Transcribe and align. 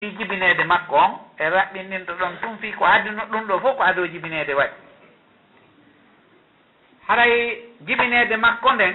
fi 0.00 0.08
jibinede 0.16 0.64
makko 0.64 0.96
on 1.04 1.12
e 1.38 1.44
raɓɓininɗo 1.54 2.12
ɗon 2.20 2.32
tum 2.40 2.58
fi 2.60 2.68
ko 2.78 2.84
adduno 2.94 3.22
ɗum 3.30 3.44
ɗo 3.48 3.54
fof 3.62 3.76
ko 3.76 3.82
ado 3.82 4.02
jibinede 4.12 4.54
waɗi. 4.54 4.76
Haray 7.06 7.34
jibinede 7.86 8.36
makko 8.36 8.72
nden 8.72 8.94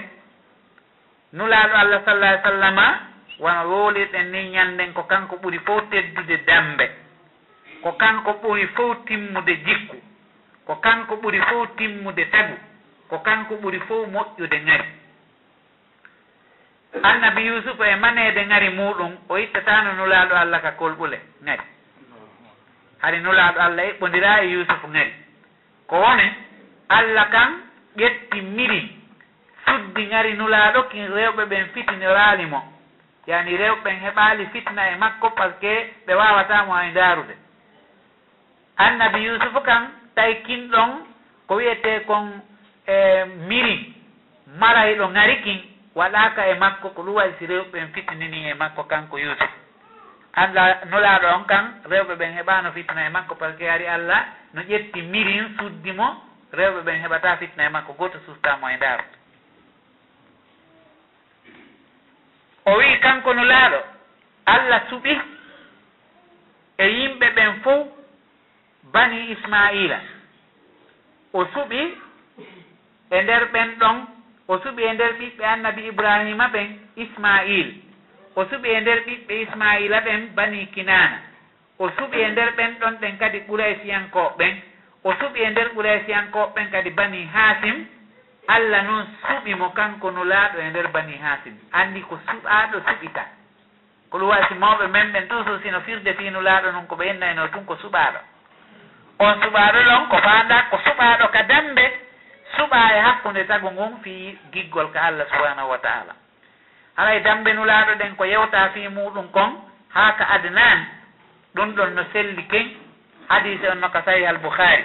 nulaaɗo 1.32 1.74
allah 1.82 2.00
sallah 2.04 2.30
ai 2.30 2.40
sallama 2.42 2.86
wono 3.38 3.62
roolirɗen 3.70 4.30
ni 4.32 4.50
ñanden 4.54 4.92
ko 4.94 5.02
kanko 5.04 5.36
ɓuri 5.42 5.58
fof 5.66 5.82
teddude 5.90 6.36
dambe 6.46 6.86
ko 7.82 7.92
kanko 7.92 8.30
ɓuri 8.42 8.66
fof 8.74 8.96
timmude 9.06 9.54
jikku 9.64 9.96
ko 10.66 10.74
kanko 10.84 11.14
ɓuri 11.22 11.40
fof 11.48 11.68
timmude 11.76 12.24
tagu 12.32 12.56
ko 13.08 13.18
kanko 13.18 13.54
ɓuri 13.62 13.78
fof 13.86 14.08
moƴƴude 14.08 14.58
ŋari 14.66 14.88
annabi 17.02 17.46
yusufa 17.46 17.88
e 17.88 17.96
manede 17.96 18.46
ngari 18.46 18.68
muɗum 18.70 19.12
o 19.28 19.38
ittatano 19.38 19.92
nulaɗo 19.92 20.34
allah 20.36 20.62
ka 20.62 20.70
kolɓule 20.72 21.18
ngari 21.42 21.62
hari 23.02 23.18
nulaɗo 23.20 23.60
allah 23.60 23.84
eɓɓodira 23.90 24.42
e 24.44 24.46
yusufu 24.52 24.88
ngari 24.88 25.12
ko 25.86 25.96
woni 26.00 26.26
allah 26.88 27.30
kan 27.30 27.50
ƴetti 27.96 28.40
miri 28.42 28.96
suddi 29.66 30.06
ngari 30.06 30.32
nulaɗo 30.34 30.82
kin 30.90 31.06
rewɓe 31.14 31.44
ɓen 31.44 31.66
fitinirali 31.74 32.46
mo. 32.46 32.62
Yani 33.26 33.56
rewɓe 33.56 33.80
ɓen 33.84 33.96
heɓali 34.04 34.46
fitna 34.52 34.90
e 34.92 34.96
makko 34.96 35.30
par 35.30 35.50
ce 35.50 35.60
que 35.60 35.92
ɓe 36.06 36.14
wawatamo 36.14 36.72
hay 36.74 36.92
darude 36.92 37.34
annabi 38.76 39.24
yusufu 39.24 39.60
kan 39.60 39.82
tawi 40.14 40.34
kinɗon 40.46 40.90
ko 41.46 41.54
wiyete 41.56 42.04
kon 42.06 42.40
e 42.86 43.24
miri 43.48 43.94
marayɗo 44.60 45.08
ngari 45.08 45.36
kin 45.42 45.58
waɗaka 45.98 46.42
e 46.48 46.54
makko 46.54 46.88
ko 46.94 47.02
ɗum 47.02 47.14
wayi 47.14 47.32
si 47.38 47.46
rewɓe 47.46 47.78
fittinini 47.94 48.50
e 48.50 48.54
makko 48.54 48.82
kanko 48.84 49.18
yusuf 49.18 49.50
allah 50.32 50.84
nulaaɗo 50.90 51.26
on 51.36 51.44
kan 51.46 51.64
rewɓe 51.90 52.14
ɓen 52.20 52.32
heɓano 52.36 52.72
fitna 52.72 53.06
e 53.06 53.08
makko 53.10 53.34
par 53.34 53.52
ce 53.52 53.58
que 53.58 53.68
ari 53.70 53.86
allah 53.86 54.24
no 54.54 54.60
ƴetti 54.62 55.02
mirin 55.02 55.56
suddimo 55.58 56.06
rewɓe 56.52 56.80
ɓen 56.84 57.02
heɓata 57.02 57.36
fitna 57.36 57.64
e 57.64 57.68
makko 57.68 57.92
goto 57.92 58.18
sustamo 58.26 58.68
e 58.68 58.76
ndaaro 58.76 59.04
o 62.66 62.76
wi 62.76 63.00
kanko 63.00 63.34
nulaaɗo 63.34 63.80
allah 64.46 64.80
suɓi 64.90 65.20
e 66.78 66.86
yimɓe 66.88 67.26
ɓen 67.36 67.60
fof 67.62 67.86
bani 68.92 69.30
ismaila. 69.32 69.98
O 71.32 71.44
suɓi 71.44 71.80
e 73.10 73.22
nder 73.22 73.44
ɓen 73.52 73.68
ɗon 73.78 74.15
o 74.48 74.58
suɓi 74.58 74.82
e 74.84 74.92
nder 74.92 75.12
ɓiɓɓe 75.18 75.44
annabi 75.44 75.82
ibrahima 75.88 76.46
ɓen 76.48 76.68
ismail. 76.96 77.68
O 78.36 78.44
suɓi 78.44 78.68
e 78.68 78.80
nder 78.80 79.00
ɓiɓɓe 79.06 79.34
ismaila 79.42 80.00
ɓen 80.00 80.20
bani 80.34 80.66
kinana 80.74 81.18
o 81.78 81.88
suɓi 81.90 82.20
e 82.20 82.28
nder 82.30 82.50
ɓen 82.56 82.78
ɗon 82.80 82.94
ɓen 83.00 83.18
kadi 83.18 83.38
ɓuraysiyankoɓɓen 83.48 84.54
o 85.04 85.12
suɓi 85.20 85.40
e 85.42 85.50
nder 85.50 85.68
ɓuraysiyankoɓɓen 85.74 86.70
kadi 86.70 86.90
bani 86.90 87.24
hasim 87.34 87.86
allah 88.48 88.82
noon 88.82 89.06
suɓi 89.26 89.54
mo 89.54 89.68
kanko 89.70 90.10
no 90.10 90.24
laaɗo 90.24 90.58
e 90.58 90.70
nder 90.70 90.88
bani 90.88 91.16
hasim 91.16 91.54
andi 91.72 92.00
ko 92.02 92.18
suɓaɗo 92.28 92.76
suɓita. 92.86 93.24
Ko 94.10 94.18
ɗum 94.18 94.28
wasi 94.28 94.54
mawɓe 94.54 94.86
men 94.88 95.12
ɓen 95.12 95.28
toujours 95.28 95.60
sino 95.62 95.80
firde 95.80 96.14
fino 96.14 96.40
laaɗo 96.40 96.70
noon 96.72 96.86
ko 96.86 96.96
ɓe 96.96 97.04
yennayno 97.06 97.48
tun 97.48 97.64
ko 97.64 97.74
suɓaɗo 97.76 98.18
on 99.18 99.34
suɓaɗo 99.42 99.78
ɗon 99.84 100.06
ko 100.08 100.16
fanda 100.18 100.62
ko 100.70 100.76
suɓaɗo 100.84 101.28
ka 101.32 101.42
dambe. 101.42 102.05
suɓa 102.56 102.80
e 102.96 103.00
hakkunde 103.00 103.44
tagu 103.46 103.70
ngun 103.70 104.00
fi 104.02 104.38
giggol 104.52 104.90
ka 104.92 105.00
allah 105.02 105.26
subhanahu 105.32 105.68
wa 105.70 105.78
taala. 105.78 106.14
Haray 106.96 107.20
dambenulaaɗo 107.20 107.94
ɗen 107.98 108.16
ko 108.16 108.24
yewta 108.24 108.68
fi 108.74 108.88
muɗum 108.88 109.28
kon 109.32 109.52
haa 109.96 110.12
ka 110.18 110.24
adnan 110.34 110.78
ɗum 111.54 111.74
ɗon 111.76 111.94
no 111.94 112.02
selli 112.12 112.42
ken 112.48 112.66
hadise 113.28 113.68
on 113.72 113.80
no 113.80 113.88
ka 113.88 114.02
sahih 114.04 114.28
al 114.28 114.38
bouhari 114.38 114.84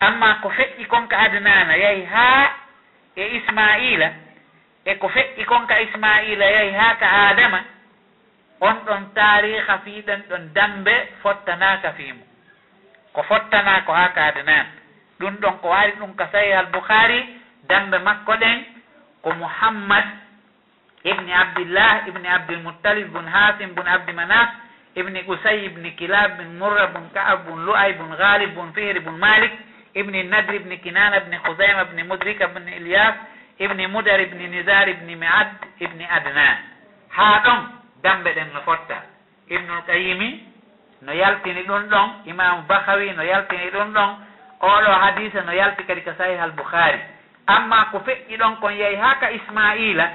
amma 0.00 0.34
ko 0.42 0.48
feƴƴi 0.50 0.86
kon 0.86 1.06
ka 1.08 1.16
adnana 1.18 1.76
yahi 1.76 2.04
haa 2.04 2.50
e 3.16 3.24
ismaila 3.38 4.08
e 4.84 4.94
ko 4.98 5.08
feƴƴi 5.08 5.44
kon 5.44 5.66
ka 5.66 5.80
ismaila 5.80 6.44
yahi 6.56 6.70
haa 6.72 6.94
ka 7.00 7.08
adama 7.28 7.60
on 8.60 8.76
ɗon 8.86 9.02
tariha 9.14 9.78
fiɗen 9.84 10.22
ɗon 10.28 10.52
dambe 10.54 10.94
fottanaka 11.22 11.92
fimu 11.92 12.24
ko 13.12 13.22
fottanako 13.22 13.92
haa 13.92 14.08
ka 14.14 14.22
adnana 14.26 14.75
ɗum 15.20 15.34
ɗon 15.40 15.58
ko 15.60 15.68
waari 15.68 15.92
ɗum 15.98 16.14
ka 16.16 16.28
sahi 16.32 16.52
al 16.52 16.66
boukhari 16.66 17.24
dambe 17.68 17.98
makko 17.98 18.32
ɗen 18.36 18.64
ko 19.22 19.30
mouhammad 19.34 20.04
ibni 21.04 21.32
abdillah 21.32 22.06
ibni 22.08 22.28
abdilmoutalib 22.28 23.08
bun 23.12 23.26
hasim 23.26 23.74
bun 23.74 23.86
abdi 23.86 24.12
manaf 24.12 24.48
ibni 24.94 25.22
usay 25.26 25.64
ibni 25.66 25.94
kilab 25.96 26.36
bin 26.38 26.58
murra 26.58 26.86
bun 26.88 27.10
kaab 27.14 27.46
bun 27.46 27.64
lu'ay 27.66 27.92
bun 27.94 28.16
ghalib 28.16 28.54
bun 28.54 28.72
fihri 28.74 29.00
bun 29.00 29.18
malik 29.18 29.52
ibni 29.94 30.22
nadr 30.24 30.54
ibni 30.54 30.78
kinana 30.80 31.16
ibni 31.16 31.36
khuzayma 31.44 31.82
ibni 31.82 32.02
mudrika 32.02 32.44
ibni 32.48 32.72
ilyas 32.76 33.14
ibni 33.58 33.86
mudar 33.86 34.20
ibni 34.20 34.48
nizar 34.48 34.88
ibni 34.88 35.16
miad 35.16 35.48
ibni 35.80 36.04
adnan. 36.10 36.56
Haa 37.08 37.40
ɗon 37.44 37.60
dambe 38.02 38.28
ɗen 38.34 38.48
no 38.54 38.60
fotta. 38.60 39.02
Ibnul 39.48 39.82
qayimi 39.86 40.42
no 41.02 41.12
yaltini 41.12 41.62
ɗum 41.62 41.88
ɗon 41.88 42.08
imamu 42.26 42.62
bahawi 42.68 43.12
no 43.16 43.22
yaltini 43.22 43.70
ɗum 43.70 43.92
ɗon 43.94 44.10
oɗo 44.60 44.90
hadise 45.00 45.40
no 45.44 45.52
yalti 45.52 45.84
kadi 45.84 46.02
ko 46.02 46.12
sahih 46.18 46.42
al 46.42 46.52
boukhari 46.52 46.98
amma 47.46 47.84
ko 47.92 47.98
feƴƴi 48.00 48.36
ɗon 48.36 48.56
kon 48.60 48.70
yehi 48.74 48.96
ha 48.96 49.14
ka 49.20 49.30
ismaila 49.30 50.10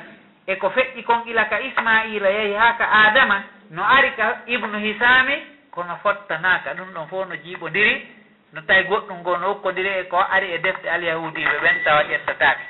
e 0.48 0.56
ko 0.56 0.70
feƴƴi 0.70 1.04
kon 1.04 1.22
ila 1.28 1.46
ka 1.50 1.60
ismaila 1.60 2.30
yehi 2.30 2.54
ha 2.54 2.74
ka 2.78 2.86
adama 2.92 3.44
no 3.70 3.84
ari 3.84 4.12
ka 4.16 4.42
ibnu 4.48 4.78
hisami 4.80 5.36
kono 5.72 5.96
fottanaka 6.04 6.74
ɗum 6.74 6.94
ɗon 6.94 7.08
fof 7.08 7.28
no 7.30 7.36
jiiɓodiri 7.36 8.08
no 8.54 8.62
tawi 8.62 8.84
goɗɗum 8.84 9.18
ngo 9.20 9.38
no 9.38 9.48
hokkodiri 9.48 9.90
e 10.00 10.04
ko 10.04 10.18
ari 10.18 10.52
e 10.54 10.58
defte 10.60 10.86
alyahudiɓe 10.90 11.60
ɓen 11.64 11.84
tawa 11.84 12.04
ƴettotake 12.04 12.66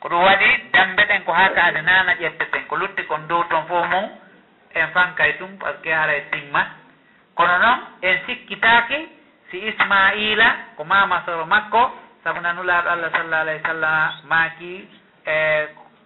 ko 0.00 0.08
ɗum 0.08 0.22
waɗi 0.24 0.48
dambe 0.72 1.02
ɗen 1.04 1.22
ko 1.24 1.32
ha 1.32 1.48
ka 1.54 1.62
adanana 1.64 2.14
ƴetteten 2.14 2.66
ko 2.68 2.76
lutti 2.76 3.04
kon 3.06 3.26
dow 3.28 3.42
ton 3.50 3.66
fof 3.68 3.86
mum 3.90 4.08
en 4.74 4.88
fankay 4.94 5.36
tum 5.38 5.58
par 5.58 5.72
ce 5.74 5.82
que 5.82 5.90
haray 5.92 6.22
timma 6.30 6.66
kono 7.34 7.58
noon 7.58 7.78
en 8.02 8.16
sikkitaki 8.26 9.08
si 9.52 9.60
ismaila 9.60 10.48
ko 10.76 10.82
mama 10.88 11.20
soro 11.28 11.44
makko 11.44 11.92
saabu 12.24 12.40
nanulaɗo 12.40 12.88
allah 12.88 13.10
sallah 13.12 13.40
alayhi 13.44 13.60
w 13.60 13.66
sallam 13.68 14.10
maaki 14.24 14.74
e 15.28 15.36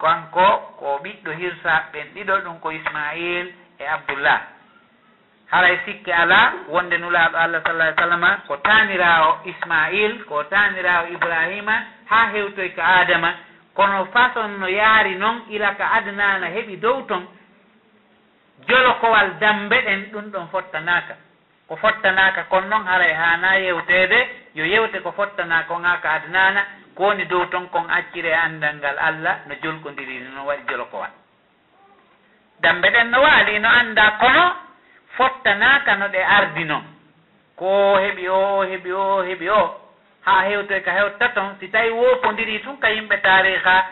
kanko 0.02 0.48
ko 0.78 0.98
ɓiɗɗo 1.02 1.30
hirsa 1.38 1.72
ɓen 1.94 2.06
ɗiɗo 2.14 2.34
ɗum 2.44 2.58
ko 2.60 2.68
ismail 2.74 3.46
e 3.78 3.84
abdoullah 3.86 4.40
haray 5.46 5.78
sikke 5.86 6.10
ala 6.12 6.52
wonde 6.68 6.98
nulaɗo 6.98 7.36
allah 7.38 7.62
sallah 7.62 7.94
sallama 7.96 8.30
ko 8.50 8.56
tanirawo 8.66 9.30
ismail 9.46 10.24
ko 10.26 10.42
tanirawo 10.50 11.06
ibrahima 11.14 11.74
ha 12.10 12.18
hewtoy 12.34 12.74
ko 12.74 12.82
adama 12.82 13.30
kono 13.78 14.04
façon 14.10 14.58
no 14.58 14.66
yaari 14.66 15.14
noon 15.14 15.46
ila 15.54 15.74
ka 15.78 15.86
adnana 16.02 16.46
heeɓi 16.50 16.76
dow 16.82 17.06
ton 17.06 17.22
jolokowal 18.68 19.38
dambe 19.38 19.78
ɗen 19.86 20.10
ɗum 20.12 20.26
ɗon 20.34 20.48
fottanaka 20.50 21.14
ko 21.68 21.76
fottanaka 21.76 22.44
kon 22.48 22.68
noon 22.68 22.86
haray 22.86 23.12
hana 23.12 23.56
yewtede 23.58 24.18
yo 24.54 24.64
yewte 24.64 25.00
ko 25.02 25.12
fottana 25.12 25.64
kon 25.68 25.82
ha 25.84 25.98
ka 26.02 26.10
adnana 26.12 26.62
kowoni 26.94 27.24
dow 27.26 27.44
ton 27.50 27.68
kon 27.70 27.90
accire 27.90 28.32
andal 28.34 28.74
ngal 28.76 28.98
allah 28.98 29.36
no 29.46 29.54
jolkodiri 29.62 30.20
no 30.34 30.44
waɗi 30.46 30.62
jolokowal 30.68 31.10
dambe 32.60 32.86
ɗen 32.90 33.10
no 33.10 33.20
waali 33.22 33.58
no 33.58 33.68
anda 33.68 34.10
kono 34.20 34.44
fottanaka 35.16 35.94
no 35.96 36.06
ɗe 36.08 36.22
ardi 36.24 36.64
noon 36.64 36.84
ko 37.56 37.96
heeɓi 37.98 38.28
o 38.28 38.62
heeɓi 38.64 38.92
o 38.92 39.22
heeɓi 39.26 39.48
o 39.50 39.80
ha 40.26 40.42
hewtoy 40.48 40.80
ka 40.82 40.92
hewtta 40.92 41.28
ton 41.34 41.56
si 41.60 41.68
tawi 41.68 41.90
wopodiri 41.90 42.60
tun 42.62 42.78
ka 42.78 42.88
yimɓe 42.90 43.20
tariha 43.22 43.86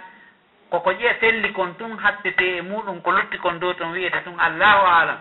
koko 0.71 0.91
ƴiya 0.93 1.19
selli 1.21 1.53
kon 1.53 1.75
tun 1.79 1.99
hattete 1.99 2.57
e 2.59 2.63
muɗum 2.63 3.01
ko 3.03 3.11
lutti 3.11 3.39
kon 3.39 3.59
dow 3.61 3.73
ton 3.75 3.93
wiyete 3.93 4.23
tun 4.25 4.39
allahu 4.39 4.87
alam 4.87 5.19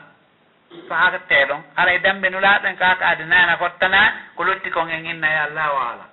so 0.87 0.93
hakkate 0.93 1.45
ɗon 1.45 1.61
haray 1.75 1.95
e 1.95 1.99
dambe 1.99 2.29
nulaɗen 2.29 2.75
kaka 2.77 3.05
adanana 3.07 3.53
e 3.53 3.57
fottana 3.57 4.13
ko 4.35 4.43
lotti 4.43 4.69
kon 4.69 4.89
en 4.89 5.05
innaye 5.05 5.37
allah 5.37 5.67
waala 5.75 6.05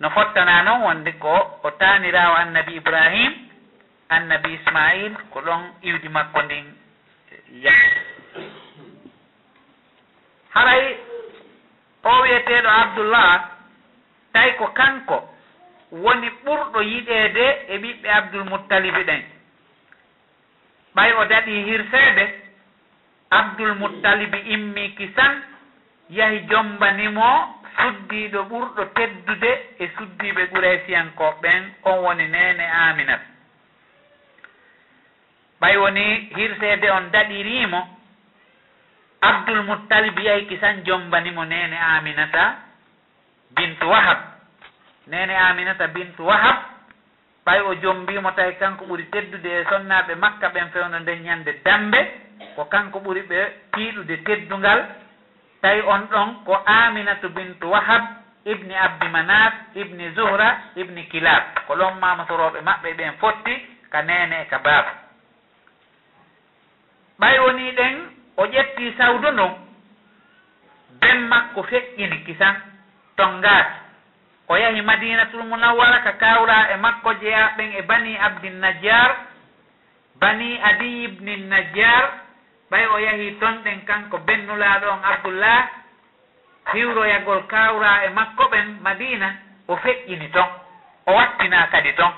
no 0.00 0.10
fottana 0.10 0.62
noon 0.62 0.82
wonde 0.82 1.12
ko 1.18 1.60
o 1.62 1.70
tanirawo 1.70 2.34
annabi 2.36 2.76
ibrahim 2.76 3.32
annabi 4.08 4.54
ismail 4.54 5.12
ko 5.30 5.40
ɗon 5.40 5.62
iwdi 5.82 6.08
makko 6.08 6.42
ndin 6.42 6.66
ya. 7.62 7.72
Haray 10.54 10.98
o 12.04 12.22
wiyeteɗo 12.22 12.68
abdoullah 12.68 13.50
tawi 14.32 14.52
ko 14.58 14.66
kanko 14.74 15.28
woni 15.92 16.28
ɓurɗo 16.44 16.80
yiɗede 16.82 17.46
e 17.68 17.78
ɓiɓɓe 17.78 18.08
abdoulmuttalibe 18.18 19.02
ɗen. 19.04 19.22
Ɓay 20.94 21.12
o 21.12 21.24
daɗi 21.24 21.62
hirseede 21.64 22.24
abdul 23.30 23.74
muttalibi 23.74 24.38
immi 24.38 24.94
kisan 24.96 25.42
yahi 26.10 26.40
jombanimo 26.50 27.56
suddiɗo 27.76 28.40
ɓurɗo 28.50 28.84
teddude 28.94 29.50
e 29.78 29.90
suddiiɓe 29.96 30.46
guraysiyankoɓɓen 30.52 31.62
on 31.84 31.98
woni 32.04 32.26
nene 32.26 32.64
aminat 32.88 33.20
ɓay 35.60 35.76
woni 35.76 36.04
hirsede 36.36 36.90
on 36.90 37.10
daɗirimo 37.12 37.80
abdoul 39.20 39.62
muttalib 39.62 40.18
yahi 40.18 40.46
kisan 40.46 40.82
jombanimo 40.84 41.44
nene 41.44 41.76
aminata 41.76 42.56
bintu 43.56 43.86
wahab. 43.88 44.18
Nene 45.06 45.36
aminata 45.36 45.86
bintu 45.88 46.26
wahab 46.26 46.56
ɓay 47.46 47.60
o 47.60 47.74
jombimo 47.74 48.30
tawi 48.32 48.54
kanko 48.58 48.84
ɓuuri 48.84 49.04
teddude 49.10 49.46
e 49.60 49.64
sonnaɓe 49.64 50.14
makka 50.14 50.48
ɓen 50.48 50.70
fewno 50.72 50.98
nden 50.98 51.22
ñande 51.22 51.52
dambe. 51.64 52.00
ko 52.56 52.64
kanko 52.64 52.98
ɓuri 53.00 53.22
ɓe 53.22 53.38
tiiɗude 53.72 54.16
teddungal 54.24 54.80
tawi 55.62 55.80
on 55.82 56.02
ɗon 56.10 56.44
ko 56.44 56.54
aminatu 56.66 57.28
bintu 57.28 57.66
wahab 57.70 58.02
ibni 58.44 58.74
abdi 58.74 59.08
manat 59.08 59.52
ibni 59.74 60.10
zuhra 60.14 60.58
ibni 60.76 61.06
kilab. 61.08 61.42
Ko 61.66 61.74
ɗon 61.76 61.98
mamatoroɓe 62.00 62.60
maɓɓe 62.60 62.92
ɓen 62.98 63.12
fotti 63.20 63.54
ka 63.90 64.02
nene 64.02 64.42
e 64.42 64.46
ka 64.50 64.58
baaba. 64.58 64.92
Ɓay 67.20 67.38
woni 67.38 67.72
ɗen 67.72 67.94
o 68.36 68.46
ƴetti 68.46 68.94
sawdu 68.98 69.30
ndun 69.32 69.52
ben 71.00 71.28
makko 71.28 71.62
feƴƴini 71.62 72.24
kisan 72.24 72.54
ton 73.16 73.38
ngaati 73.40 73.74
o 74.48 74.56
yahi 74.56 74.82
madinatul 74.82 75.44
munawwara 75.44 76.02
ka 76.02 76.12
kawra 76.12 76.70
e 76.72 76.76
makko 76.76 77.12
jeyaɓen 77.20 77.72
e 77.78 77.82
bani 77.82 78.16
abdi 78.18 78.50
najjar 78.50 79.16
bani 80.20 80.58
adi 80.62 81.04
ibni 81.04 81.36
najjar 81.36 82.04
ɓay 82.70 82.86
o 82.86 82.98
yahi 82.98 83.38
ton 83.40 83.62
ɗen 83.64 83.84
kanko 83.84 84.18
bennulaaɗo 84.18 84.86
on 84.90 85.02
abdoullah 85.04 85.68
hiwroyagol 86.72 87.46
kawra 87.46 88.04
e 88.06 88.08
makko 88.10 88.44
ɓen 88.52 88.78
madina 88.82 89.34
o 89.68 89.76
feƴƴini 89.76 90.30
ton 90.30 90.48
o 91.06 91.12
wattina 91.12 91.66
kadi 91.70 91.92
ton. 91.94 92.12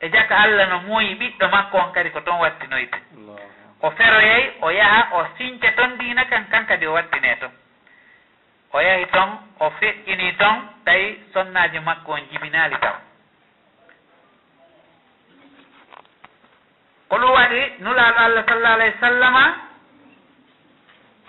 E 0.00 0.08
jaka 0.10 0.36
allah 0.36 0.66
no 0.68 0.78
mooyi 0.80 1.14
ɓiɗɗo 1.14 1.50
makko 1.50 1.78
on 1.78 1.92
kadi 1.92 2.10
ko 2.10 2.20
ton 2.20 2.40
wattinoyta 2.40 2.98
o 3.82 3.90
feroyey 3.90 4.52
o 4.60 4.70
yaha 4.70 5.08
o 5.12 5.26
sinca 5.38 5.72
ton 5.76 5.96
dina 5.98 6.24
kan 6.24 6.44
kan 6.50 6.66
kadi 6.66 6.86
o 6.86 6.92
wattine 6.92 7.36
ton. 7.40 7.50
O 8.72 8.80
yahi 8.80 9.06
ton 9.06 9.38
o 9.60 9.70
feƴƴini 9.70 10.36
ton 10.36 10.68
tawi 10.84 11.20
sonnaji 11.32 11.78
makko 11.80 12.12
on 12.12 12.26
jibinali 12.30 12.76
taw. 12.80 12.96
Ko 17.08 17.16
ɗum 17.18 17.30
waɗi 17.30 17.72
nulaaɗo 17.78 18.18
allah 18.18 18.44
sallah 18.48 18.72
alayhi 18.72 18.94
w 18.94 19.00
sallama 19.00 19.71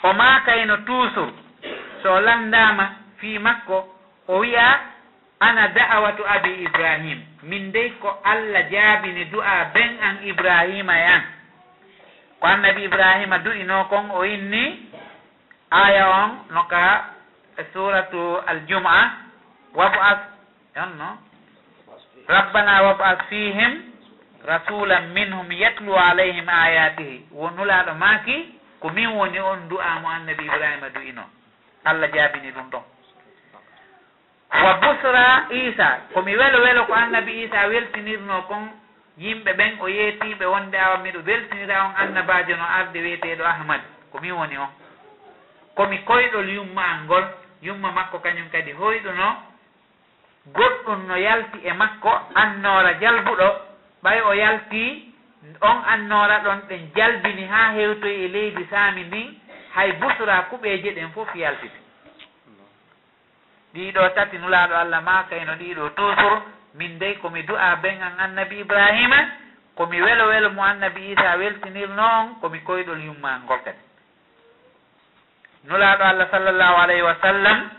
o 0.04 0.14
makayno 0.14 0.78
toujours 0.86 1.34
so 2.04 2.20
landama 2.20 2.96
fi 3.18 3.40
makko 3.40 3.88
o 4.28 4.40
wiya 4.40 4.80
ana 5.40 5.68
da'awatu 5.68 6.24
abi 6.28 6.64
ibrahim. 6.64 7.20
Min 7.44 7.72
dey 7.72 7.90
ko 8.00 8.08
allah 8.24 8.64
jaabini 8.72 9.26
du'a 9.28 9.72
ben 9.76 10.00
an 10.00 10.16
ibrahima 10.24 10.96
yan. 10.96 11.24
Ko 12.40 12.48
annabi 12.48 12.88
ibrahima 12.88 13.40
du'ino 13.44 13.88
kon 13.92 14.12
o 14.12 14.24
inni 14.24 14.88
aya 15.72 16.06
on 16.08 16.32
noka 16.54 17.12
suratu 17.74 18.40
aljum'a 18.48 19.00
wab'as 19.76 20.20
onno 20.84 21.10
rabbana 22.28 22.84
wab'as 22.88 23.20
fihim 23.30 23.74
rasulan 24.48 25.12
minhum 25.14 25.48
yatlu 25.52 25.92
alayhim 25.96 26.48
ayatihi 26.50 27.26
wonulaɗo 27.32 27.94
maki 28.00 28.38
ko 28.84 28.90
min 28.92 29.08
woni 29.16 29.40
on 29.40 29.72
du'a 29.72 30.00
mo 30.04 30.10
annabi 30.12 30.44
ibrahima 30.44 30.90
du'ino. 30.90 31.24
Allah 31.86 32.12
jaabini 32.12 32.52
ɗum 32.52 32.70
ɗon. 32.70 32.84
Wa 34.52 34.74
busra 34.74 35.48
isa 35.52 36.00
komi 36.14 36.36
welo 36.36 36.62
welo 36.62 36.86
ko 36.86 36.94
annabi 36.94 37.44
isa 37.44 37.68
weltinirno 37.68 38.42
kon 38.48 38.68
yimɓe 39.18 39.54
ɓen 39.54 39.78
o 39.80 39.88
yeetiɓe 39.88 40.46
wonde 40.46 40.76
awa 40.78 40.98
miɗo 40.98 41.20
weltinira 41.26 41.86
on 41.86 41.96
annabajo 41.96 42.56
no 42.58 42.64
arde 42.64 43.00
wiyeteɗo 43.00 43.44
ahmad 43.46 43.82
ko 44.12 44.20
min 44.20 44.32
woni 44.32 44.58
on. 44.58 44.70
Komi 45.76 46.04
koyɗol 46.04 46.50
yumma 46.50 46.84
an 46.84 47.04
ngol 47.06 47.24
yumma 47.62 47.92
makko 47.92 48.20
kañum 48.20 48.50
kadi 48.52 48.72
hoyɗuno 48.74 49.28
goɗɗum 50.52 51.08
no 51.08 51.16
yalti 51.16 51.60
e 51.64 51.72
makko 51.74 52.12
annora 52.36 53.00
jalbuɗo 53.00 53.48
ɓay 54.04 54.22
o 54.22 54.34
yalti 54.34 55.13
on 55.62 55.84
annora 55.88 56.40
ɗon 56.40 56.60
ɗen 56.70 56.92
jalbini 56.96 57.46
ha 57.48 57.72
hewtoy 57.74 58.26
e 58.26 58.28
leydi 58.28 58.66
saami 58.70 59.04
ndin 59.04 59.40
hay 59.76 59.92
busra 59.94 60.42
kuɓeje 60.50 60.92
ɗen 60.96 61.12
fof 61.14 61.36
yaltiti. 61.36 61.80
Ɗiɗo 63.74 64.10
tati 64.16 64.38
nulaɗo 64.38 64.76
allah 64.76 65.02
ma 65.04 65.24
kayno 65.30 65.54
ɗiɗo 65.56 65.90
toujours 65.96 66.42
min 66.76 66.98
dey 67.00 67.16
komi 67.18 67.44
du'a 67.44 67.76
ben 67.76 68.02
an 68.02 68.20
annabi 68.20 68.60
ibrahima 68.60 69.18
komi 69.76 70.02
welo 70.02 70.28
welo 70.28 70.50
mo 70.52 70.62
annabi 70.64 71.12
isa 71.12 71.38
weltinirno 71.38 72.04
on 72.04 72.36
komi 72.42 72.60
koyɗol 72.64 73.02
yumma 73.04 73.40
ngol 73.44 73.60
kadi. 73.64 73.80
Nulaɗo 75.68 76.04
allah 76.04 76.28
sallllahu 76.32 76.76
alayhi 76.84 77.02
wa 77.02 77.16
sallam 77.22 77.70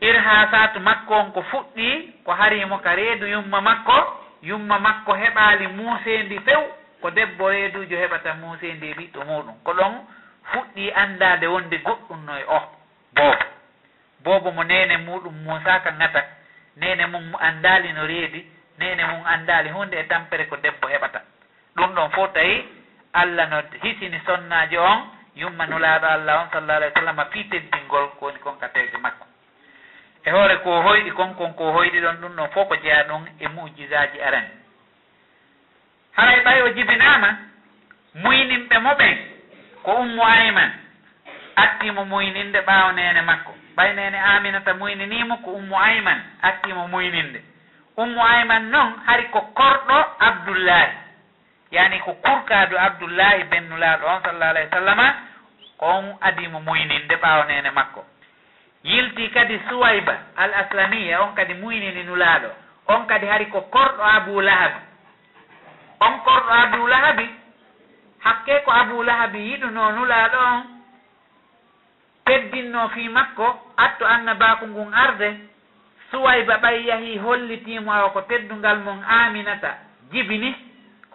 irha 0.00 0.48
satu 0.50 0.80
makko 0.80 1.14
on 1.14 1.32
ko 1.32 1.42
fuɗɗi 1.42 2.12
ko 2.24 2.32
harimo 2.32 2.78
ka 2.78 2.94
reedu 2.94 3.26
yumma 3.26 3.60
makko 3.60 4.25
yumma 4.48 4.78
makko 4.78 5.12
heɓaali 5.22 5.66
muusendi 5.76 6.38
few 6.46 6.62
ko 7.00 7.10
debbo 7.10 7.50
reedujo 7.50 7.96
heɓata 8.02 8.30
muusendi 8.40 8.86
e 8.90 8.94
ɓiɗɗo 8.98 9.20
muɗum 9.28 9.56
ko 9.64 9.72
ɗon 9.78 9.92
fuɗɗi 10.50 10.84
anndade 11.02 11.46
wonde 11.46 11.76
goɗɗum 11.86 12.20
no 12.26 12.32
e 12.38 12.44
o. 12.56 12.60
Boobo. 13.16 13.44
Boobo 14.24 14.50
mo 14.56 14.62
nene 14.64 14.96
muɗum 15.06 15.34
muusaka 15.44 15.90
ngata. 15.92 16.22
Nene 16.76 17.06
mum 17.06 17.34
anndaali 17.40 17.92
no 17.92 18.06
reedi 18.06 18.40
nene 18.78 19.02
mum 19.10 19.22
anndaali 19.26 19.70
hunde 19.70 19.94
e 19.98 20.04
tampere 20.04 20.46
ko 20.46 20.56
debbo 20.56 20.86
heɓata. 20.88 21.20
Ɗum 21.76 21.94
ɗon 21.94 22.10
fof 22.10 22.32
tawi 22.32 22.64
allah 23.12 23.46
no 23.50 23.62
hisini 23.82 24.20
sonnaajo 24.26 24.80
on 24.82 24.98
yumma 25.36 25.66
nulaaɗo 25.66 26.06
allah 26.06 26.42
on 26.42 26.50
sallah 26.52 26.76
alah 26.76 26.88
w 26.90 26.94
sallam 26.94 27.20
piiteddingol 27.32 28.08
ko 28.18 28.26
woni 28.26 28.38
konkateeje 28.38 28.96
makko. 28.98 29.25
e 30.26 30.30
hoore 30.30 30.56
ko 30.64 30.70
hoyɗi 30.82 31.10
konkon 31.10 31.54
ko 31.54 31.64
hoyɗi 31.72 32.00
ɗon 32.00 32.16
ɗum 32.20 32.32
ɗon 32.36 32.48
fof 32.54 32.68
ko 32.68 32.76
jeeya 32.82 33.02
ɗon 33.08 33.22
e 33.40 33.48
mujisaji 33.48 34.18
arani. 34.26 34.48
Haray 36.16 36.38
e 36.38 36.42
ɓay 36.44 36.62
o 36.62 36.68
jibinama 36.76 37.28
muyninɓe 38.14 38.76
moɓen 38.78 39.16
ko 39.84 39.90
ummo 40.02 40.24
ayman 40.26 40.70
attimo 41.56 42.04
muyninde 42.04 42.60
ɓaawo 42.60 42.92
nene 42.92 43.20
makko. 43.22 43.52
Ɓay 43.76 43.94
nene 43.94 44.18
aminata 44.18 44.74
muyninimo 44.74 45.36
ko 45.44 45.50
ummo 45.50 45.76
ayman 45.78 46.20
attimo 46.42 46.88
muyninde 46.88 47.40
ummo 47.96 48.22
ayman 48.24 48.70
noon 48.70 48.92
hari 49.06 49.24
ko 49.30 49.40
korɗo 49.40 49.98
abdoullahi 50.18 50.92
yani 51.70 51.98
ko 52.00 52.12
kurkadu 52.14 52.76
abdoullahi 52.78 53.44
bennulaɗo 53.44 54.04
on 54.06 54.22
sallah 54.22 54.48
alah 54.48 54.64
w 54.64 54.70
sallama 54.70 55.06
ko 55.78 55.86
on 55.86 56.16
adimo 56.20 56.60
muyninde 56.60 57.14
ɓaawo 57.16 57.44
nene 57.46 57.70
makko. 57.70 58.04
yilti 58.86 59.28
kadi 59.28 59.60
suwayba 59.68 60.14
al 60.36 60.54
aslamiya 60.54 61.22
on 61.22 61.34
kadi 61.34 61.54
muynini 61.54 62.02
nulaaɗo. 62.02 62.50
On 62.86 63.06
kadi 63.06 63.26
hari 63.26 63.46
ko 63.46 63.60
korɗo 63.60 64.02
abou 64.02 64.40
lahabi 64.40 64.80
on 66.00 66.14
korɗo 66.24 66.52
abou 66.52 66.86
lahabi 66.86 67.26
hakke 68.18 68.62
ko 68.64 68.70
abou 68.70 69.02
lahabi 69.02 69.38
yiɗuno 69.38 69.92
nulaaɗo 69.92 70.38
on. 70.38 70.62
Teddinno 72.24 72.88
fi 72.88 73.08
makko 73.08 73.74
atto 73.76 74.06
annabaku 74.06 74.66
ngun 74.66 74.94
arde 74.94 75.34
suwayba 76.10 76.56
ɓay 76.56 76.86
yahi 76.86 77.18
hollitimo 77.18 77.92
awa 77.92 78.10
ko 78.10 78.20
teddungal 78.22 78.78
mon 78.78 79.02
aminata 79.02 79.78
jibini 80.12 80.54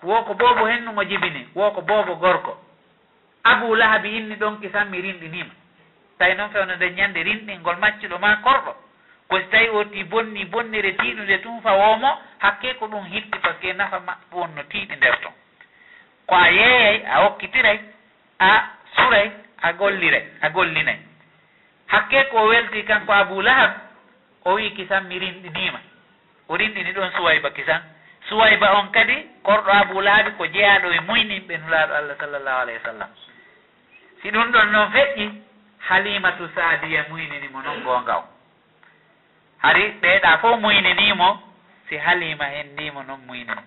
woko 0.03 0.33
boobo 0.33 0.65
hennugo 0.67 1.03
jibini 1.03 1.47
woko 1.55 1.81
boobo 1.81 2.15
gorko. 2.15 2.57
Abou 3.43 3.75
lahabi 3.75 4.17
inni 4.17 4.35
ɗon 4.35 4.59
kisan 4.61 4.89
mi 4.89 5.01
rinɗinima 5.01 5.60
tawi 6.21 6.35
noon 6.35 6.49
fewno 6.53 6.75
nde 6.75 6.89
ñande 6.97 7.23
rinɗingol 7.23 7.77
maccuɗo 7.83 8.17
ma 8.19 8.31
korɗo 8.45 8.71
kosi 9.29 9.45
tawi 9.51 9.69
oti 9.69 10.03
bonni 10.03 10.45
bonnire 10.45 10.91
tiiɗude 10.93 11.37
tun 11.41 11.61
fa 11.61 11.71
womo 11.73 12.11
hakke 12.39 12.73
ko 12.79 12.85
ɗum 12.87 13.05
hitti 13.05 13.39
par 13.39 13.53
ce 13.55 13.59
que 13.67 13.73
nafa 13.73 13.99
maɓɓe 13.99 14.35
wonno 14.39 14.61
tiiɗi 14.69 14.95
nder 14.97 15.17
ton. 15.21 15.33
Ko 16.27 16.35
a 16.35 16.49
yeeyay 16.51 17.03
a 17.05 17.15
hokkitiray 17.23 17.79
a 18.39 18.49
suray 18.95 19.31
a 19.61 19.73
golliray 19.73 20.25
a 20.41 20.49
gollinay. 20.49 20.99
Hakke 21.87 22.29
ko 22.29 22.45
welti 22.49 22.83
kanko 22.83 23.11
abou 23.13 23.41
lahab 23.41 23.71
o 24.45 24.53
wi 24.55 24.71
kisan 24.75 25.07
mi 25.07 25.17
rinɗinima 25.19 25.79
o 26.49 26.55
rinɗini 26.55 26.91
ɗon 26.93 27.11
suwayba 27.15 27.49
kisan. 27.51 27.81
Suwayba 28.29 28.77
on 28.79 28.91
kadi 28.91 29.25
korɗo 29.43 29.71
abou 29.71 30.01
lahabi 30.01 30.31
ko 30.37 30.45
jeeyaɗo 30.45 30.91
e 30.93 30.99
muyninɓe 30.99 31.57
nulaɗo 31.57 31.93
allah 31.93 32.15
sallllahu 32.19 32.61
alayhi 32.61 32.79
wa 32.79 32.91
sallam. 32.91 33.09
Si 34.21 34.29
ɗum 34.29 34.51
ɗon 34.51 34.71
noon 34.71 34.91
feƴƴi 34.91 35.50
halimatu 35.87 36.49
saadiya 36.55 37.05
muynanimo 37.09 37.61
noon 37.61 37.83
goonga 37.83 38.15
o 38.17 38.23
hari 39.57 39.83
ɓeeɗa 40.01 40.37
fof 40.41 40.59
muyninimo 40.59 41.41
si 41.89 41.97
halima 41.97 42.45
hendimo 42.45 43.03
noon 43.03 43.19
muynini. 43.27 43.61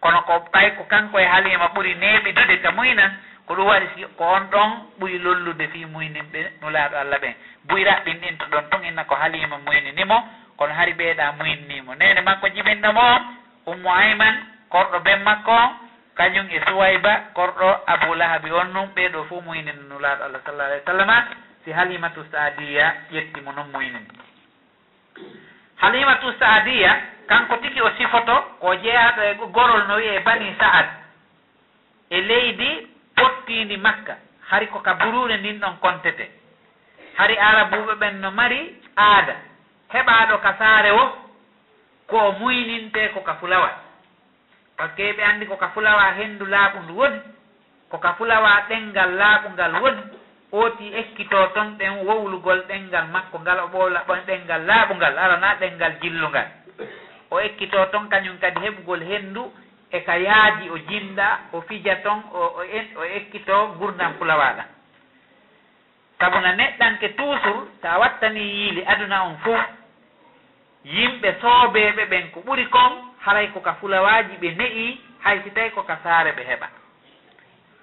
Kono 0.00 0.20
ko 0.22 0.32
ɓay 0.52 0.70
ko 0.76 0.84
kanko 0.84 1.18
e 1.20 1.24
halima 1.24 1.66
ɓuuri 1.74 1.94
neeɓidude 1.94 2.56
ka 2.62 2.70
muynan 2.72 3.12
ko 3.46 3.54
ɗum 3.54 3.66
waɗi 3.66 4.04
ko 4.16 4.24
on 4.24 4.44
ɗon 4.52 4.70
ɓuuri 4.98 5.18
lollude 5.18 5.68
fi 5.72 5.84
muyninɓe 5.86 6.40
nulaaɗo 6.60 6.96
allah 6.98 7.18
ɓen 7.20 7.34
buyraɓɓin 7.68 8.20
ɗin 8.20 8.36
to 8.38 8.46
ɗon 8.46 8.70
tun 8.70 8.84
inna 8.84 9.04
ko 9.04 9.14
halima 9.14 9.58
muyninimo 9.58 10.16
kono 10.56 10.74
hari 10.74 10.92
ɓeeɗa 10.92 11.32
muyninimo 11.38 11.94
nene 11.94 12.20
makko 12.20 12.48
jibinɗo 12.48 12.92
mo 12.92 13.04
ummo 13.66 13.90
ayman 13.94 14.34
korɗo 14.70 15.00
ben 15.04 15.22
makko 15.22 15.56
kañum 16.16 16.46
e 16.50 16.60
suwayba 16.66 17.12
korɗo 17.34 17.80
abou 17.86 18.14
lahabi 18.14 18.50
on 18.52 18.72
noon 18.72 18.88
ɓeeɗo 18.96 19.24
fo 19.28 19.40
muynen 19.40 19.88
nulaɗo 19.88 20.24
allah 20.24 20.40
sallah 20.44 20.66
alah 20.66 20.78
w 20.78 20.84
sallama 20.86 21.16
si 21.64 21.72
halimatu 21.72 22.24
saadiya 22.32 22.94
ƴettimo 23.12 23.52
noon 23.52 23.70
muynen 23.72 24.06
halimatu 25.76 26.32
saadiya 26.38 27.00
kanko 27.26 27.56
tigi 27.56 27.80
o 27.80 27.90
sifoto 27.96 28.56
ko 28.60 28.74
jeeyaɗo 28.74 29.22
e 29.22 29.34
gorol 29.52 29.86
no 29.88 29.94
wiye 29.96 30.20
bani 30.20 30.54
sa'ad 30.58 30.86
e 32.10 32.20
leydi 32.20 32.96
pottindi 33.16 33.76
makka. 33.76 34.16
Hari 34.50 34.66
ko 34.68 34.78
ka 34.80 34.94
buruɗe 34.94 35.36
ndin 35.38 35.58
ɗon 35.60 35.76
kontete. 35.80 36.30
Hari 37.16 37.36
arabuɓe 37.38 37.94
ɓen 37.94 38.20
no 38.20 38.30
mari 38.30 38.74
aada. 38.96 39.34
Heɓaɗo 39.92 40.38
ka 40.40 40.54
saare 40.58 40.90
wo 40.92 41.04
ko 42.06 42.32
muyninte 42.38 43.08
ko 43.14 43.20
ka 43.20 43.34
fulawa. 43.40 43.70
par 44.76 44.90
ce 44.90 44.96
que 44.96 45.12
ɓe 45.12 45.22
anndi 45.22 45.46
ko 45.46 45.56
ka 45.56 45.68
fulawa 45.68 46.12
henndu 46.18 46.44
laaɓundu 46.46 46.92
woni 46.96 47.20
ko 47.90 47.98
ka 47.98 48.12
fulawa 48.18 48.50
ɗenngal 48.68 49.10
laaɓungal 49.16 49.72
woni 49.82 50.02
ooti 50.52 50.92
ekkito 50.94 51.46
ton 51.54 51.76
ɗen 51.78 52.04
wowlugol 52.06 52.60
ɗenngal 52.68 53.06
makko 53.12 53.38
ngal 53.40 53.58
o 53.60 53.66
ɓoola 53.68 54.04
ɓon 54.06 54.20
ɗenngal 54.26 54.62
laaɓungal 54.66 55.18
arana 55.18 55.54
ɗenngal 55.60 55.92
jillungal 56.02 56.48
o 57.30 57.40
ekkito 57.40 57.86
ton 57.92 58.08
kañum 58.08 58.38
kadi 58.38 58.60
heɓugol 58.60 59.02
henndu 59.02 59.52
e 59.90 60.00
ka 60.00 60.16
yaaji 60.18 60.70
o 60.70 60.76
jimɗa 60.78 61.38
o 61.52 61.60
fija 61.60 61.96
ton 62.02 62.22
o 62.32 62.62
o 62.96 63.04
ekkito 63.04 63.74
gurdam 63.78 64.12
fulawaɗan 64.18 64.66
sabuna 66.20 66.52
neɗɗanke 66.52 67.08
toujours 67.16 67.68
ta 67.82 67.98
wattani 67.98 68.40
yiili 68.40 68.84
aduna 68.86 69.24
on 69.24 69.36
fof 69.44 69.60
yimɓe 70.84 71.34
soobeeɓe 71.40 72.04
ɓen 72.06 72.30
ko 72.30 72.40
ɓuri 72.46 72.66
kon 72.68 73.05
haray 73.26 73.48
koka 73.48 73.74
fulawaji 73.80 74.36
ɓe 74.40 74.50
ne'i 74.58 74.98
hay 75.24 75.40
si 75.44 75.50
tawi 75.50 75.70
koka 75.70 75.98
saare 76.02 76.32
ɓe 76.32 76.42
heɓa. 76.50 76.68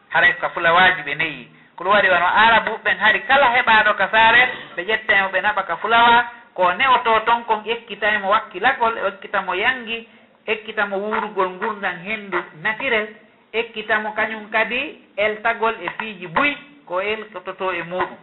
Haray 0.09 0.33
koka 0.33 0.49
fulawaji 0.49 1.01
ɓe 1.03 1.15
ne'i. 1.15 1.47
Ko 1.75 1.83
ɗum 1.83 1.93
waɗi 1.93 2.09
wano 2.09 2.27
arabu 2.27 2.71
ɓen 2.83 2.97
hari 2.97 3.19
kala 3.27 3.45
heɓaɗo 3.55 3.93
ka 3.97 4.07
saare 4.11 4.41
ɓe 4.75 4.81
ƴetta 4.87 5.27
ɓe 5.33 5.41
naɓa 5.41 5.63
ka 5.63 5.75
fulawa 5.77 6.25
ko 6.53 6.73
newoto 6.73 7.19
ton 7.25 7.43
kon 7.43 7.63
ekkitaymo 7.65 8.29
wakkilagol 8.29 8.97
ekkitamo 9.07 9.53
yangi 9.55 10.07
ekkitamo 10.47 10.97
wurugol 10.97 11.49
ngurdam 11.49 11.97
henndu 12.05 12.37
nafire 12.61 13.15
ekkitamo 13.53 14.13
kañum 14.13 14.49
kadi 14.51 15.01
eltagol 15.17 15.75
e 15.81 15.89
piiji 15.97 16.27
buy 16.27 16.55
ko 16.85 17.01
eltototo 17.01 17.71
e 17.73 17.83
muɗum 17.83 18.17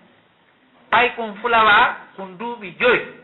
pay 0.90 1.10
kum 1.16 1.34
fulawa 1.42 1.96
kum 2.16 2.36
duuɓi 2.38 2.74
joyi. 2.80 3.19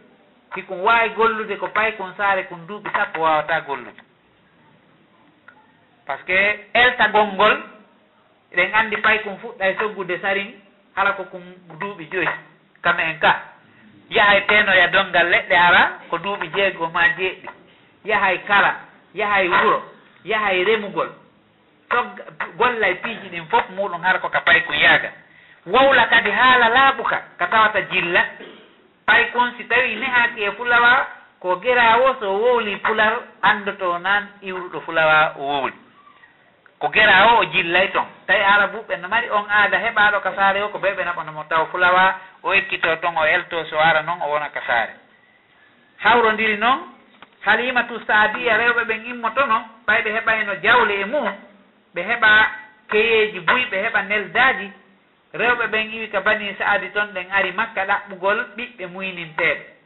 hikon 0.56 0.80
wawi 0.80 1.10
gollude 1.10 1.56
ko 1.58 1.68
pay 1.68 1.92
kon 1.96 2.12
saare 2.16 2.44
kon 2.48 2.66
duuɓi 2.68 2.90
sappo 2.92 3.20
wawata 3.20 3.60
gollude. 3.60 4.00
Par 6.06 6.18
ce 6.18 6.24
que 6.24 6.66
eltagol 6.74 7.26
ngol 7.34 7.56
eɗen 8.52 8.74
andi 8.74 8.96
pay 8.96 9.18
kon 9.22 9.38
fuɗɗa 9.42 9.68
e 9.70 9.76
soggude 9.78 10.18
sarin 10.22 10.50
hala 10.96 11.12
ko 11.12 11.24
kon 11.24 11.42
duuɓi 11.80 12.08
joyi 12.12 12.28
kam 12.82 12.98
en 13.00 13.18
ka. 13.18 13.42
Yahay 14.10 14.46
tenoya 14.46 14.88
dongal 14.88 15.28
leɗɗe 15.30 15.56
ara 15.56 15.98
ko 16.10 16.18
duuɓi 16.18 16.48
jeego 16.54 16.88
ma 16.94 17.08
jeeɗɗi 17.18 17.48
yahay 18.04 18.38
kala 18.48 18.74
yahay 19.14 19.48
wuro 19.48 19.82
yahay 20.24 20.64
remugol. 20.64 21.08
Tog 21.90 22.06
gollay 22.56 22.94
piiji 22.94 23.28
ɗin 23.28 23.46
fof 23.50 23.68
muɗum 23.70 24.02
hara 24.02 24.18
koka 24.18 24.40
pay 24.40 24.60
kon 24.62 24.74
yaaga. 24.76 25.10
Wowla 25.66 26.06
kadi 26.06 26.30
haala 26.30 26.68
laaɓuka 26.68 27.22
ka 27.38 27.46
tawata 27.46 27.80
jilla 27.90 28.24
pay 29.06 29.30
kon 29.32 29.54
si 29.56 29.64
tawi 29.64 29.96
nehaaki 29.96 30.42
e 30.44 30.50
fulawa 30.52 31.06
ko 31.40 31.56
gerawo 31.56 32.16
so 32.20 32.32
wowli 32.42 32.76
pular 32.76 33.12
andoto 33.42 33.98
nan 33.98 34.28
iwruɗo 34.42 34.80
fulawa 34.80 35.32
o 35.38 35.42
wowli 35.42 35.76
ko 36.78 36.88
gerawo 36.88 37.38
o 37.40 37.44
jillay 37.44 37.88
ton. 37.92 38.04
Tawi 38.26 38.42
arabuɓe 38.42 38.96
no 39.00 39.08
mari 39.08 39.30
on 39.30 39.46
aada 39.50 39.78
heɓaaɗo 39.78 40.20
kasaare 40.20 40.62
o 40.62 40.68
ko 40.68 40.78
ɓe 40.78 40.94
ɓe 40.96 41.04
naɓonomo 41.04 41.44
taw 41.48 41.66
fulawa 41.66 42.14
o 42.42 42.52
ekkito 42.52 42.96
ton 42.96 43.16
o 43.16 43.24
elto 43.24 43.64
so 43.64 43.78
ara 43.80 44.02
noon 44.02 44.20
o 44.22 44.30
wona 44.30 44.48
kasaare. 44.48 44.92
Hawrodiri 45.98 46.56
noon 46.56 46.78
halimatu 47.46 48.00
saadiya 48.06 48.56
rewɓe 48.56 48.84
ɓen 48.84 49.06
immotono 49.06 49.64
ɓay 49.86 50.02
ɓe 50.02 50.10
heɓayno 50.16 50.54
jawle 50.62 51.00
e 51.00 51.04
mum 51.04 51.32
ɓe 51.94 52.02
heɓa 52.02 52.30
keyeji 52.90 53.40
buy 53.40 53.64
ɓe 53.70 53.76
heɓa 53.84 54.02
neldaji 54.02 54.70
rewɓe 55.32 55.66
ɓen 55.66 55.90
iwi 55.94 56.08
ka 56.08 56.20
bani 56.20 56.54
saadi 56.58 56.88
toon 56.90 57.12
ɗen 57.14 57.30
ari 57.30 57.52
makka 57.52 57.84
ɗaɓɓugol 57.84 58.38
ɓiɓɓe 58.56 58.86
muyninteɓe 58.86 59.76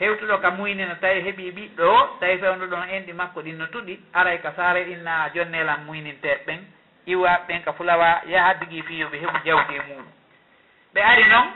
hewtuɗo 0.00 0.38
ka 0.38 0.50
muynina 0.50 0.94
tawi 0.94 1.20
heeɓi 1.20 1.50
ɓiɗɗo 1.50 2.18
tawi 2.20 2.38
fewnuɗon 2.38 2.88
enɗi 2.88 3.12
makko 3.12 3.42
ɗin 3.42 3.58
no 3.58 3.66
tuɗi 3.66 3.98
aray 4.12 4.38
ka 4.38 4.52
saare 4.56 4.84
ɗinna 4.84 5.30
jonnelan 5.34 5.84
muyninteɓe 5.86 6.40
ɓen 6.46 6.60
iwaɓe 7.06 7.44
ɓen 7.48 7.62
ka 7.62 7.72
fulawa 7.72 8.20
yaha 8.26 8.54
digui 8.54 8.82
fiyoɓe 8.82 9.16
heɓu 9.18 9.38
jawdi 9.44 9.74
e 9.74 9.80
muɗum. 9.88 10.06
Ɓe 10.94 11.00
ari 11.02 11.24
noon 11.28 11.48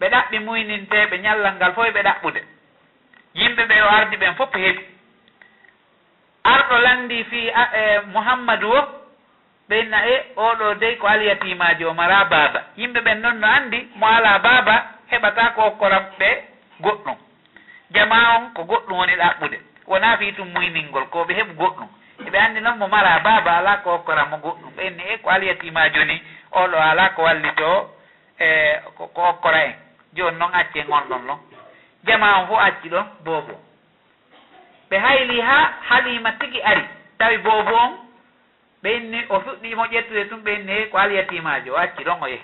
ɓe 0.00 0.08
ɗaɓɓi 0.08 0.38
muyninteɓe 0.38 1.18
ñallal 1.18 1.54
ngal 1.54 1.72
fof 1.74 1.86
e 1.86 1.90
ɓe 1.90 2.02
ɗaɓɓude. 2.02 2.40
Yimɓe 3.34 3.62
ɓe 3.66 3.82
o 3.82 3.88
ardi 3.88 4.16
ɓen 4.16 4.34
fof 4.34 4.54
heeɓi 4.54 4.82
arɗo 6.44 6.78
landi 6.78 7.24
fi 7.24 7.48
e, 7.48 8.00
muhammadou 8.06 8.74
o 8.76 9.01
ɓenna 9.72 9.98
e 10.06 10.14
oɗo 10.36 10.74
dey 10.74 10.96
ko 10.96 11.06
alyatimajo 11.06 11.90
o 11.90 11.94
mara 11.94 12.24
baaba. 12.24 12.60
Yimɓe 12.76 13.00
ɓen 13.00 13.20
noon 13.22 13.38
no 13.40 13.46
andi 13.46 13.88
mo 13.94 14.06
ala 14.06 14.38
baaba 14.38 14.74
heɓata 15.10 15.44
ko 15.56 15.70
koram 15.80 16.04
ɓe 16.18 16.28
goɗɗum. 16.80 17.16
Jama 17.94 18.16
on 18.36 18.52
ko 18.54 18.62
goɗɗum 18.64 18.98
woni 18.98 19.14
ɗaɓɓude. 19.16 19.58
Wona 19.86 20.16
fi 20.18 20.32
tum 20.34 20.48
muyningol 20.54 21.06
ko 21.08 21.24
ɓe 21.24 21.34
heɓu 21.34 21.52
goɗɗum. 21.60 21.88
Eɓe 22.26 22.38
andi 22.38 22.60
noon 22.60 22.78
mo 22.78 22.88
mara 22.88 23.18
baaba 23.20 23.50
ala 23.58 23.76
ko 23.76 23.90
hokkoramo 23.90 24.36
goɗɗum. 24.36 24.72
Ɓenni 24.76 25.02
e 25.12 25.16
ko 25.22 25.30
alyatimajo 25.30 26.04
ni 26.04 26.22
oɗo 26.52 26.76
ala 26.90 27.08
ko 27.14 27.22
wallito 27.22 27.90
e 28.38 28.48
ko 28.96 29.22
hokkora 29.22 29.64
en. 29.64 29.74
Joni 30.14 30.38
noon 30.38 30.52
acce 30.54 30.78
e 30.80 30.84
gonɗon 30.84 31.26
ɗon 31.26 31.38
jama 32.04 32.38
on 32.40 32.46
fo 32.46 32.56
acci 32.58 32.88
ɗon 32.88 33.06
boobo. 33.24 33.54
Ɓe 34.90 34.96
hayli 34.98 35.40
ha 35.40 35.72
halima 35.88 36.32
tigi 36.32 36.60
ari. 36.62 36.84
Tawi 37.18 37.38
boobo 37.38 37.74
on 37.74 38.01
ɓenni 38.82 39.24
o 39.28 39.40
fuɗɗimo 39.40 39.84
ƴettude 39.92 40.28
tum 40.28 40.40
ɓenni 40.42 40.88
ko 40.90 40.98
alyatimajo 40.98 41.72
o 41.72 41.76
acci 41.76 42.04
ɗon 42.04 42.18
o 42.22 42.26
yehi. 42.26 42.42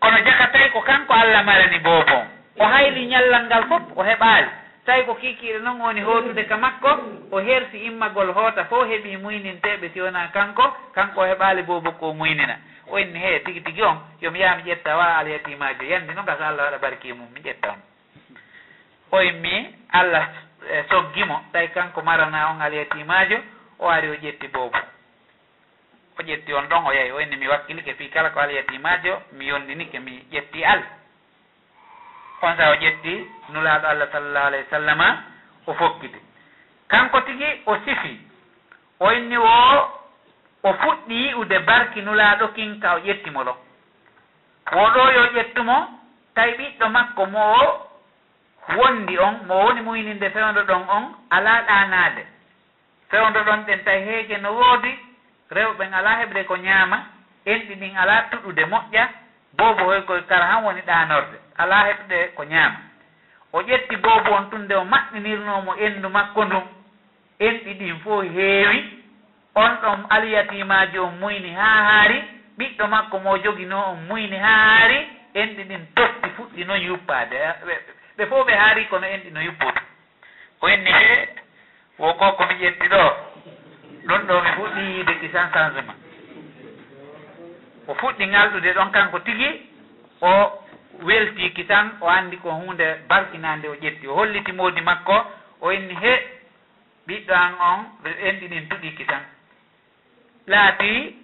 Kono 0.00 0.18
jaka 0.24 0.46
tawi 0.52 0.70
ko 0.70 0.80
kanko 0.80 1.12
allah 1.12 1.44
marani 1.44 1.78
boobon 1.78 2.24
o 2.58 2.64
hayli 2.64 3.06
ñallal 3.06 3.44
ngal 3.46 3.64
fof 3.68 3.82
o 3.96 4.02
heɓaali. 4.02 4.48
Tawi 4.86 5.04
ko 5.04 5.14
kikiiɗe 5.14 5.58
noon 5.60 5.80
woni 5.80 6.00
hootude 6.00 6.44
ka 6.46 6.56
makko 6.56 6.88
o 7.30 7.38
hersi 7.40 7.78
immagol 7.86 8.32
hoota 8.32 8.64
fo 8.64 8.84
heɓi 8.84 9.16
muyninteɓe 9.16 9.90
si 9.92 10.00
wona 10.00 10.28
kanko 10.32 10.64
kanko 10.94 11.20
o 11.20 11.24
heɓaali 11.26 11.62
bobo 11.62 11.92
ko 11.92 12.12
muynina. 12.14 12.56
O 12.88 12.98
inni 12.98 13.18
he 13.18 13.38
tigi 13.40 13.60
tigi 13.60 13.82
on 13.82 13.98
yomi 14.22 14.38
yaha 14.40 14.56
mi 14.56 14.62
ƴetta 14.72 14.96
wa 14.96 15.16
alyatimajo 15.18 15.82
yandi 15.84 16.14
noon 16.14 16.26
gasa 16.26 16.48
allah 16.48 16.64
waɗa 16.64 16.78
barki 16.78 17.12
mum 17.12 17.28
mi 17.34 17.40
ƴetta 17.40 17.68
on. 17.68 17.80
O 19.12 19.20
immi 19.22 19.74
allah 19.92 20.28
eh, 20.70 20.84
soggimo 20.88 21.44
tawi 21.52 21.68
kanko 21.68 22.02
marana 22.02 22.50
on 22.50 22.60
alyatimajo 22.62 23.36
o 23.78 23.88
ari 23.88 24.08
o 24.08 24.14
ƴetti 24.14 24.48
bobo 24.48 24.78
o 26.18 26.22
ƴetti 26.22 26.52
on 26.54 26.66
ɗon 26.68 26.86
o 26.86 26.92
yehi 26.92 27.10
o 27.12 27.20
inni 27.20 27.36
mi 27.36 27.48
wakkilike 27.48 27.94
fi 27.94 28.08
kala 28.10 28.30
ko 28.30 28.40
allah 28.40 28.54
yettimajo 28.54 29.22
mi 29.32 29.46
yondinike 29.46 29.98
mi 29.98 30.24
ƴetti 30.32 30.64
allah. 30.64 30.88
On 32.42 32.56
saa 32.56 32.70
o 32.70 32.74
ƴetti 32.74 33.26
nulaaɗo 33.52 33.86
allah 33.88 34.08
sallllahu 34.12 34.46
alayhi 34.46 34.64
wa 34.64 34.70
sallama 34.70 35.22
o 35.66 35.74
fokkiti. 35.74 36.18
Kanko 36.88 37.20
tigi 37.20 37.62
o 37.66 37.76
sifi 37.84 38.20
o 39.00 39.10
inni 39.12 39.36
o 39.36 39.90
o 40.62 40.72
fuɗɗi 40.72 41.14
yi'ude 41.14 41.58
barki 41.58 42.00
nulaaɗo 42.02 42.48
kinka 42.54 42.94
o 42.94 42.98
ƴettimo 42.98 43.44
ɗo. 43.44 43.56
Woɗo 44.72 45.10
yo 45.12 45.24
ƴettumo 45.34 45.76
tawi 46.34 46.52
ɓiɗɗo 46.52 46.88
makko 46.90 47.26
mo 47.26 47.40
o 47.62 47.88
wondi 48.76 49.18
on 49.18 49.46
mo 49.46 49.54
woni 49.64 49.80
muyninde 49.80 50.30
fewndo 50.30 50.62
ɗon 50.64 50.84
on 50.88 51.14
alaa 51.30 51.62
ɗanaade 51.62 52.26
fewndo 53.10 53.40
ɗon 53.44 53.64
ɗen 53.66 53.84
tawi 53.84 54.00
heege 54.02 54.38
no 54.38 54.52
woodi 54.52 55.05
rewɓen 55.50 55.94
ala 55.94 56.10
heɓde 56.20 56.44
ko 56.44 56.56
ñaama 56.56 56.98
enɗi 57.46 57.74
ɗin 57.74 57.96
ala 57.96 58.22
tuɗude 58.30 58.64
moƴƴa 58.66 59.08
boobo 59.56 59.84
hoy 59.84 60.02
koye 60.02 60.22
kara 60.22 60.46
han 60.46 60.64
woni 60.64 60.80
ɗanorde 60.82 61.36
ala 61.58 61.76
heɓde 61.88 62.34
ko 62.34 62.44
ñaama. 62.44 62.76
O 63.52 63.62
ƴetti 63.62 63.96
boobo 63.96 64.30
on 64.34 64.50
tun 64.50 64.58
nde 64.64 64.74
o 64.74 64.84
maɓɓinirnomo 64.84 65.74
endu 65.78 66.08
makko 66.08 66.44
ndun 66.44 66.64
enɗi 67.40 67.74
ɗin 67.74 68.00
fof 68.04 68.24
heewi 68.34 69.02
on 69.54 69.70
ɗon 69.82 70.06
aliyatimaji 70.10 70.98
on 70.98 71.12
muyni 71.20 71.52
ha 71.54 71.64
haari 71.88 72.18
ɓiɗɗo 72.58 72.86
makko 72.88 73.18
mo 73.18 73.36
jogino 73.38 73.78
on 73.92 73.96
muyni 74.08 74.36
ha 74.36 74.48
haari 74.48 74.98
enɗi 75.34 75.62
ɗin 75.64 75.86
totti 75.94 76.28
fuɗɗi 76.36 76.64
noon 76.66 76.80
yuppade 76.82 77.36
ɓe 78.16 78.26
fof 78.26 78.46
ɓe 78.46 78.54
haari 78.56 78.84
kono 78.86 79.06
enɗi 79.06 79.30
no 79.32 79.40
yuppude 79.40 79.80
ko 80.60 80.68
enni 80.68 80.90
he 80.92 81.28
wo 81.98 82.12
ko 82.14 82.32
komi 82.32 82.54
ƴetti 82.54 82.88
ɗo. 82.88 83.35
ɗon 84.08 84.22
ɗo 84.26 84.40
mi 84.42 84.50
fuɗɗi 84.56 84.80
yiide 84.80 85.12
ɗisan 85.20 85.52
changement 85.52 85.98
o 87.86 87.94
fuɗɗi 87.94 88.26
ngalɗude 88.26 88.72
ɗon 88.74 88.90
kanko 88.92 89.18
tigi 89.20 89.48
o 90.20 90.30
weltiki 91.02 91.64
tan 91.66 91.90
o 92.00 92.08
anndi 92.08 92.36
ko 92.38 92.50
hunde 92.50 92.86
barkinande 93.08 93.68
o 93.68 93.74
ƴetti. 93.74 94.06
O 94.08 94.14
holliti 94.14 94.52
moodi 94.52 94.80
makko 94.80 95.16
o 95.60 95.70
inni 95.72 95.94
he 95.94 96.12
ɓiɗɗo 97.06 97.32
an 97.34 97.52
on 97.60 97.78
en 98.26 98.40
ɗinin 98.40 98.68
duɗiki 98.68 99.04
tan. 99.06 99.22
Laati 100.46 101.16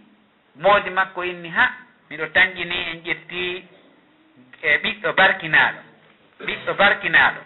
moodi 0.56 0.90
makko 0.90 1.22
inni 1.24 1.48
ha 1.48 1.70
miɗo 2.10 2.26
tanƴini 2.34 2.76
en 2.90 2.98
ƴetti 3.04 3.64
e 4.62 4.78
ɓiɗɗo 4.82 5.12
barkinaaɗo 5.16 5.78
ɓiɗɗo 6.46 6.74
barkinaaɗo 6.74 7.40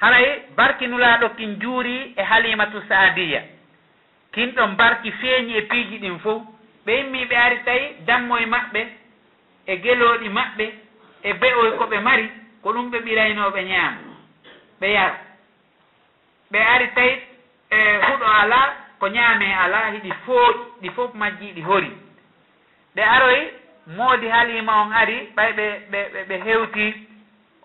haray 0.00 0.42
barkinulaaɗo 0.56 1.28
kin 1.36 1.60
juuri 1.60 2.14
e 2.16 2.22
halimatu 2.22 2.82
saadiya. 2.88 3.42
kinɗo 4.32 4.66
mbarti 4.66 5.10
feeñi 5.12 5.56
e 5.56 5.62
piiji 5.62 5.98
ɗin 5.98 6.18
fof 6.18 6.42
ɓe 6.84 6.92
immi 7.00 7.24
ɓe 7.24 7.36
ari 7.36 7.58
tawi 7.64 7.94
dammoye 8.06 8.46
maɓɓe 8.46 8.80
e 9.66 9.76
gelooɗi 9.82 10.28
maɓɓe 10.28 10.64
e 11.22 11.32
be'oy 11.40 11.70
ko 11.78 11.84
ɓe 11.86 11.98
mari 12.00 12.30
ko 12.62 12.72
ɗum 12.72 12.90
ɓe 12.90 12.98
ɓiraynooɓe 13.06 13.60
ñaama. 13.70 14.00
Ɓe 14.80 14.88
yara 14.92 15.18
ɓe 16.50 16.58
ari 16.74 16.86
tawi 16.94 17.12
e 17.70 17.78
huɗo 18.06 18.26
alaa 18.42 18.66
ko 18.98 19.06
ñaame 19.08 19.54
alaa 19.64 19.90
hiɗi 19.94 20.10
fooƴi 20.24 20.58
ɗi 20.82 20.88
fof 20.96 21.14
majji 21.14 21.52
ɗi 21.56 21.62
hori. 21.62 21.90
Ɓe 22.94 23.02
aroy 23.02 23.40
moodi 23.96 24.28
haliima 24.28 24.72
on 24.82 24.92
ari 24.92 25.16
ɓay 25.36 25.52
ɓe 25.52 25.66
ɓe 25.90 26.24
ɓe 26.28 26.36
hewti 26.44 26.86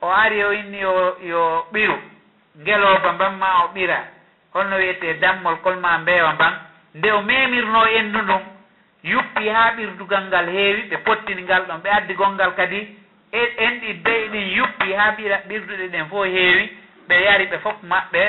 o 0.02 0.08
ari 0.12 0.44
o 0.44 0.52
inni 0.54 0.80
yo 0.80 1.18
yo 1.22 1.68
ɓiru. 1.74 1.98
Ngelooba 2.62 3.12
mbanma 3.14 3.64
o 3.64 3.68
ɓira. 3.74 4.15
holno 4.56 4.76
wiyete 4.78 5.14
dammol 5.20 5.58
kolma 5.62 5.98
mbeewa 5.98 6.34
mban. 6.34 6.54
Nde 6.96 7.12
o 7.12 7.22
memirno 7.22 7.82
endu 8.00 8.22
ndun 8.22 8.42
yuppi 9.04 9.50
haa 9.50 9.72
ɓirdugal 9.76 10.24
ngal 10.28 10.48
heewi 10.56 10.82
ɓe 10.90 10.98
pottini 11.06 11.42
ngal 11.44 11.64
ɗon 11.68 11.80
ɓe 11.84 11.90
addi 11.98 12.14
gongal 12.14 12.52
kadi. 12.56 12.80
E, 13.32 13.42
en 13.66 13.74
ɗi 13.82 13.94
dey 14.06 14.28
ɗin 14.32 14.48
yuppi 14.58 14.94
haa 14.94 15.12
ɓira 15.18 15.38
ɓirduɗe 15.48 15.88
ɗen 15.94 16.06
fof 16.10 16.26
heewi 16.26 16.66
ɓe 17.08 17.16
yari 17.26 17.46
ɓe 17.52 17.58
fof 17.60 17.76
maɓɓe 17.84 18.22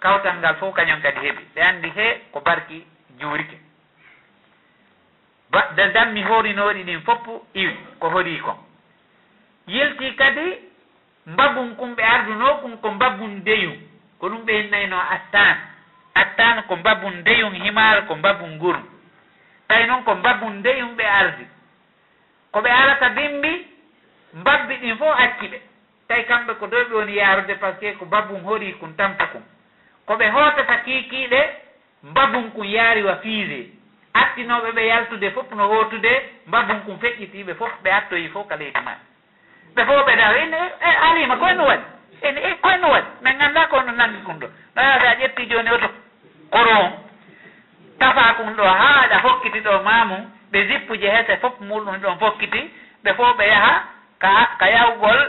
kawtal 0.00 0.36
ngal 0.38 0.54
fof 0.60 0.74
kañum 0.74 1.00
kadi 1.02 1.20
heɓi 1.26 1.42
ɓe 1.54 1.60
anndi 1.62 1.88
he 1.96 2.06
ko 2.32 2.40
barki 2.40 2.84
juurike. 3.20 3.56
Da 5.76 5.88
dammi 5.94 6.22
horinooɗi 6.22 6.82
ɗin 6.84 7.00
fopp 7.04 7.26
iwi 7.54 7.76
ko 8.00 8.08
horii 8.10 8.38
kon 8.40 8.56
yilti 9.66 10.14
kadi 10.16 10.58
mbagun 11.26 11.76
kum 11.76 11.94
ɓe 11.96 12.02
arduno 12.02 12.54
kum 12.62 12.76
ko 12.80 12.90
mbagun 12.90 13.44
deyum 13.44 13.76
ko 14.20 14.28
ɗum 14.28 14.44
ɓe 14.44 14.52
hinnayno 14.62 14.96
attan 15.14 15.56
attan 16.14 16.62
ko 16.68 16.76
mbabbu 16.76 17.10
ndeyum 17.10 17.54
himar 17.54 18.06
ko 18.06 18.16
mbabbu 18.16 18.46
ngurum. 18.46 18.84
Tawi 19.68 19.86
noon 19.86 20.02
ko 20.04 20.14
mbabbu 20.14 20.50
ndeyum 20.50 20.96
ɓe 20.96 21.04
ardi. 21.20 21.46
Ko 22.52 22.60
ɓe 22.60 22.70
arata 22.70 23.08
bimbi 23.08 23.66
mbabbi 24.34 24.74
ɗin 24.76 24.96
fof 24.96 25.20
acci 25.20 25.46
ɓe. 25.48 25.58
Tawi 26.08 26.24
kamɓe 26.24 26.54
ko 26.58 26.66
doy 26.66 26.84
ɓe 26.84 26.94
woni 26.94 27.14
yarude 27.16 27.54
par 27.60 27.72
ce 27.74 27.80
que 27.80 27.98
ko 27.98 28.04
mbabbum 28.04 28.44
hori 28.44 28.72
kum 28.78 28.94
tampa 28.96 29.26
kum 29.26 29.42
ko 30.06 30.14
ɓe 30.16 30.30
hootata 30.30 30.76
kiikiiɗe 30.84 31.40
mbabbum 32.02 32.50
kum 32.52 32.64
yaari 32.64 33.02
wa 33.02 33.16
fiise. 33.16 33.70
Attinoɓe 34.14 34.72
ɓe 34.72 34.86
yaltude 34.86 35.30
fof 35.30 35.50
no 35.50 35.68
hootude 35.68 36.12
mbabbum 36.46 36.80
kum 36.84 36.98
feƴƴitiiɓe 36.98 37.54
fof 37.54 37.72
ɓe 37.82 37.90
attoyi 37.92 38.28
fof 38.28 38.46
ka 38.48 38.56
leydi 38.56 38.80
ma 38.84 38.94
ɓe 39.76 39.84
fof 39.86 40.06
ɓe 40.06 40.16
dawa 40.16 40.38
ine 40.38 40.56
e 40.80 40.90
alima 41.08 41.36
koye 41.36 41.54
no 41.54 41.64
waɗi? 41.66 41.95
ene 42.22 42.40
e 42.40 42.54
koyno 42.60 42.88
waɗi. 42.90 43.06
Min 43.22 43.34
ngannda 43.36 43.66
ko 43.66 43.80
no 43.82 43.92
nanndi 43.92 44.18
ɗum 44.26 44.38
ɗo. 44.40 44.46
Noya 44.76 44.98
so 45.00 45.06
a 45.06 45.14
ƴetti 45.14 45.46
jooni 45.50 45.70
oto 45.70 45.88
koro 46.50 46.70
on 46.70 46.92
tafa 47.98 48.34
kum 48.34 48.54
ɗo 48.56 48.64
haaɗa 48.64 49.18
hokkiti 49.22 49.60
ɗo 49.60 49.82
mamum 49.82 50.22
ɓe 50.52 50.66
zippuje 50.68 51.08
hese 51.10 51.36
fof 51.40 51.60
muɗum 51.60 51.96
ɗon 52.00 52.18
fokkiti. 52.18 52.70
Ɓe 53.04 53.14
fof 53.14 53.36
ɓe 53.36 53.46
yaha 53.48 53.82
ka 54.18 54.56
ka 54.58 54.66
yawgol 54.70 55.20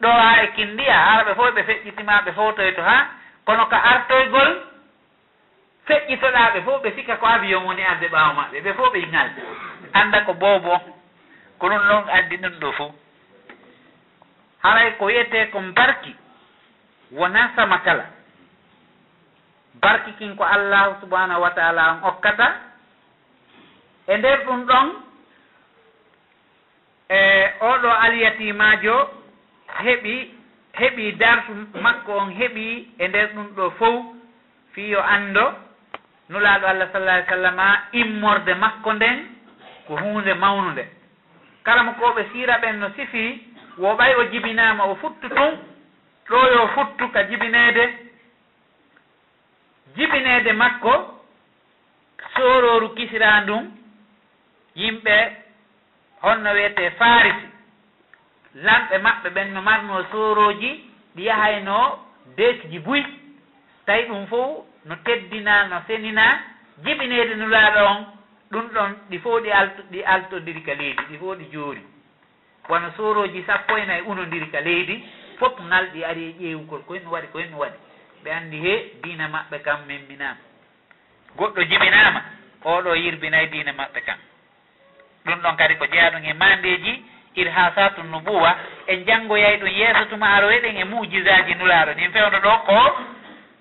ɗo 0.00 0.08
ha 0.08 0.42
e 0.42 0.46
kindiya 0.56 0.94
haa 0.94 1.24
ɓe 1.24 1.34
fof 1.34 1.54
ɓe 1.54 1.62
feƴƴitima 1.62 2.22
ɓe 2.24 2.32
fotoyto 2.32 2.82
ha 2.82 3.06
kono 3.44 3.66
ka 3.66 3.76
artoygol 3.82 4.62
feƴƴitoɗa 5.86 6.52
ɓe 6.54 6.60
fof 6.64 6.82
ɓe 6.82 6.94
sikka 6.94 7.16
ko 7.16 7.26
avion 7.26 7.64
woni 7.64 7.82
arde 7.82 8.08
ɓaawo 8.08 8.32
maɓɓe. 8.34 8.60
Ɓe 8.60 8.72
fof 8.74 8.92
ɓe 8.92 9.06
ngal 9.08 9.28
annda 9.92 10.20
ko 10.24 10.32
boobo. 10.34 10.80
Ko 11.58 11.68
ɗum 11.68 11.82
ɗon 11.88 12.04
addi 12.08 12.36
ɗum 12.36 12.54
ɗo 12.60 12.72
fof. 12.72 12.92
Haray 14.62 14.92
ko 14.98 15.04
wiyete 15.04 15.50
kon 15.52 15.72
barki 15.74 16.14
wona 17.12 17.52
sama 17.56 17.78
kala. 17.78 18.04
Barki 19.80 20.12
kin 20.18 20.36
ko 20.36 20.44
allahu 20.44 21.00
subhanahu 21.00 21.40
wa 21.42 21.50
taala 21.50 21.92
on 21.92 21.98
okkata 22.10 22.48
e 24.06 24.16
nder 24.16 24.44
ɗum 24.46 24.66
ɗon 24.66 24.86
e 27.08 27.20
oɗo 27.60 27.90
alyatimajo 27.90 28.96
heɓi 29.84 30.34
heɓi 30.72 31.12
dartu 31.12 31.52
makko 31.82 32.12
on 32.12 32.30
heɓi 32.30 32.88
e 32.98 33.08
nder 33.08 33.26
ɗum 33.34 33.46
ɗo 33.56 33.70
fof 33.78 34.04
fi 34.72 34.90
yo 34.90 35.00
anndo 35.02 35.54
nulaaɗo 36.28 36.66
allah 36.66 36.88
sallah 36.92 37.14
alih 37.14 37.26
sallam 37.28 37.58
immorde 37.92 38.54
makko 38.54 38.92
nden 38.92 39.18
ko 39.86 39.96
huunde 39.96 40.34
mawnude. 40.34 40.84
Kala 41.64 41.82
mo 41.82 41.92
koɓe 41.92 42.24
siira 42.32 42.58
ɓen 42.58 42.78
no 42.80 42.90
sifi 42.96 43.42
wo 43.78 43.94
ɓay 43.96 44.14
o 44.14 44.24
jibinama 44.30 44.84
o 44.84 44.94
futtu 44.96 45.28
tun 45.28 45.69
ɗo 46.30 46.38
yo 46.52 46.68
futtu 46.68 47.08
ka 47.12 47.22
jibineede. 47.24 47.84
Jibineede 49.96 50.52
makko 50.52 51.20
sororu 52.36 52.88
kisira 52.94 53.40
ndum 53.40 53.64
yimɓe 54.76 55.16
honno 56.22 56.50
wiyete 56.52 56.90
farisi. 56.98 57.46
Lamɓe 58.54 58.98
maɓɓe 58.98 59.28
ɓen 59.30 59.52
no 59.54 59.62
marno 59.62 60.04
soroji 60.12 60.70
ɗi 61.16 61.22
yahayno 61.24 61.98
deekiji 62.36 62.78
buy 62.78 63.02
tawi 63.86 64.02
ɗum 64.08 64.26
fof 64.26 64.64
no 64.84 64.94
teddina 65.04 65.66
no 65.68 65.82
senina 65.86 66.24
jibinede 66.84 67.34
nulaaɗo 67.34 67.80
on 67.90 68.06
ɗum 68.52 68.66
ɗon 68.74 68.90
ɗi 69.10 69.18
fof 69.18 69.42
ɗi 69.42 69.50
alto 69.52 69.82
ɗi 69.90 70.02
altodiri 70.04 70.62
ka 70.62 70.74
leydi 70.74 71.02
ɗi 71.10 71.18
fof 71.18 71.38
ɗi 71.38 71.44
joori. 71.52 71.82
Wono 72.68 72.92
soroji 72.96 73.42
sappo 73.46 73.76
e 73.78 73.84
nayi 73.86 74.02
unodiri 74.02 74.50
ka 74.50 74.60
leydi. 74.60 75.04
fof 75.40 75.54
ngalɗi 75.68 76.04
ari 76.04 76.22
e 76.28 76.32
ƴeewugol 76.40 76.82
koyno 76.88 77.10
waɗi 77.10 77.28
koyno 77.32 77.56
waɗi. 77.62 77.78
Ɓe 78.22 78.30
anndi 78.38 78.56
he 78.64 78.74
diina 79.02 79.28
maɓɓe 79.28 79.58
kam 79.66 79.80
min 79.88 80.02
goɗɗo 81.36 81.62
jibinaama 81.70 82.20
oɗo 82.64 82.94
yirbinayi 82.94 83.44
e 83.46 83.50
diina 83.50 83.72
maɓɓe 83.72 84.00
kam. 84.06 84.18
Ɗum 85.24 85.38
ɗon 85.42 85.56
kadi 85.56 85.74
ko 85.76 85.86
jeyaɗum 85.86 86.24
e 86.24 86.32
mandeji 86.32 86.92
ir 87.34 87.48
ha 87.48 87.60
irhasatu 87.70 88.02
nubuwa 88.02 88.56
en 88.86 89.04
janngoyay 89.06 89.56
ɗum 89.56 89.68
yeeso 89.68 90.04
tuma 90.10 90.26
aroyeɗen 90.36 90.76
e 90.76 90.84
mujisaji 90.84 91.54
nulaaɗo. 91.54 91.92
Ɗin 91.94 92.12
fewndo 92.12 92.38
ɗo 92.38 92.52
ko 92.66 92.78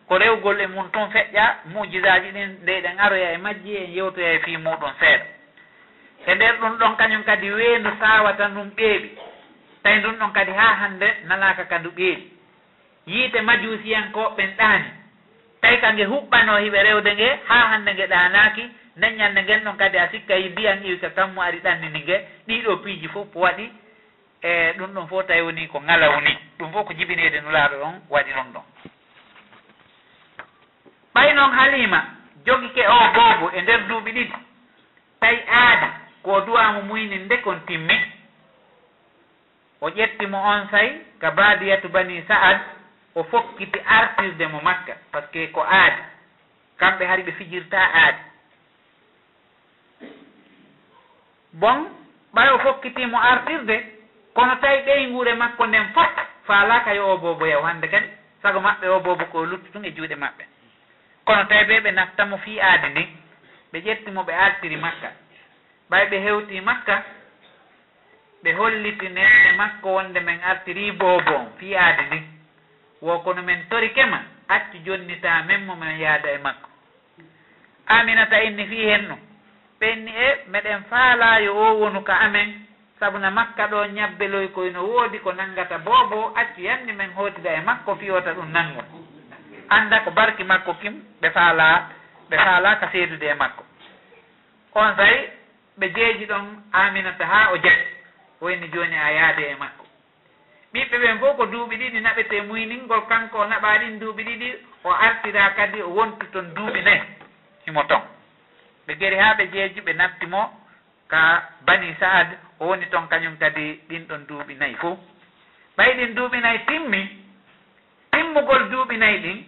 ko 0.08 0.18
rewgol 0.18 0.60
e 0.62 0.68
mum 0.68 0.90
toon 0.92 1.10
feƴƴa 1.12 1.46
mujisaji 1.66 2.32
ɗin 2.32 2.50
ndeyɗen 2.64 3.00
aroya 3.00 3.32
e 3.34 3.38
majji 3.38 3.78
en 3.78 3.92
yewtoya 3.96 4.34
e 4.34 4.40
fi 4.40 4.58
muɗum 4.58 4.92
seeɗa 5.00 5.26
e 6.28 6.36
nder 6.36 6.56
ɗum 6.60 6.78
ɗon 6.78 6.96
kañum 6.98 7.24
kadi 7.24 7.52
weendu 7.52 7.90
sawata 8.00 8.48
ɗum 8.48 8.70
ɓeeɓi 8.78 9.10
tawi 9.84 10.00
ɗum 10.02 10.16
ɗon 10.20 10.32
kadi 10.34 10.52
ha 10.52 10.68
hande 10.82 11.08
nalaka 11.28 11.64
kandu 11.66 11.90
ɓeeɗi 11.92 12.24
yiite 13.08 13.42
majuusiyankoɓen 13.42 14.50
ɗaani. 14.58 14.90
Tawi 15.62 15.78
kange 15.82 16.04
huɓɓano 16.06 16.58
hiɓe 16.58 16.84
rewde 16.84 17.14
nge 17.14 17.30
ha 17.48 17.56
hande 17.72 17.94
nge 17.94 18.08
ɗanaki 18.08 18.64
nden 18.98 19.16
ñannde 19.18 19.42
ngel 19.44 19.62
ɗon 19.64 19.78
kadi 19.78 19.98
a 19.98 20.10
sikka 20.12 20.36
yi 20.36 20.50
mbiyan 20.50 20.84
iwi 20.86 20.98
ka 21.00 21.10
kammu 21.10 21.42
ari 21.42 21.60
ɗannini 21.60 22.00
nge. 22.04 22.16
Ɗiɗo 22.48 22.78
piiji 22.84 23.08
fof 23.08 23.28
waɗi 23.36 23.72
e 24.42 24.74
ɗum 24.78 24.94
ɗon 24.94 25.08
fof 25.08 25.28
tawi 25.28 25.42
woni 25.42 25.68
ko 25.68 25.82
ngalawni. 25.82 26.38
Ɗum 26.60 26.72
fof 26.72 26.86
ko 26.88 26.94
jibinede 26.94 27.42
nulaaɗo 27.42 27.76
ɗon 27.80 27.94
waɗi 28.10 28.32
ɗon 28.34 28.48
ɗon. 28.54 28.64
Ɓay 31.16 31.34
noon 31.34 31.52
halima 31.52 32.06
jogike 32.46 32.84
o 32.88 32.98
boobo 33.14 33.52
e 33.58 33.62
nder 33.62 33.80
duuɓi 33.88 34.12
ɗiɗi. 34.12 34.34
Tawi 35.20 35.40
aada 35.52 35.90
ko 36.24 36.42
duwamu 36.42 36.82
muyni 36.84 37.18
nde 37.18 37.38
kon 37.42 37.60
timmi 37.68 37.96
o 39.82 39.90
ƴettimo 39.90 40.38
on 40.38 40.68
say 40.72 41.02
ka 41.20 41.32
badiyatu 41.32 41.90
bani 41.90 42.24
sa'ad 42.28 42.60
o 43.16 43.24
fokkiti 43.24 43.80
artirde 43.86 44.48
mo 44.48 44.62
makka 44.62 44.94
par 45.12 45.24
ce 45.24 45.32
que 45.32 45.52
ko 45.52 45.62
aadi 45.64 46.02
kamɓe 46.80 47.06
hari 47.06 47.24
ɓe 47.24 47.32
fijirta 47.32 47.78
aadi 47.94 48.22
bon 51.54 51.88
ɓay 52.34 52.50
o 52.50 52.60
fokkitimo 52.60 53.18
artirde 53.18 53.76
kono 54.34 54.56
tawi 54.56 54.82
ɓey 54.86 55.12
guure 55.12 55.34
makko 55.34 55.66
nden 55.68 55.88
fof 55.94 56.12
faalaka 56.48 56.94
yo 56.94 57.14
o 57.14 57.18
boboyew 57.18 57.62
hannde 57.64 57.88
kadi 57.88 58.08
sago 58.42 58.60
maɓɓe 58.60 58.88
o 58.90 59.00
bobo 59.00 59.26
ko 59.26 59.46
luttu 59.46 59.72
tun 59.72 59.86
e 59.86 59.92
juuɗe 59.92 60.16
maɓɓe. 60.16 60.44
Kono 61.26 61.44
tawi 61.50 61.64
ɓe 61.70 61.80
ɓe 61.84 61.92
naftamo 61.92 62.38
fi 62.38 62.60
aadi 62.62 62.88
ndi 62.90 63.04
ɓe 63.72 63.78
ƴettimo 63.86 64.22
ɓe 64.28 64.34
artiri 64.46 64.76
makka. 64.78 65.10
Ɓay 65.90 66.06
ɓe 66.10 66.18
hewti 66.26 66.62
makka 66.62 67.04
ɓe 68.44 68.52
holliti 68.54 69.06
hollitineɗe 69.06 69.52
makko 69.58 69.88
wonde 69.96 70.20
min 70.20 70.40
artiri 70.52 70.92
boobon 70.92 71.46
fiyaade 71.60 72.02
ndin 72.08 72.24
wo 73.02 73.20
kono 73.20 73.42
min 73.42 73.60
tori 73.70 73.90
kema 73.94 74.20
accu 74.48 74.78
jonnita 74.86 75.44
min 75.48 75.66
mo 75.66 75.76
min 75.76 76.00
yaada 76.00 76.30
e 76.32 76.38
makko. 76.38 76.70
Aminata 77.88 78.42
inni 78.44 78.66
fi 78.68 78.78
henno 78.90 79.18
ɓenni 79.80 80.12
e 80.16 80.24
eh, 80.30 80.38
meɗen 80.48 80.84
faalayo 80.90 81.52
o 81.56 81.74
wonu 81.80 82.02
ka 82.04 82.14
amen. 82.20 82.66
Sabuna 83.00 83.32
makka 83.32 83.68
ɗo 83.68 83.86
ñabbeloy 83.96 84.48
koyno 84.52 84.82
woodi 84.84 85.20
ko 85.20 85.32
nanngata 85.34 85.78
boobo 85.78 86.34
accu 86.36 86.62
yanni 86.62 86.94
min 86.94 87.12
hootida 87.16 87.52
e 87.54 87.62
makko 87.62 87.96
fiyota 87.96 88.34
ɗum 88.34 88.52
nanngo 88.52 88.82
annda 89.70 90.00
ko 90.04 90.12
barki 90.12 90.44
makko 90.44 90.74
kim 90.82 90.96
ɓe 91.22 91.30
faala 91.32 91.90
ɓe 92.30 92.38
faala 92.38 92.76
ka 92.80 92.90
seedude 92.92 93.24
e 93.28 93.34
makko. 93.34 93.64
On 94.76 94.96
sayi 94.96 95.30
ɓe 95.80 95.88
jeeji 95.96 96.26
ɗon 96.26 96.46
aminata 96.72 97.26
ha 97.26 97.52
o 97.54 97.58
jaɓi 97.58 97.99
wayni 98.42 98.68
joni 98.68 98.96
a 98.96 99.12
yaade 99.12 99.44
e 99.52 99.56
makko. 99.56 99.86
Ɓiɓɓe 100.74 100.98
ɓen 101.04 101.20
fof 101.20 101.38
ko 101.38 101.46
duuɓi 101.46 101.76
ɗiɗi 101.78 102.00
naɓete 102.02 102.42
muyningol 102.48 103.02
kanko 103.08 103.38
o 103.40 103.46
naɓa 103.46 103.78
ɗin 103.80 104.00
duuɓi 104.00 104.24
ɗiɗi 104.24 104.50
o 104.84 104.90
artira 104.92 105.50
kadi 105.56 105.82
o 105.82 105.90
wontu 105.90 106.26
toon 106.32 106.54
duuɓi 106.56 106.82
nayi 106.84 107.02
himo 107.66 107.84
ton. 107.84 108.02
Ɓe 108.88 108.96
geri 109.00 109.16
ha 109.18 109.34
ɓe 109.34 109.48
jeeji 109.52 109.82
ɓe 109.82 109.94
naftimo 109.94 110.42
ka 111.10 111.50
bani 111.66 111.96
saad 112.00 112.38
o 112.60 112.66
woni 112.68 112.86
toon 112.90 113.08
kañum 113.10 113.38
kadi 113.40 113.82
ɗin 113.90 114.06
ɗon 114.08 114.26
duuɓi 114.28 114.54
nayi 114.56 114.76
fo 114.76 114.98
ɓay 115.78 115.94
ɗin 115.98 116.14
duuɓi 116.16 116.40
nayi 116.42 116.60
timmi 116.68 117.02
timmugol 118.12 118.70
duuɓi 118.70 118.98
nayi 118.98 119.18
ɗin 119.20 119.40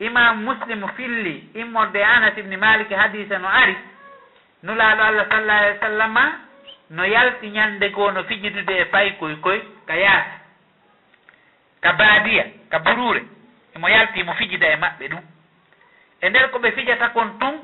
imam 0.00 0.42
muslim 0.44 0.88
filli 0.96 1.50
immorde 1.54 2.02
anas 2.04 2.36
ibni 2.38 2.56
maliki 2.56 2.94
hadisa 2.94 3.38
no 3.38 3.48
ari 3.48 3.76
nulaaɗo 4.62 5.02
allah 5.02 5.26
sallah 5.30 5.58
alih 5.58 5.74
w 5.74 5.80
sallam 5.80 6.16
no 6.90 7.04
yalti 7.04 7.48
ñande 7.50 7.88
goo 7.90 8.10
no 8.10 8.24
fijidude 8.24 8.80
e 8.80 8.84
paykoy 8.84 9.34
koy 9.36 9.40
koy 9.40 9.60
ka 9.86 9.94
yaasi 9.96 10.36
ka 11.80 11.92
baadiya 11.92 12.44
ka 12.70 12.78
burure 12.78 13.22
emo 13.74 13.88
yalti 13.88 14.22
mo 14.24 14.32
fijida 14.34 14.66
e 14.72 14.76
maɓɓe 14.76 15.08
ɗum. 15.08 15.22
E 16.20 16.28
nder 16.28 16.50
ko 16.50 16.58
ɓe 16.58 16.72
fijata 16.72 17.08
kon 17.14 17.38
tun 17.40 17.54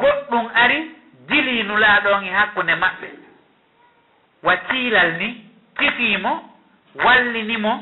goɗɗum 0.00 0.46
ari 0.54 0.78
dili 1.28 1.62
nulaaɗon 1.62 2.24
e 2.24 2.30
hakkunde 2.30 2.74
maɓɓe. 2.74 3.08
Wa 4.42 4.56
tiilal 4.56 5.10
ni 5.18 5.28
kifiimo 5.78 6.32
wallinimo 7.04 7.72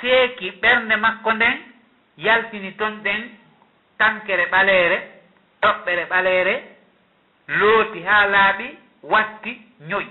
seeki 0.00 0.50
ɓernde 0.62 0.96
makko 0.96 1.32
nden 1.32 1.56
yaltini 2.18 2.72
ton 2.76 3.02
ɗen 3.04 3.20
tankere 3.98 4.46
ɓaleere 4.52 4.98
toɓɓere 5.62 6.04
ɓaleere 6.10 6.54
looti 7.48 8.02
haa 8.02 8.26
laaɓi 8.26 8.81
watti 9.02 9.52
ñoyi 9.88 10.10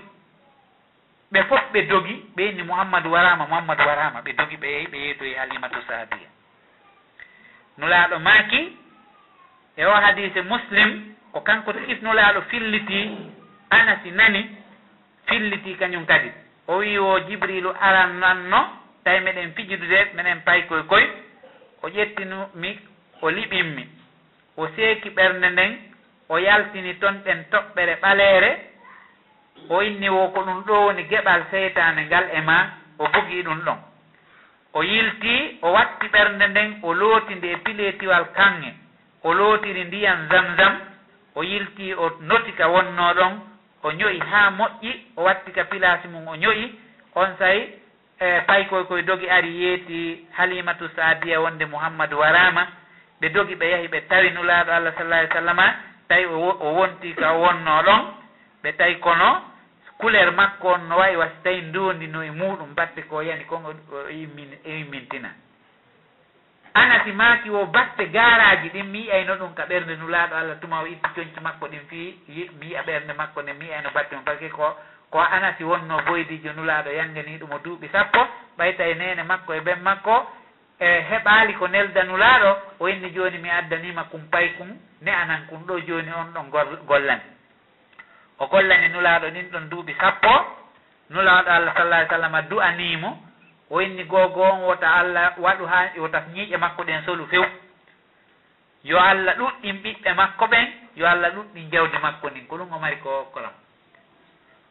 ɓe 1.32 1.42
fof 1.48 1.62
ɓe 1.72 1.82
dogi 1.82 2.14
ɓe 2.36 2.42
inni 2.48 2.62
mouhammadou 2.62 3.12
warama 3.12 3.46
mouhammadou 3.46 3.86
warama 3.86 4.20
ɓe 4.24 4.32
dogi 4.32 4.56
ɓe 4.56 4.66
yehi 4.74 4.86
ɓe 4.86 4.98
yeetoyi 4.98 5.32
e 5.32 5.38
halimatu 5.38 5.82
sahabiya 5.88 6.28
nulaaɗo 7.78 8.18
maaki 8.18 8.60
e 9.76 9.84
o 9.84 9.90
hadise 10.04 10.40
muslim 10.42 11.14
ko 11.32 11.40
kanko 11.40 11.72
tigis 11.72 12.02
nulaaɗo 12.02 12.40
filliti 12.50 13.10
anasi 13.70 14.10
nani 14.10 14.42
filliti 15.26 15.74
kañum 15.76 16.04
kadi. 16.06 16.30
O 16.68 16.76
wi 16.78 16.98
o 16.98 17.18
jibrilu 17.28 17.70
aran 17.80 18.18
nanno 18.20 18.60
tawi 19.04 19.20
meɗen 19.20 19.52
fijidude 19.56 19.98
meɗen 20.14 20.40
pay 20.44 20.62
koye 20.68 20.82
koye 20.82 21.06
o 21.82 21.88
ƴettinumi 21.88 22.78
o 23.22 23.30
liɓinmi 23.30 23.84
o 24.56 24.68
seeki 24.76 25.10
ɓernde 25.10 25.48
nden 25.50 25.78
o 26.28 26.38
yaltini 26.38 26.94
toon 27.00 27.22
ɗen 27.24 27.44
toɓɓere 27.50 27.96
ɓaleere 28.02 28.50
o 29.68 29.82
inni 29.82 30.08
wo 30.08 30.28
ko 30.28 30.40
ɗum 30.42 30.62
ɗo 30.66 30.74
woni 30.86 31.02
geɓal 31.10 31.42
seytane 31.50 32.04
ngal 32.06 32.28
e 32.32 32.40
ma 32.40 32.56
o 32.98 33.06
bogii 33.08 33.42
ɗum 33.42 33.60
ɗon. 33.64 33.78
O 34.74 34.82
yilti 34.82 35.58
o 35.62 35.72
watti 35.72 36.06
ɓernde 36.08 36.46
nden 36.48 36.78
o 36.82 36.94
looti 36.94 37.34
nde 37.34 37.52
e 37.52 37.56
piletiwal 37.56 38.24
kanŋe 38.32 38.74
o 39.24 39.34
lootiri 39.34 39.84
ndiyan 39.84 40.28
zamzam 40.30 40.74
o 41.34 41.42
yilti 41.42 41.94
o 41.94 42.10
noti 42.20 42.52
ka 42.52 42.68
wonno 42.68 43.14
ɗon 43.14 43.32
o 43.82 43.92
ñoyi 43.92 44.18
haa 44.20 44.50
moƴƴi 44.50 44.92
o 45.16 45.22
watti 45.22 45.52
ka 45.52 45.64
pilasi 45.64 46.08
mum 46.08 46.28
o 46.28 46.36
ñoyi 46.36 46.72
on 47.14 47.36
sayi 47.38 47.82
e 48.20 48.40
paykoy 48.46 48.84
koye 48.84 49.02
dogi 49.02 49.28
ari 49.30 49.62
yeeti 49.62 50.26
halimatu 50.36 50.88
saadiya 50.96 51.40
wonde 51.40 51.64
mouhammadou 51.66 52.18
warama 52.20 52.66
ɓe 53.20 53.28
dogi 53.28 53.54
ɓe 53.54 53.70
yahi 53.70 53.88
ɓe 53.88 54.00
tawi 54.08 54.30
nulaaɗo 54.30 54.72
allah 54.72 54.92
sallah 54.98 55.18
alih 55.18 55.32
sallama 55.32 55.74
tawi 56.08 56.24
o 56.24 56.68
wonti 56.78 57.14
ka 57.14 57.32
wonno 57.32 57.82
ɗon 57.82 58.00
ɓe 58.64 58.72
tawi 58.76 58.94
kono 59.00 59.42
couleur 60.02 60.32
makko 60.32 60.68
on 60.68 60.88
no 60.88 60.96
wawi 60.96 61.16
wasi 61.16 61.34
tawi 61.44 61.60
ndondi 61.60 62.06
no 62.06 62.22
e 62.24 62.30
muɗum 62.30 62.74
batte 62.74 63.02
ko 63.08 63.22
yani 63.22 63.44
kongo 63.44 63.72
yimmin 64.10 64.58
e 64.64 64.70
yimmintina. 64.78 65.30
Ana 66.74 67.04
si 67.04 67.12
maki 67.12 67.50
wo 67.50 67.66
batte 67.66 68.10
garaji 68.10 68.68
ɗin 68.68 68.84
mi 68.90 68.98
yiyayno 68.98 69.36
ɗum 69.36 69.54
ka 69.54 69.64
ɓernde 69.66 69.96
nulaɗo 69.96 70.34
allah 70.34 70.60
tuma 70.60 70.82
o 70.82 70.86
itti 70.86 71.08
coñci 71.14 71.40
makko 71.40 71.66
ɗin 71.68 71.86
fi 71.88 72.18
mi 72.58 72.66
yiya 72.66 72.82
ɓernde 72.82 73.12
makko 73.16 73.42
nde 73.42 73.52
mi 73.52 73.64
yiyayno 73.66 73.90
batte 73.94 74.12
mum 74.14 74.24
par 74.24 74.34
ce 74.38 74.48
que 74.48 74.50
ko 74.50 74.76
ko 75.10 75.20
anasi 75.20 75.64
wonno 75.64 76.00
boydijo 76.06 76.52
nulaɗo 76.52 76.90
yangani 76.90 77.38
ɗum 77.38 77.52
o 77.52 77.58
duuɓi 77.58 77.88
sappo 77.92 78.26
ɓayta 78.58 78.84
e 78.88 78.94
nene 78.94 79.22
makko 79.22 79.54
e 79.54 79.60
ɓen 79.60 79.80
makko 79.82 80.26
e 80.80 81.00
heɓaali 81.10 81.54
ko 81.54 81.68
neldanulaaɗo 81.68 82.50
o 82.80 82.88
inni 82.88 83.10
jooni 83.10 83.38
mi 83.38 83.50
addanima 83.50 84.04
kum 84.04 84.20
pay 84.30 84.48
kum 84.56 84.68
ne 85.02 85.10
anan 85.10 85.46
kum 85.48 85.66
ɗo 85.66 85.78
jooni 85.86 86.10
on 86.10 86.32
ɗon 86.34 86.50
gollani 86.86 87.22
o 88.38 88.46
gollani 88.46 88.88
nulaaɗo 88.88 89.30
nin 89.30 89.50
ɗon 89.50 89.68
duuɓi 89.70 89.94
sappo 90.00 90.32
nulaaɗo 91.10 91.50
allah 91.50 91.74
sallah 91.76 92.08
sallam 92.08 92.34
du'aniimo 92.48 93.18
o 93.70 93.80
inni 93.80 94.04
googo 94.04 94.42
on 94.42 94.60
wota 94.68 94.88
allah 94.94 95.32
waɗu 95.38 95.64
haa 95.66 95.90
wota 95.98 96.20
ñiiƴe 96.34 96.56
makko 96.58 96.82
ɗen 96.84 97.04
solu 97.04 97.26
few. 97.26 97.44
Yo 98.84 98.98
allah 98.98 99.34
ɗuɗɗin 99.38 99.76
ɓiɓɓe 99.82 100.14
makko 100.14 100.46
ɓen 100.46 100.66
yo 100.96 101.06
allah 101.06 101.30
ɗuɗɗin 101.34 101.70
jawdi 101.72 101.98
makko 101.98 102.30
ndin 102.30 102.46
ko 102.46 102.56
ɗum 102.58 102.72
o 102.72 102.78
mari 102.78 102.96
ko 102.96 103.30
kolam 103.32 103.52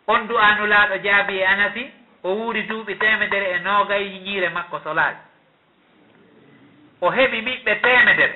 on 0.08 0.28
du'a 0.28 0.56
nulaaɗo 0.56 0.95
jaabi 1.04 1.38
e 1.39 1.45
anasi 1.45 1.91
o 2.24 2.30
wuuri 2.34 2.63
duuɓi 2.63 2.97
temedere 2.97 3.52
e 3.56 3.60
noogayi 3.60 4.19
ñiire 4.19 4.50
makko 4.50 4.80
solaaji 4.84 5.17
o 7.02 7.10
heɓi 7.10 7.41
ɓiɓɓe 7.41 7.76
temedere 7.82 8.36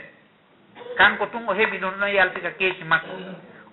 kanko 0.98 1.26
tun 1.28 1.44
o 1.48 1.54
heɓi 1.54 1.78
ɗum 1.78 1.94
ɗon 2.00 2.12
yaltika 2.14 2.52
keeci 2.52 2.84
makko. 2.84 3.12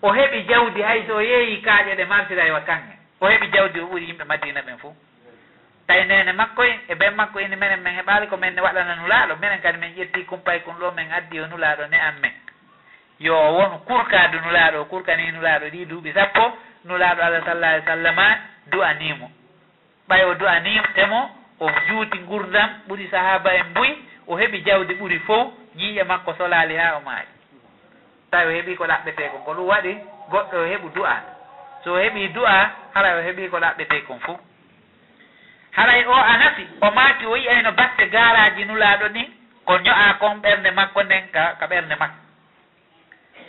o 0.02 0.08
heɓi 0.12 0.42
jawdi 0.48 0.82
hay 0.82 1.06
so 1.06 1.20
yeeyi 1.20 1.62
kaaƴe 1.62 1.94
ɗe 1.94 2.04
martira 2.04 2.46
e 2.46 2.50
wa 2.50 2.60
kanŋe. 2.60 2.94
O 3.20 3.26
heɓi 3.28 3.46
jawdi 3.52 3.80
o 3.80 3.86
ɓuri 3.86 4.04
yimɓe 4.08 4.24
madina 4.24 4.60
ɓen 4.62 4.78
fo 4.78 4.94
tawi 5.86 6.04
nene 6.04 6.32
makko 6.32 6.62
en 6.64 6.78
e 6.88 6.94
ɓen 6.94 7.14
makko 7.14 7.40
ini 7.40 7.56
minen 7.56 7.80
min 7.82 7.94
heɓaali 7.98 8.26
ko 8.28 8.36
min 8.36 8.54
ne 8.54 8.60
waɗana 8.60 8.94
nulaaɗo. 8.96 9.36
Minen 9.40 9.60
kadi 9.60 9.78
min 9.78 9.94
ƴetti 9.96 10.24
kumpay 10.26 10.60
kun 10.60 10.74
ɗo 10.80 10.90
min 10.96 11.12
addi 11.12 11.40
o 11.40 11.46
nulaaɗo 11.46 11.86
ne 11.90 11.96
an 12.00 12.14
men. 12.20 12.32
Yo 13.20 13.34
won 13.34 13.78
kurkadu 13.86 14.40
nulaaɗo 14.40 14.80
o 14.80 14.84
kurkani 14.84 15.32
nulaaɗo 15.32 15.66
ɗi 15.70 15.86
duuɓi 15.86 16.12
sappo 16.14 16.58
nulaaɗo 16.84 17.22
allah 17.22 17.44
sallah 17.44 17.70
alih 17.70 17.82
w 17.82 17.86
sallama 17.86 18.26
du'animo 18.70 19.30
ɓay 20.08 20.24
o 20.24 20.34
du'animtemo 20.34 21.30
o 21.60 21.70
juuti 21.88 22.18
gurdam 22.18 22.70
ɓuri 22.88 23.08
sahaba 23.10 23.54
en 23.54 23.66
mbuy 23.70 23.90
o 24.26 24.36
heɓi 24.36 24.62
jawdi 24.66 24.94
ɓuri 24.94 25.18
fof 25.26 25.52
ñiiƴe 25.76 26.04
makko 26.04 26.34
solaali 26.34 26.76
haa 26.76 26.96
o 26.96 27.00
maayi. 27.00 27.26
tawi 28.32 28.46
o 28.48 28.50
heeɓi 28.56 28.76
ko 28.76 28.84
ɗaɓɓete 28.90 29.24
kon 29.32 29.42
ko 29.44 29.52
ɗum 29.54 29.66
waɗi 29.68 29.92
goɗɗo 30.30 30.56
o 30.56 30.66
heɓu 30.72 30.88
du'a. 30.94 31.16
So 31.84 31.92
o 31.94 31.98
heeɓi 32.02 32.28
du'a 32.34 32.56
haray 32.94 33.14
o 33.18 33.22
heeɓi 33.26 33.48
ko 33.50 33.58
ɗaɓɓete 33.60 33.96
kon 34.06 34.18
fuu. 34.24 34.36
Haray 35.76 36.04
o 36.06 36.12
a 36.12 36.36
nafi 36.38 36.64
o 36.80 36.90
maati 36.90 37.26
o 37.26 37.36
yiyayno 37.36 37.72
batte 37.72 38.04
garaji 38.10 38.64
nulaaɗo 38.64 39.08
ni 39.12 39.22
ko 39.64 39.78
ño'a 39.78 40.14
kon 40.20 40.34
ɓernde 40.42 40.70
makko 40.70 41.02
nden 41.02 41.24
ka 41.32 41.56
ka 41.60 41.66
ɓernde 41.66 41.94
makko. 42.00 42.18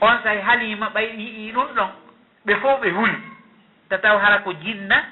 On 0.01 0.17
sahi 0.23 0.39
halima 0.41 0.89
ɓay 0.89 1.07
yi'i 1.19 1.51
ɗum 1.51 1.67
ɗon 1.75 1.89
ɓe 2.45 2.53
fof 2.61 2.81
ɓe 2.81 2.89
huli. 2.91 3.17
Tataw 3.89 4.17
hara 4.17 4.37
ko 4.39 4.53
jinna 4.53 5.03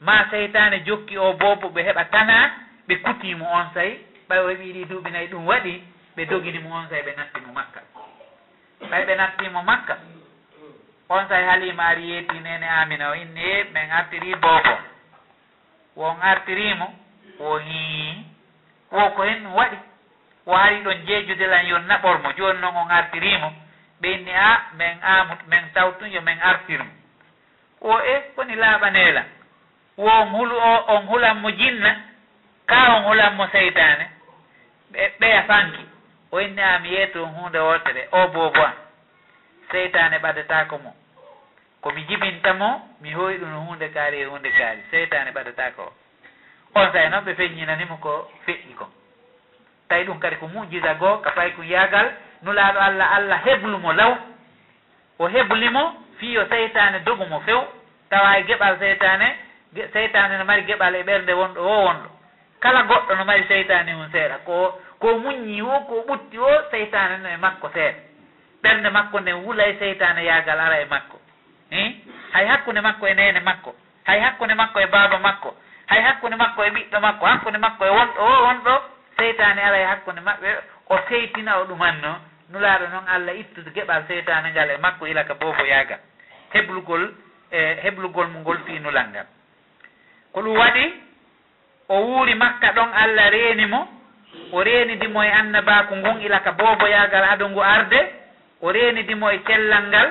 ma 0.00 0.24
seytane 0.30 0.82
jokki 0.86 1.18
o 1.18 1.32
bobo 1.34 1.68
ɓe 1.68 1.80
heɓa 1.86 2.04
tana 2.10 2.50
ɓe 2.88 2.94
kutimo 3.02 3.44
on 3.52 3.66
sayi 3.74 3.98
ɓay 4.28 4.38
o 4.38 4.48
heeɓi 4.48 4.72
ɗi 4.72 4.84
duuɓi 4.84 5.10
nayi 5.10 5.26
ɗum 5.28 5.46
waɗi 5.46 5.82
ɓe 6.16 6.24
doginimo 6.26 6.70
on 6.74 6.88
sayi 6.90 7.02
ɓe 7.02 7.12
nattimo 7.16 7.52
makka. 7.52 7.80
ɓay 8.90 9.04
ɓe 9.06 9.14
nattimo 9.16 9.62
makka. 9.62 9.96
On 11.08 11.28
say 11.28 11.44
halima 11.44 11.82
ari 11.86 12.10
yetti 12.10 12.40
nene 12.40 12.64
amina 12.80 13.10
o 13.10 13.14
inni 13.14 13.40
e 13.40 13.64
min 13.74 13.90
artiri 13.90 14.34
boofo 14.34 14.78
won 15.96 16.16
artirimo 16.22 16.86
wo 17.38 17.58
hii 17.58 18.24
wo 18.90 19.10
ko 19.10 19.22
hen 19.22 19.42
ɗum 19.44 19.54
waɗi. 19.54 19.78
O 20.46 20.52
ari 20.56 20.80
ɗon 20.84 21.06
jeejudelan 21.06 21.66
yon 21.66 21.86
naɓormo 21.88 22.32
joni 22.36 22.60
noon 22.60 22.76
on 22.76 22.90
artirimo. 22.90 23.52
Ɓe 24.00 24.08
inni 24.14 24.32
a 24.32 24.62
min 24.78 24.98
amu 25.02 25.34
min 25.50 25.64
tawtun 25.74 26.10
yo 26.12 26.20
min 26.22 26.38
artirmo. 26.40 26.90
O 27.80 27.98
e 28.00 28.14
koni 28.36 28.54
laaɓaneela 28.56 29.22
wo 29.96 30.08
on 30.10 30.28
hulu 30.34 30.54
o 30.56 30.84
on 30.94 31.06
hulanmo 31.06 31.50
jinna 31.50 31.96
ka 32.66 32.94
on 32.96 33.02
hulanmo 33.04 33.46
seytane 33.52 34.06
ɓe 34.92 35.12
ɓeya 35.20 35.42
fanki. 35.42 35.82
o 36.32 36.40
inni 36.40 36.62
am 36.62 36.84
yeetu 36.84 37.26
hunde 37.26 37.58
wotere 37.58 38.08
o 38.12 38.28
boobon 38.28 38.72
seytane 39.70 40.18
ɓadatako 40.18 40.78
mo. 40.78 40.94
Komi 41.80 42.02
jibintamo 42.08 42.68
mi 43.00 43.12
hoyi 43.12 43.38
ɗum 43.38 43.66
hunde 43.68 43.88
kaari 43.88 44.20
e 44.20 44.24
hunde 44.24 44.50
kaari 44.50 44.82
seytane 44.90 45.30
ɓadatako 45.30 45.82
o. 45.82 45.92
On 46.74 46.92
say 46.92 47.08
noon 47.08 47.24
ɓe 47.24 47.34
feññinanimo 47.34 47.96
ko 48.00 48.30
feƴƴi 48.46 48.74
kon 48.74 48.90
tawi 49.88 50.04
ɗum 50.04 50.18
kadi 50.18 50.36
ko 50.36 50.46
mujisa 50.48 50.94
goo 50.94 51.18
ka 51.20 51.30
fay 51.30 51.50
ko 51.52 51.62
yaagal 51.62 52.12
nulaaɗo 52.42 52.78
allah 52.80 53.14
allah 53.16 53.40
heblumo 53.44 53.92
law. 53.92 54.16
O 55.18 55.28
heblimo 55.28 55.94
fiyo 56.18 56.46
seytane 56.48 57.00
dogumo 57.04 57.40
few. 57.40 57.60
Tawa 58.10 58.38
e 58.38 58.42
geɓal 58.44 58.78
seytane 58.78 59.36
seytane 59.92 60.38
no 60.38 60.44
mari 60.44 60.62
geɓal 60.62 60.94
e 60.96 61.02
ɓernde 61.02 61.32
wonɗo 61.32 61.60
o 61.60 61.84
wonɗo. 61.86 62.08
Kala 62.60 62.82
goɗɗo 62.82 63.16
no 63.16 63.24
mari 63.24 63.44
seytane 63.48 63.94
mum 63.94 64.08
seeɗa 64.12 64.38
ko 64.44 64.80
ko 65.02 65.18
muññi 65.18 65.60
o 65.62 65.80
ko 65.88 65.94
ɓutti 66.08 66.38
o 66.38 66.50
seytane 66.70 67.16
no 67.18 67.28
e 67.28 67.36
makko 67.36 67.66
seeɗa. 67.74 68.00
Ɓernde 68.62 68.88
makko 68.90 69.20
nden 69.20 69.42
wula 69.44 69.64
e 69.66 69.74
seytane 69.78 70.22
yaagal 70.24 70.60
ara 70.60 70.80
e 70.80 70.84
makko. 70.84 71.18
I 71.72 71.82
hay 72.32 72.46
hakkunde 72.46 72.80
makko 72.80 73.06
e 73.06 73.14
nene 73.14 73.40
makko. 73.40 73.74
Hay 74.06 74.20
hakkunde 74.20 74.54
makko 74.54 74.80
e 74.80 74.86
baaba 74.86 75.18
makko. 75.18 75.50
Hay 75.90 76.00
hakkunde 76.02 76.36
makko 76.36 76.64
e 76.64 76.70
ɓiɗɗo 76.70 77.00
makko. 77.00 77.26
Hakkunde 77.26 77.58
makko 77.58 77.84
e 77.84 77.90
wonɗo 77.90 78.20
o 78.20 78.44
wonɗo. 78.46 78.74
Seytane 79.16 79.58
ara 79.62 79.78
e 79.78 79.84
hakkunde 79.84 80.20
maɓɓe. 80.20 80.48
O 80.88 80.98
seytina 81.08 81.58
o 81.60 81.64
ɗumanno 81.64 82.32
nulaaɗo 82.52 82.86
noon 82.88 83.08
allah 83.08 83.34
ittude 83.36 83.70
geɓal 83.74 84.04
seytane 84.08 84.50
ngal 84.50 84.70
e 84.70 84.76
makko 84.76 85.06
ila 85.06 85.24
ka 85.24 85.34
bofo 85.34 85.64
yaagal 85.64 85.98
heblugol 86.52 87.14
e 87.50 87.58
heblugol 87.82 88.28
mu 88.28 88.38
ngol 88.40 88.58
fii 88.66 88.78
nulal 88.78 89.08
ngal 89.08 89.26
ko 90.32 90.40
ɗum 90.42 90.56
waɗi 90.58 90.84
o 91.88 91.94
wuuri 92.00 92.34
makka 92.34 92.72
ɗon 92.72 92.90
allah 92.92 93.30
reeni 93.30 93.66
mo 93.66 93.88
o 94.52 94.62
reenidimo 94.62 95.22
e 95.24 95.30
annabaku 95.30 95.96
ngon 95.96 96.20
ila 96.22 96.40
ka 96.40 96.52
booboyaagal 96.52 97.24
ado 97.24 97.62
arde 97.62 98.00
o 98.60 98.72
reenidimo 98.72 99.30
e 99.30 99.38
cellal 99.46 99.84
ngal 99.88 100.08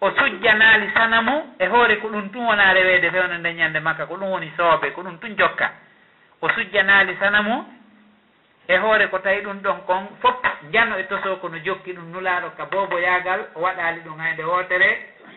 o 0.00 0.10
sujjanaali 0.10 0.90
sanamu 0.94 1.54
e 1.58 1.66
hoore 1.66 1.96
ko 1.96 2.08
ɗum 2.08 2.28
tun 2.32 2.46
wona 2.46 2.72
reweede 2.74 3.10
fewno 3.10 3.38
nden 3.38 3.56
ñannde 3.56 3.80
makka 3.80 4.06
ko 4.06 4.14
ɗum 4.16 4.30
woni 4.30 4.52
soobe 4.56 4.90
ko 4.92 5.02
ɗum 5.02 5.18
tun 5.18 5.36
jokka. 5.36 5.70
O 6.42 6.48
sujjanaali 6.50 7.16
sanamu 7.20 7.64
e 8.68 8.76
hoore 8.76 9.06
ko 9.08 9.18
tawi 9.18 9.40
ɗum 9.42 9.60
ɗon 9.62 9.80
kon 9.86 10.06
fof 10.20 10.36
jano 10.72 10.98
e 10.98 11.04
toso 11.04 11.36
kono 11.36 11.58
jokki 11.58 11.92
ɗum 11.92 12.12
nulaaɗo 12.12 12.50
ka 12.56 12.64
booboyaagal 12.66 13.40
o 13.54 13.60
waɗaali 13.60 14.00
ɗum 14.00 14.18
haynde 14.18 14.44
wootere 14.44 14.88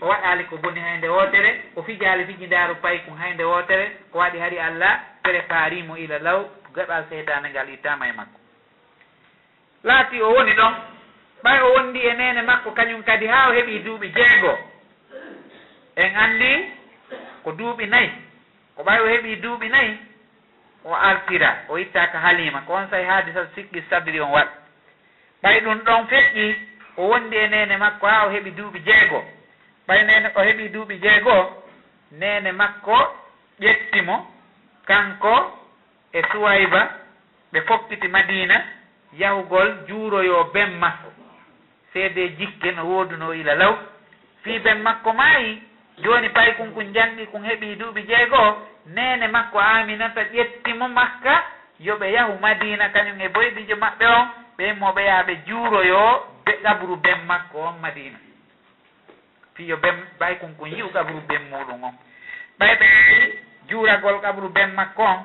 o 0.02 0.08
waɗaali 0.08 0.44
ko 0.46 0.58
boni 0.58 0.80
haynde 0.80 1.08
wootere 1.10 1.62
o 1.76 1.84
fijaali 1.84 2.26
fijindaaru 2.26 2.76
paykum 2.76 3.18
haynde 3.18 3.44
wootere 3.44 3.92
o 4.14 4.18
waɗi 4.18 4.40
hari 4.40 4.60
allah 4.60 5.00
préparimo 5.24 5.98
ila 5.98 6.20
law 6.20 6.46
ko 6.70 6.76
gaɗal 6.76 7.04
seytane 7.10 7.50
ngal 7.50 7.70
ittama 7.70 8.08
e 8.08 8.12
makko. 8.14 8.40
Laati 9.84 10.22
o 10.22 10.30
woni 10.34 10.54
ɗon 10.54 10.74
ɓay 11.44 11.60
o 11.62 11.74
wondi 11.74 12.00
e 12.00 12.14
nene 12.14 12.42
makko 12.42 12.72
kañum 12.72 13.04
kadi 13.04 13.28
ha 13.28 13.50
o 13.50 13.54
heeɓi 13.54 13.80
duuɓi 13.84 14.08
jeego. 14.16 14.58
En 15.96 16.16
andi 16.16 16.52
ko 17.44 17.52
duuɓi 17.52 17.86
nayyi 17.88 18.12
ko 18.76 18.84
ɓay 18.84 19.00
o 19.00 19.06
heeɓi 19.08 19.36
duuɓi 19.42 19.70
nayyi 19.70 19.98
o 20.86 20.94
artira 20.94 21.64
o 21.70 21.78
ittaka 21.78 22.20
halima 22.20 22.62
ko 22.62 22.74
on 22.74 22.90
say 22.90 23.04
haadi 23.06 23.32
sa 23.34 23.46
sikki 23.56 23.82
sabri 23.90 24.20
on 24.22 24.32
waɗ. 24.32 24.48
Ɓay 25.44 25.60
ɗum 25.62 25.80
ɗon 25.84 26.08
feƴƴi 26.08 26.56
o 26.98 27.08
wondi 27.08 27.36
e 27.38 27.48
nene 27.48 27.78
makko 27.78 28.08
ha 28.08 28.26
o 28.28 28.30
heeɓi 28.30 28.52
duuɓi 28.52 28.80
jeego. 28.86 29.26
Ɓay 29.88 30.04
nene 30.06 30.32
o 30.36 30.42
heeɓi 30.42 30.70
duuɓi 30.70 31.00
jeegoo 31.02 31.64
nene 32.12 32.52
makko 32.52 33.16
ƴettimo 33.60 34.26
kanko 34.86 35.59
e 36.14 36.22
suwayba 36.32 36.82
ɓe 37.54 37.62
fokkiti 37.68 38.08
madina 38.08 38.58
yahugol 39.14 39.70
juuroyo 39.88 40.44
ben 40.54 40.72
makko 40.80 41.10
seede 41.94 42.30
jikke 42.38 42.72
no 42.72 42.84
wooduno 42.86 43.34
ila 43.34 43.56
law. 43.56 43.76
Fii 44.44 44.60
ben 44.60 44.82
makko 44.82 45.14
maayi 45.14 45.62
jooni 45.98 46.30
pay 46.30 46.54
kon 46.58 46.72
kon 46.74 46.94
janɗi 46.94 47.26
kun 47.32 47.44
heɓi 47.44 47.76
duuɓi 47.76 48.02
jeegoo 48.08 48.58
nene 48.86 49.28
makko 49.28 49.60
aminata 49.60 50.22
ƴettimo 50.24 50.88
makka 50.88 51.44
yo 51.80 51.96
ɓe 51.98 52.12
yahu 52.12 52.40
madina 52.40 52.90
kañum 52.90 53.20
e 53.22 53.28
boyɗijo 53.30 53.76
maɓɓe 53.76 54.06
on 54.08 54.28
ɓe 54.58 54.74
moɓe 54.74 55.02
yaha 55.06 55.24
ɓe 55.24 55.34
juuroyo 55.48 56.02
be 56.46 56.52
ɗabru 56.64 56.96
ben 56.96 57.20
makko 57.28 57.58
on 57.68 57.80
madina. 57.82 58.18
Fiyo 59.56 59.78
ben 59.78 59.96
ɓay 60.20 60.38
kon 60.40 60.54
kon 60.58 60.68
yi'u 60.70 60.90
ɗabru 60.94 61.22
ben 61.28 61.42
muɗum 61.50 61.84
on. 61.84 61.94
Ɓay 62.60 62.76
ɓe 62.80 62.88
juuragol 63.70 64.20
ɗabru 64.22 64.50
ben 64.50 64.70
makko 64.74 65.04
on 65.04 65.20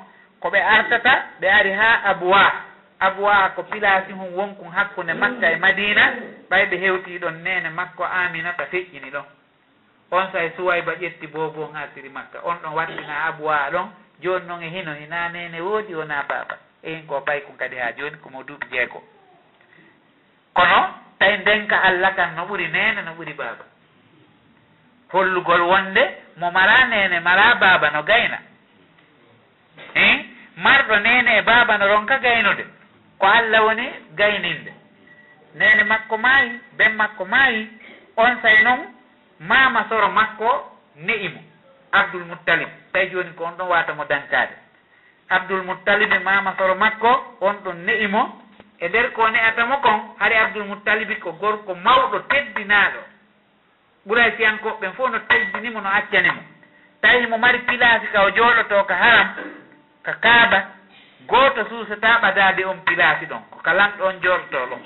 ko 0.44 0.50
ɓe 0.50 0.60
artata 0.60 1.12
ɓe 1.40 1.48
ari 1.48 1.72
ha 1.72 2.02
abwa. 2.04 2.52
Abwa 3.00 3.50
ko 3.56 3.62
pilasi 3.62 4.12
hum 4.12 4.34
wonkun 4.36 4.70
hakkunde 4.70 5.14
makka 5.14 5.50
e 5.52 5.56
madina 5.56 6.04
ɓay 6.50 6.66
ɓe 6.66 6.76
hewti 6.76 7.18
ɗon 7.18 7.42
nene 7.42 7.68
makko 7.70 8.04
aminata 8.04 8.64
feƴƴini 8.66 9.10
ɗon. 9.10 9.24
On 10.10 10.28
say 10.32 10.52
suwayba 10.56 10.92
ƴetti 11.00 11.26
bobo 11.32 11.72
haasiri 11.72 12.08
makka. 12.08 12.38
On 12.44 12.56
ɗon 12.62 12.74
wattina 12.74 13.24
abwa 13.24 13.70
ɗon 13.72 13.88
joni 14.20 14.46
noon 14.46 14.62
e 14.62 14.68
hino 14.68 14.92
e 14.92 15.00
hina 15.00 15.28
nene 15.28 15.60
woodi 15.60 15.94
wona 15.94 16.22
baba 16.28 16.58
eyin 16.82 17.06
ko 17.06 17.24
ɓay 17.26 17.40
kon 17.46 17.56
kadi 17.56 17.76
ha 17.76 17.92
joni 17.96 18.16
komo 18.18 18.42
duuɓi 18.42 18.68
jeego 18.70 19.02
kono 20.52 20.94
tawi 21.18 21.38
ndenka 21.38 21.82
allah 21.82 22.14
kan 22.14 22.34
no 22.36 22.44
ɓuri 22.44 22.68
nene 22.68 23.02
no 23.02 23.12
ɓuri 23.16 23.32
baba 23.32 23.64
hollugol 25.12 25.60
wonde 25.62 26.04
mo 26.36 26.50
mara 26.50 26.84
nene 26.84 27.20
mara 27.20 27.54
baba 27.54 27.90
no 27.90 28.02
gayna. 28.02 28.38
I 29.96 30.33
marɗo 30.56 30.96
nene 30.98 31.38
e 31.38 31.42
baaba 31.42 31.78
no 31.78 31.86
ronka 31.88 32.18
gaynude. 32.18 32.64
Ko 33.18 33.26
allah 33.26 33.64
woni 33.64 33.86
gayninde. 34.14 34.72
Nene 35.54 35.84
makko 35.84 36.18
maayi 36.18 36.60
ben 36.76 36.94
makko 36.96 37.24
maayi 37.24 37.68
on 38.16 38.38
say 38.42 38.62
noon 38.62 38.94
mama 39.40 39.86
soro 39.88 40.08
makko 40.10 40.70
ne'imo 40.96 41.40
abdoul 41.92 42.24
muttalib 42.24 42.68
tawi 42.92 43.10
joni 43.10 43.30
ko 43.36 43.44
on 43.44 43.56
ɗon 43.58 43.68
watamo 43.68 44.04
dankade 44.04 44.54
abdoul 45.28 45.62
muttalibi 45.62 46.14
e 46.14 46.18
mama 46.18 46.54
soro 46.58 46.74
makko 46.74 47.36
on 47.40 47.54
ɗon 47.64 47.84
ne'imo 47.86 48.40
e 48.80 48.88
nder 48.88 49.12
ko 49.12 49.28
ne'atamo 49.28 49.76
kon 49.78 50.14
haade 50.18 50.36
abdoul 50.36 50.66
muttalibi 50.66 51.16
ko 51.16 51.32
gorko 51.32 51.74
mawɗo 51.74 52.18
teddinaɗo 52.28 53.00
ɓuuray 54.06 54.30
siyankoɓɓen 54.36 54.92
fof 54.92 55.10
no 55.10 55.18
teddinimo 55.18 55.80
no 55.80 55.88
accanimo 55.90 56.42
tawi 57.00 57.26
mo 57.26 57.38
mari 57.38 57.58
pilasi 57.58 58.06
ka 58.12 58.22
o 58.24 58.30
jooɗoto 58.30 58.84
ka 58.86 58.94
haram 58.94 59.28
ka 60.04 60.12
kaaba 60.20 60.58
gooto 61.28 61.64
suusata 61.68 62.18
ɓadaade 62.22 62.64
on 62.64 62.78
pilaasi 62.86 63.26
ɗon 63.26 63.42
ko 63.50 63.58
kalan 63.62 63.90
ɗon 63.98 64.20
jortoo 64.22 64.66
ɗon. 64.66 64.82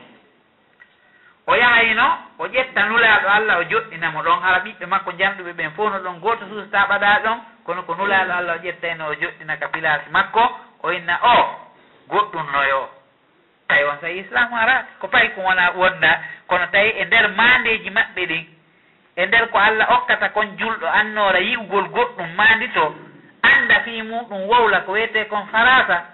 O 1.46 1.54
yahayno 1.57 2.07
o 2.38 2.46
ƴetta 2.46 2.83
nulaaɗo 2.88 3.28
allah 3.28 3.59
o 3.59 3.62
joɗɗinamo 3.70 4.22
ɗon 4.22 4.40
hara 4.42 4.59
ɓiɓɓe 4.64 4.87
makko 4.87 5.11
janɗuɓe 5.18 5.52
ɓen 5.52 5.70
fof 5.76 5.92
no 5.92 5.98
ɗon 6.04 6.20
gooto 6.20 6.46
suusata 6.48 6.87
ɓaɗaa 6.90 7.18
ɗon 7.24 7.38
kono 7.64 7.83
ko 7.83 7.94
nulaaɗo 7.94 8.33
allah 8.33 8.54
o 8.57 8.62
ƴettayno 8.64 9.04
o 9.09 9.14
joɗɗina 9.14 9.57
ka 9.61 9.68
pilaasi 9.68 10.11
makko 10.11 10.42
o 10.83 10.90
inna 10.92 11.18
o 11.22 11.37
goɗɗunnoyo 12.09 12.88
tawi 13.68 13.85
on 13.85 13.98
sayi 14.00 14.20
islamu 14.20 14.57
ara 14.57 14.85
ko 15.00 15.09
fayi 15.09 15.28
ko 15.35 15.40
wona 15.40 15.70
wonda 15.76 16.20
kono 16.46 16.66
tawi 16.72 16.88
e 17.00 17.04
nder 17.04 17.28
maandeji 17.37 17.90
maɓɓe 17.90 18.26
ɗin 18.26 18.44
e 19.16 19.26
nder 19.26 19.48
ko 19.50 19.59
allah 19.59 19.87
okkata 19.96 20.28
kon 20.28 20.57
julɗo 20.59 20.87
annoora 20.87 21.38
yi'ugol 21.40 21.88
goɗɗum 21.88 22.28
maandi 22.37 22.68
to 22.68 22.94
annda 23.42 23.81
fii 23.81 24.03
muɗum 24.03 24.48
wowla 24.48 24.81
ko 24.81 24.92
wiyete 24.92 25.24
kon 25.29 25.46
farasa 25.53 26.05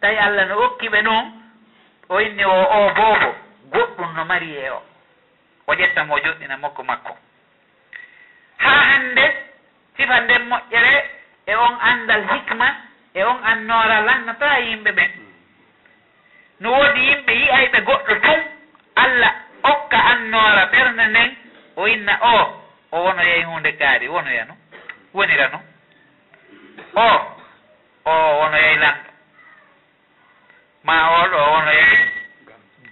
tawi 0.00 0.16
allah 0.16 0.46
no 0.48 0.54
okkiɓe 0.64 1.02
noon 1.02 1.26
o 2.08 2.20
inni 2.20 2.44
o 2.44 2.62
o 2.76 2.90
boobo 2.94 3.34
goɗɗum 3.72 4.14
no 4.16 4.24
mari 4.24 4.56
e 4.56 4.70
o. 4.70 4.82
O 5.66 5.74
ƴettamo 5.74 6.14
o 6.14 6.18
joɗɗina 6.18 6.56
mokko 6.56 6.82
makko. 6.82 7.16
Haa 8.56 8.82
hannde 8.90 9.24
sifa 9.96 10.20
nden 10.20 10.42
moƴƴere 10.48 11.04
e 11.46 11.54
on 11.56 11.74
anndal 11.80 12.22
hikma 12.32 12.68
e 13.14 13.24
on 13.24 13.38
annoral 13.44 14.04
lannata 14.04 14.58
yimɓe 14.60 14.90
ɓen 14.92 15.10
no 16.60 16.70
woodi 16.72 17.00
yimɓe 17.08 17.32
yiyayɓe 17.32 17.78
goɗɗo 17.80 18.14
tun 18.24 18.40
allah 18.94 19.32
okka 19.62 19.98
annoora 20.12 20.64
ɓernde 20.72 21.06
nden 21.08 21.36
o 21.76 21.86
inna 21.86 22.18
o 22.22 22.62
o 22.92 22.96
wonoyay 23.04 23.42
hunde 23.42 23.72
gaari 23.80 24.08
wonoyano 24.08 24.54
wonirano 25.14 25.60
o 26.94 27.08
o 28.04 28.12
wono 28.38 28.56
yeey 28.56 28.76
lanɗo 28.76 29.10
ma 30.84 30.94
oɗo 31.20 31.38
wono 31.52 31.70
yeey 31.72 31.98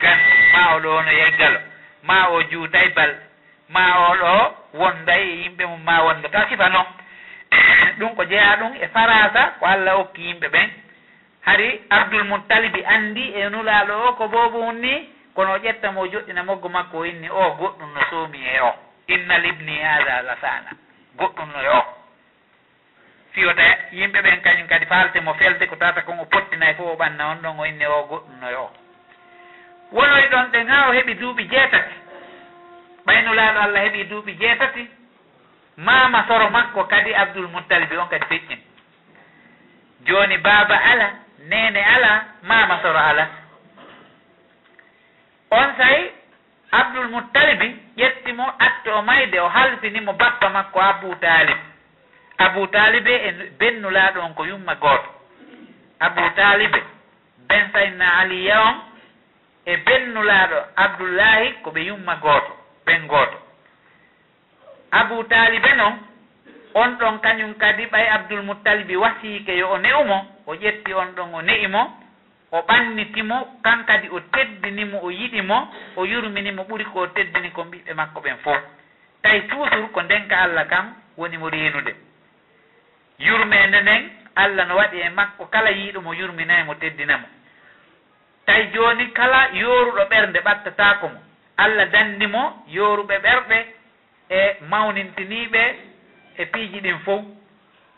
gan 0.01 0.19
ma 0.53 0.61
oɗo 0.75 0.89
wono 0.97 1.11
yeey 1.13 1.31
galo 1.39 1.61
ma 2.03 2.29
o 2.31 2.43
juuda 2.51 2.81
bal. 2.95 3.15
Ma 3.69 3.83
oɗo 4.11 4.55
wonday 4.75 5.23
e 5.31 5.37
yimɓe 5.43 5.65
mum 5.67 5.83
ma 5.85 6.03
wonde 6.05 6.29
ta 6.29 6.47
sifa 6.49 6.69
noon 6.69 6.87
ɗum 7.99 8.15
ko 8.17 8.25
jeeya 8.25 8.57
ɗum 8.61 8.73
e 8.81 8.87
farasa 8.89 9.43
ko 9.59 9.67
allah 9.67 9.99
okki 10.01 10.23
yimɓe 10.23 10.49
ɓen. 10.49 10.71
Hari 11.47 11.81
abdoul 11.91 12.25
moutalibi 12.25 12.85
andi 12.85 13.33
e 13.35 13.49
nulaɗo 13.49 13.95
o 14.09 14.13
ko 14.15 14.29
bobum 14.29 14.79
ni 14.81 15.09
kono 15.35 15.53
o 15.53 15.59
ƴettamo 15.59 16.07
joɗɗina 16.13 16.43
moggo 16.45 16.69
makko 16.69 16.99
o 16.99 17.05
inni 17.05 17.29
o 17.31 17.43
goɗɗum 17.59 17.91
no 17.95 18.01
soomi 18.11 18.39
e 18.39 18.61
o. 18.61 18.73
Inna 19.09 19.39
libni 19.39 19.81
hada 19.83 20.23
lasana 20.23 20.71
goɗɗum 21.19 21.49
no 21.53 21.61
e 21.63 21.69
o. 21.69 21.83
fiyota 23.37 23.63
yimɓe 23.93 24.19
ɓen 24.23 24.41
kañum 24.41 24.67
kadi 24.67 24.87
faalte 24.87 25.21
mo 25.21 25.35
felde 25.35 25.67
ko 25.67 25.77
tata 25.77 26.03
kon 26.03 26.19
o 26.21 26.25
pottinayi 26.25 26.75
fof 26.75 26.89
o 26.93 26.97
ɓanna 26.97 27.23
on 27.33 27.43
ɗon 27.43 27.61
o 27.61 27.65
inne 27.67 27.87
o 27.87 28.07
goɗɗunoyo 28.11 28.61
o 28.65 28.71
wonoy 29.93 30.27
ɗon 30.33 30.47
ɗen 30.53 30.69
ha 30.69 30.89
o 30.89 30.93
heeɓi 30.93 31.15
duuɓi 31.15 31.45
jeetati. 31.53 31.95
Ɓaynulaaɗo 33.07 33.59
allah 33.61 33.83
heeɓi 33.85 34.05
duuɓi 34.11 34.33
jeetati. 34.41 34.89
Mama 35.77 36.25
soro 36.29 36.51
makko 36.51 36.85
kadi 36.85 37.15
abdoul 37.15 37.49
moutalibi 37.49 37.97
on 37.97 38.09
kadi 38.09 38.25
feƴƴin 38.31 38.61
joni 40.07 40.39
baaba 40.39 40.77
ala 40.93 41.09
nene 41.49 41.81
ala 41.95 42.25
mama 42.43 42.79
soro 42.83 42.99
ala. 42.99 43.29
On 45.51 45.69
say 45.79 46.13
abdoul 46.73 47.09
muttalibi 47.09 47.69
ƴettimo 47.99 48.45
atte 48.59 48.89
o 48.91 49.03
mayde 49.03 49.39
o 49.41 49.49
halfinimo 49.49 50.13
bappa 50.13 50.49
makko 50.49 50.81
abou 50.81 51.15
talib 51.21 51.59
abou 52.39 52.67
talibe 52.67 53.09
e 53.11 53.33
bennulaɗo 53.59 54.21
on 54.21 54.35
ko 54.35 54.45
yumma 54.45 54.75
gooto. 54.75 55.11
Abou 56.01 56.31
talibe 56.37 56.83
ben 57.49 57.71
sayidna 57.73 58.19
aliya 58.21 58.61
on 58.69 58.75
e 59.67 59.77
bennulaɗo 59.77 60.57
abdoullahi 60.77 61.53
ko 61.63 61.71
ɓe 61.71 61.81
yumma 61.87 62.15
gooto 62.17 62.53
ɓen 62.87 63.07
gooto. 63.07 63.39
Abou 64.93 65.25
talibe 65.25 65.75
noon 65.77 65.95
on 66.75 66.91
ɗon 66.99 67.19
kañum 67.21 67.55
kadi 67.55 67.87
ɓay 67.87 68.07
abdoulmoutalibi 68.09 68.97
wasiike 68.97 69.57
yo 69.59 69.71
o 69.71 69.79
ne'umo 69.79 70.27
o 70.47 70.55
ƴetti 70.55 70.93
on 70.95 71.15
ɗon 71.17 71.35
o 71.35 71.43
ne'imo 71.43 71.83
o 72.53 72.59
ɓannitimo 72.63 73.59
kan 73.63 73.85
kadi 73.87 74.09
o 74.09 74.21
teddinimo 74.21 74.99
o 75.03 75.11
yiɗimo 75.11 75.69
o 75.97 76.05
yurminimo 76.05 76.63
ɓuri 76.69 76.85
ko 76.85 77.01
o 77.01 77.07
teddini 77.07 77.51
kon 77.51 77.65
ɓiɓɓe 77.71 77.95
makko 77.95 78.21
ɓen 78.21 78.37
fof. 78.45 78.61
Tawi 79.23 79.41
toujours 79.49 79.91
ko 79.93 80.03
ndenka 80.03 80.37
allah 80.39 80.67
kam 80.69 80.95
woni 81.17 81.37
mo 81.39 81.49
reenude. 81.49 81.95
yurmede 83.19 83.81
nden 83.81 84.11
allah 84.35 84.67
no 84.67 84.77
waɗi 84.77 85.01
e 85.01 85.11
makko 85.11 85.47
kala 85.47 85.71
yiiɗumo 85.71 86.13
yurminaymo 86.15 86.75
teddinamo. 86.75 87.27
Tawi 88.47 88.67
joni 88.73 89.13
kala 89.13 89.49
yoruɗo 89.53 90.03
ɓernde 90.11 90.41
ɓattatako 90.41 91.09
mo 91.09 91.21
allah 91.57 91.87
dandimo 91.91 92.65
yoruɓe 92.69 93.19
ɓerɗe 93.19 93.59
e 94.31 94.57
mawnintiniɓe 94.71 95.63
e 96.39 96.47
piiji 96.47 96.81
ɗin 96.81 96.99
fof. 97.05 97.25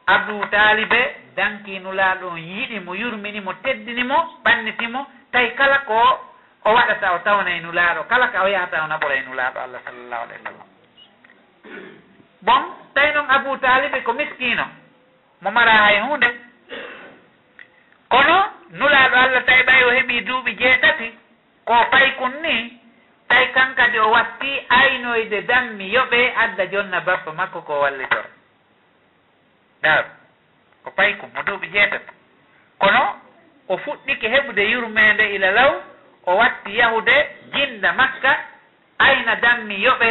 Abdou 0.06 0.46
talibe 0.46 1.00
dankinulaɗo 1.36 2.28
on 2.28 2.38
yiɗimo 2.38 2.94
yurminimo 2.94 3.52
teddinimo 3.62 4.16
ɓannitimo. 4.44 5.06
Tawi 5.32 5.54
kala 5.54 5.78
ko 5.78 6.28
o 6.64 6.74
waɗata 6.74 7.14
o 7.14 7.18
tawna 7.18 7.50
e 7.50 7.60
nulaɗo 7.60 8.04
kala 8.08 8.28
ka 8.28 8.42
o 8.42 8.48
yahata 8.48 8.84
o 8.84 8.86
naɓora 8.86 9.14
e 9.14 9.22
nulaɗo 9.22 9.58
allah 9.60 9.80
sallllahu 9.84 10.22
alayhi 10.22 10.42
wa 10.44 10.50
sallam 10.50 10.68
bon 12.42 12.62
tawi 12.94 13.12
noon 13.12 13.30
abou 13.30 13.56
talibe 13.56 14.02
ko 14.02 14.12
miskino 14.12 14.64
mo 15.42 15.50
mara 15.50 15.72
hay 15.84 15.96
e 15.96 16.00
hunde. 16.00 16.30
Kono 18.08 18.36
nulaɗo 18.70 19.16
allah 19.16 19.44
tawi 19.44 19.62
ɓay 19.62 19.82
o 19.84 19.90
heeɓi 19.90 20.20
duuɓi 20.26 20.52
jeetati 20.58 21.14
ko 21.64 21.74
paykun 21.90 22.32
ni 22.42 22.80
tawi 23.28 23.46
kankadi 23.52 23.98
o 23.98 24.10
watti 24.10 24.50
aynoyde 24.68 25.40
dammi 25.46 25.84
yoɓe 25.94 26.32
adda 26.36 26.66
jonna 26.72 27.00
bappa 27.00 27.32
makko 27.32 27.60
ko 27.62 27.80
wallitor 27.80 28.24
daaru 29.82 30.08
ko 30.84 30.90
paykun 30.90 31.30
mo 31.34 31.42
duuɓi 31.42 31.66
jeetati 31.72 32.12
kono 32.78 33.02
o 33.68 33.76
fuɗɗike 33.76 34.28
heɓude 34.28 34.62
yurmede 34.70 35.34
ila 35.34 35.50
law 35.50 35.72
o 36.26 36.36
watti 36.36 36.76
yahude 36.78 37.16
jinda 37.54 37.92
makka 37.92 38.32
ayna 38.98 39.34
dammi 39.36 39.74
yoɓe 39.84 40.10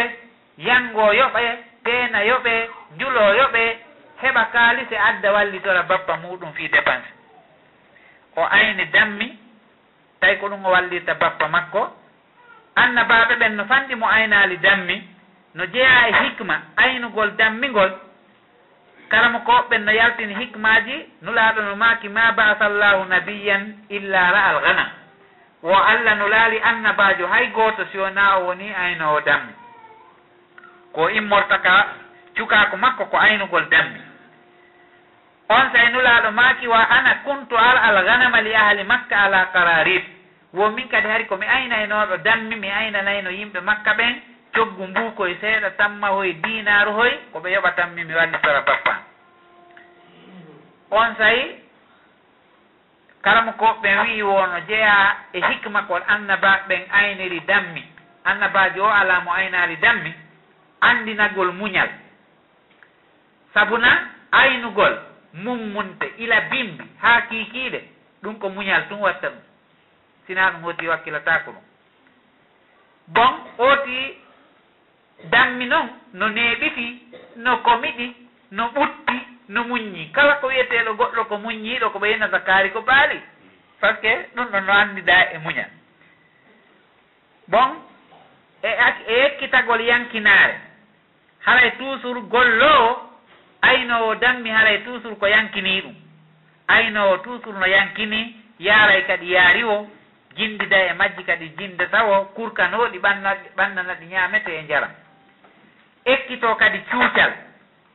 yango 0.58 1.14
yoɓe 1.14 1.44
teena 1.84 2.24
yoɓe 2.24 2.70
julo 3.00 3.34
yoɓe 3.40 3.78
heɓa 4.22 4.44
kaalise 4.54 4.98
adda 4.98 5.32
wallitora 5.34 5.84
bappa 5.84 6.18
muɗum 6.18 6.54
fi 6.54 6.68
dépense 6.70 7.10
o 8.36 8.44
ayni 8.52 8.86
dammi 8.86 9.38
tawi 10.20 10.38
ko 10.40 10.48
ɗum 10.50 10.66
o 10.66 10.70
wallirta 10.72 11.14
bappa 11.14 11.48
makko 11.48 11.82
annabaɓe 12.76 13.36
ɓen 13.36 13.56
no 13.56 13.66
fanɗi 13.66 13.96
mo 13.96 14.08
aynali 14.08 14.58
dammi 14.58 15.04
no 15.56 15.66
jeeya 15.66 16.08
e 16.10 16.14
hikma 16.24 16.56
aynugol 16.78 17.32
dammigol 17.38 17.92
kala 19.10 19.30
mo 19.30 19.40
koɓɓen 19.40 19.84
no 19.86 19.92
yaltini 19.92 20.34
hikmaji 20.36 20.96
nulaɗo 21.22 21.62
no 21.62 21.76
maki 21.76 22.10
ma 22.10 22.32
basallahu 22.32 23.06
nabiyan 23.06 23.64
illa 23.90 24.32
ra 24.32 24.42
al 24.50 24.62
ganam 24.62 24.90
wo 25.64 25.74
allah 25.76 26.16
no 26.16 26.28
laali 26.28 26.60
annabajo 26.62 27.28
hay 27.28 27.48
gooto 27.48 27.86
siwona 27.92 28.38
o 28.38 28.46
woni 28.46 28.74
aynowo 28.74 29.22
dammi. 29.22 29.54
Ko 30.94 31.10
immorta 31.10 31.58
ka 31.60 31.88
cukako 32.36 32.78
makko 32.78 33.06
ko 33.06 33.18
aynugol 33.18 33.66
dammi. 33.70 34.07
on 35.50 35.72
say 35.72 35.90
nulaɗo 35.92 36.32
maaki 36.32 36.68
wa 36.68 36.82
ana 36.90 37.16
kuntu 37.24 37.56
al 37.58 37.78
al 37.78 38.06
ganama 38.06 38.42
li 38.42 38.54
ahli 38.56 38.84
makka 38.84 39.16
ala 39.18 39.46
qararib. 39.54 40.04
Wo 40.54 40.70
min 40.72 40.88
kadi 40.90 41.08
hari 41.08 41.26
komi 41.26 41.46
aynaynoɗo 41.46 42.18
dammi 42.24 42.56
mi 42.56 42.70
aynanayno 42.72 43.30
yimɓe 43.30 43.60
makka 43.62 43.94
ɓen 43.94 44.16
coggu 44.56 44.88
mbuukoye 44.88 45.36
seeɗa 45.42 45.70
tamma 45.78 46.08
hoye 46.08 46.34
dinaru 46.34 46.92
hoy 46.92 47.12
koɓe 47.34 47.52
yoɓatanmi 47.54 48.04
mi 48.04 48.14
wallitora 48.14 48.62
bappan 48.62 49.00
on 50.92 51.16
sayi 51.18 51.60
kala 53.22 53.42
mo 53.42 53.52
koɓɓen 53.52 54.00
wi 54.04 54.22
wono 54.22 54.60
jeeya 54.68 55.16
e 55.34 55.42
hikma 55.42 55.82
kol 55.84 56.02
annaba 56.08 56.60
ɓen 56.68 56.82
ayniri 56.92 57.40
dammi. 57.48 57.84
Annabaji 58.26 58.80
o 58.80 58.88
ala 58.90 59.22
mo 59.22 59.32
aynari 59.32 59.76
dammi 59.78 60.14
andinagol 60.82 61.52
muñal. 61.52 61.90
Sabuna 63.54 63.88
aynugol 64.32 65.07
mummunte 65.34 66.14
ila 66.18 66.42
bimbi 66.42 66.84
ha 67.02 67.22
kiikiiɗe. 67.22 67.82
Ɗum 68.24 68.40
ko 68.40 68.50
muñal 68.50 68.88
tum 68.90 69.02
watta 69.02 69.30
ɗum. 69.30 69.42
Sina 70.28 70.52
ɗum 70.52 70.62
hoti 70.64 70.88
wakkilatako 70.88 71.52
ɗum. 71.52 71.64
Bon 73.08 73.34
ooti 73.58 74.18
dammi 75.24 75.66
noon 75.66 75.90
no 76.14 76.30
neeɓiti 76.30 77.02
no 77.36 77.58
komiɗi 77.58 78.16
no 78.52 78.68
ɓutti 78.76 79.18
no 79.50 79.64
muññi. 79.64 80.12
Kala 80.12 80.36
ko 80.36 80.48
wiyeteɗo 80.48 80.94
goɗɗo 80.94 81.26
ko 81.28 81.38
muññiɗo 81.38 81.90
ko 81.92 82.00
ɓeyna 82.00 82.28
zakari 82.30 82.72
ko 82.72 82.82
baali 82.82 83.22
par 83.80 83.96
ce 83.96 84.02
que 84.02 84.30
ɗum 84.36 84.46
ɗo 84.52 84.60
no 84.60 84.74
anndiɗa 84.74 85.34
e 85.34 85.38
muñal. 85.38 85.70
Bon 87.48 87.82
e 88.64 88.68
e 89.08 89.14
yekkitagol 89.22 89.82
yankinaare. 89.82 90.60
Haray 91.46 91.72
toujours 91.78 92.28
gollowo 92.28 93.07
aynowo 93.62 94.16
dammi 94.16 94.50
haray 94.50 94.84
toujours 94.84 95.18
ko 95.20 95.28
yankini 95.28 95.82
ɗum. 95.82 95.96
Aynowo 96.68 97.18
toujours 97.18 97.56
no 97.60 97.66
yankini 97.66 98.36
yaaray 98.60 99.04
kadi 99.08 99.32
yaariwo 99.32 99.88
jindida 100.36 100.78
e 100.90 100.94
majji 100.94 101.24
kadi 101.24 101.50
jinde 101.58 101.86
tawo 101.88 102.26
kurkanoɗi 102.36 103.00
ɓannanaɗi 103.58 104.06
ñaamete 104.06 104.50
e 104.60 104.62
njaram. 104.64 104.92
Ekkito 106.06 106.56
kadi 106.56 106.80
cuucal. 106.90 107.32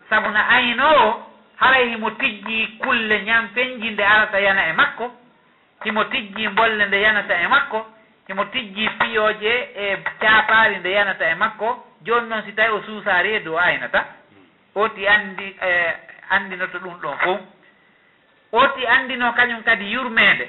Sabu 0.09 0.29
no 0.31 0.41
aynowo 0.51 1.27
haray 1.57 1.89
himo 1.89 2.11
tijji 2.11 2.67
kulle 2.83 3.23
ñampeñji 3.23 3.91
nde 3.91 4.05
arata 4.05 4.39
yana 4.41 4.67
e 4.69 4.73
makko 4.73 5.11
himo 5.85 6.05
tijji 6.05 6.49
bolle 6.49 6.87
nde 6.87 7.01
yanata 7.03 7.35
e 7.43 7.47
makko 7.49 7.87
himo 8.29 8.45
tijji 8.45 8.89
piyoje 8.89 9.53
e 9.77 9.97
caapaari 10.21 10.77
nde 10.79 10.91
yanata 10.93 11.31
e 11.31 11.35
makko 11.35 11.69
jooni 12.03 12.29
noon 12.29 12.43
si 12.45 12.53
tawi 12.53 12.71
o 12.77 12.83
suusaari 12.83 13.35
e 13.35 13.41
dow 13.41 13.59
aynata. 13.59 14.22
oti 14.75 15.07
andi 15.09 15.45
anndi 15.45 15.57
e, 15.61 15.97
andinoto 16.31 16.79
ɗum 16.79 17.01
ɗon 17.01 17.19
fof. 17.19 17.41
Oti 18.53 18.87
andino 18.87 19.33
kañum 19.33 19.63
kadi 19.63 19.93
yurmede 19.93 20.49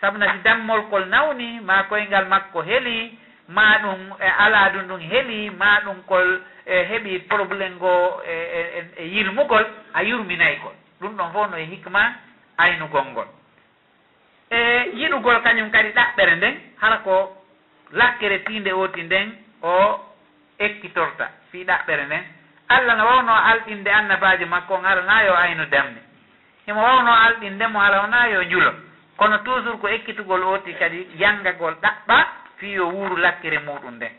sabuna 0.00 0.32
si 0.32 0.38
dammolkol 0.42 1.06
nawni 1.08 1.60
ma 1.60 1.84
koyngal 1.84 2.26
makko 2.28 2.62
heeli 2.62 3.18
ma 3.48 3.78
ɗum 3.82 4.00
e 4.20 4.28
alaadu 4.38 4.78
ɗum 4.88 5.00
heeli 5.00 5.50
ma 5.50 5.80
ɗum 5.84 6.02
kol 6.06 6.40
e 6.66 6.84
heɓi 6.84 7.18
probléme 7.28 7.74
ngo 7.76 8.22
e, 8.26 8.32
e, 8.32 8.84
e 8.96 9.04
yilmugol 9.06 9.66
a 9.94 10.02
yurminaygol 10.02 10.72
ɗum 11.00 11.16
ɗon 11.16 11.32
fof 11.32 11.50
no 11.50 11.56
e 11.56 11.64
hikma 11.64 12.12
aynugol 12.58 13.04
ngol. 13.04 13.26
E 14.50 14.90
yiɗugol 14.94 15.42
kañum 15.42 15.70
kadi 15.70 15.88
ɗaɓɓere 15.88 16.36
nden 16.36 16.54
hala 16.80 16.96
ko 16.98 17.36
lakkere 17.92 18.38
tinde 18.44 18.72
oti 18.72 19.02
nden 19.02 19.32
o 19.62 20.00
ekkitorta 20.58 21.30
fi 21.50 21.64
ɗaɓɓere 21.64 22.06
nden. 22.06 22.24
allah 22.68 22.96
no 22.96 23.04
wawno 23.06 23.32
alɗinde 23.34 23.88
annabaji 23.90 24.44
makko 24.44 24.74
on 24.74 24.84
alana 24.86 25.22
yo 25.24 25.34
aynu 25.36 25.66
damde 25.66 26.00
himo 26.66 26.82
wawno 26.82 27.12
alɗinde 27.12 27.66
mo 27.66 27.78
wona 27.78 28.28
yo 28.28 28.44
julo. 28.44 28.72
Kono 29.16 29.38
toujours 29.44 29.78
ko 29.80 29.88
ekkitugol 29.88 30.42
oti 30.42 30.74
kadi 30.74 31.06
janngagol 31.18 31.74
ɗaɓɓa 31.82 32.16
fi 32.58 32.72
yo 32.72 32.88
wuuru 32.88 33.16
lakkire 33.16 33.58
muɗum 33.58 33.94
nden 33.96 34.12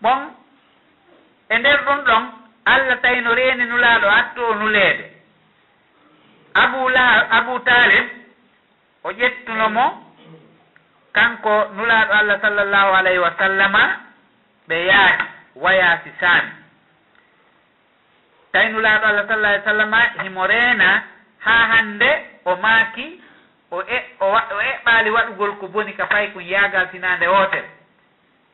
bon 0.00 0.20
e 1.48 1.58
nder 1.58 1.80
ɗum 1.84 2.00
ɗon 2.04 2.24
allah 2.64 3.00
tawi 3.02 3.20
no 3.20 3.34
reeni 3.34 3.64
nulaaɗo 3.64 4.06
attu 4.08 4.40
o 4.42 4.54
nuleede. 4.54 5.10
Abou 6.54 6.88
la 6.88 7.26
abou 7.30 7.58
talib 7.60 8.06
o 9.04 9.10
ƴettuno 9.10 9.68
mo 9.70 10.14
kanko 11.12 11.68
nulaaɗo 11.76 12.12
allah 12.12 12.40
sallllahu 12.40 12.94
alayhi 12.94 13.18
wa 13.18 13.32
sallama 13.38 13.82
ɓe 14.68 14.76
yaaki 14.86 15.35
wayaasi 15.62 16.10
saami 16.20 16.52
taynulaaɗo 18.52 19.06
allah 19.06 19.26
sallah 19.28 19.50
alih 19.50 19.62
w 19.62 19.64
sallama 19.64 20.00
himo 20.22 20.46
reena 20.46 21.02
haa 21.38 21.66
hannde 21.72 22.10
o 22.44 22.56
maaki 22.56 23.20
o 23.70 23.80
e 23.82 23.98
o 24.20 24.26
o 24.56 24.60
eɓɓaali 24.72 25.10
waɗugol 25.10 25.56
ko 25.60 25.68
boni 25.68 25.92
ka 25.92 26.06
fay 26.06 26.30
kon 26.32 26.44
yaagal 26.44 26.88
sinaande 26.92 27.26
wootere 27.28 27.76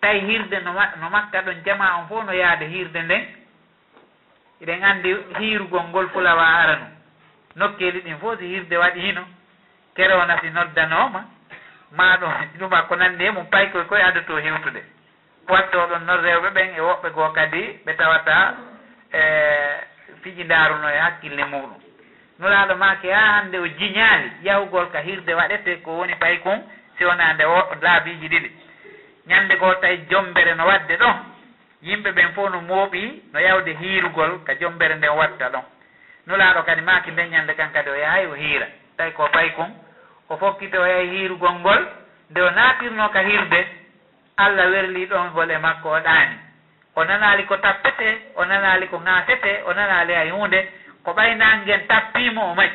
tawi 0.03 0.21
hirde 0.21 0.61
no 0.65 0.73
no 1.01 1.11
makka 1.11 1.43
ɗon 1.43 1.63
jama 1.65 1.97
on 1.99 2.09
fof 2.09 2.25
no 2.27 2.33
yaade 2.33 2.67
hirde 2.67 3.03
nden. 3.03 3.25
Eɗen 4.63 4.85
anndi 4.85 5.17
hiirugol 5.39 5.83
ngol 5.89 6.09
fulawa 6.09 6.47
aranu 6.47 6.87
nokkeeli 7.57 8.01
ɗin 8.01 8.19
fof 8.19 8.39
si 8.39 8.47
hirde 8.47 8.77
waɗiino 8.77 9.23
kerewona 9.97 10.41
si 10.41 10.51
noddanooma 10.51 11.25
ma 11.93 12.17
ɗum 12.17 12.33
ɗuma 12.59 12.83
ko 12.89 12.97
nanndi 12.97 13.25
e 13.25 13.31
mum 13.31 13.47
paykoye 13.47 13.85
koye 13.85 14.03
adoto 14.03 14.37
hewtude. 14.37 14.83
watto 15.49 15.87
ɗon 15.87 16.05
noon 16.07 16.23
rewɓe 16.23 16.51
ɓen 16.51 16.69
e 16.77 16.81
woɓɓe 16.81 17.11
goo 17.11 17.29
kadi 17.33 17.63
ɓe 17.85 17.93
tawata 17.97 18.55
e 19.13 19.21
fiji 20.23 20.45
ndaaruno 20.45 20.89
e 20.89 20.99
hakkille 20.99 21.45
muɗum. 21.45 21.81
Nuraaɗo 22.39 22.75
maake 22.77 23.13
ha 23.13 23.21
hannde 23.35 23.59
o 23.59 23.67
jiñaali 23.67 24.31
yahugol 24.43 24.91
ka 24.91 25.01
hirde 25.01 25.35
waɗete 25.35 25.83
ko 25.83 25.91
woni 25.99 26.15
pay 26.15 26.39
kon 26.39 26.63
si 26.99 27.05
wona 27.05 27.33
nde 27.35 27.45
o 27.45 27.59
laabiji 27.83 28.29
ɗiɗi. 28.29 28.51
Ñande 29.27 29.57
goo 29.57 29.75
tawi 29.75 29.97
jombere 30.11 30.55
no 30.55 30.67
wadde 30.67 30.97
ɗon 30.97 31.17
yimɓe 31.83 32.11
ɓen 32.13 32.33
fof 32.35 32.51
no 32.51 32.61
mooɓi 32.61 33.23
no 33.33 33.41
yawde 33.41 33.73
hiirugol 33.81 34.43
ka 34.45 34.55
jombere 34.55 34.95
nden 34.95 35.11
watta 35.11 35.49
ɗon. 35.49 35.65
Nulaaɗo 36.27 36.63
kadi 36.63 36.81
maaki 36.83 37.11
nden 37.11 37.31
ñande 37.31 37.55
kan 37.55 37.73
kadi 37.73 37.91
o 37.91 37.95
yahay 37.95 38.27
o 38.27 38.35
hiira. 38.35 38.67
Tawi 38.97 39.13
ko 39.13 39.29
pay 39.33 39.51
kon 39.53 39.71
o 40.29 40.37
fokkite 40.37 40.75
o 40.79 40.87
yahay 40.87 41.09
hiirugol 41.09 41.55
ngol 41.61 41.87
nde 42.31 42.41
o 42.43 42.51
naatirno 42.51 43.09
ka 43.11 43.21
hirde 43.21 43.82
allah 44.37 44.71
werli 44.71 45.07
ɗon 45.07 45.29
vole 45.35 45.59
makko 45.59 45.89
o 45.91 46.01
ɗaani. 46.01 46.37
O 46.97 47.05
nanaali 47.05 47.45
ko 47.47 47.57
tappete 47.57 48.09
o 48.37 48.45
nanaali 48.45 48.87
ko 48.89 48.97
ŋaasete 48.99 49.63
o 49.67 49.73
nanaali 49.73 50.15
hay 50.15 50.31
hunde 50.31 50.69
ko 51.05 51.11
ɓaynangen 51.13 51.87
tappimo 51.89 52.51
o 52.51 52.55
maƴi 52.55 52.71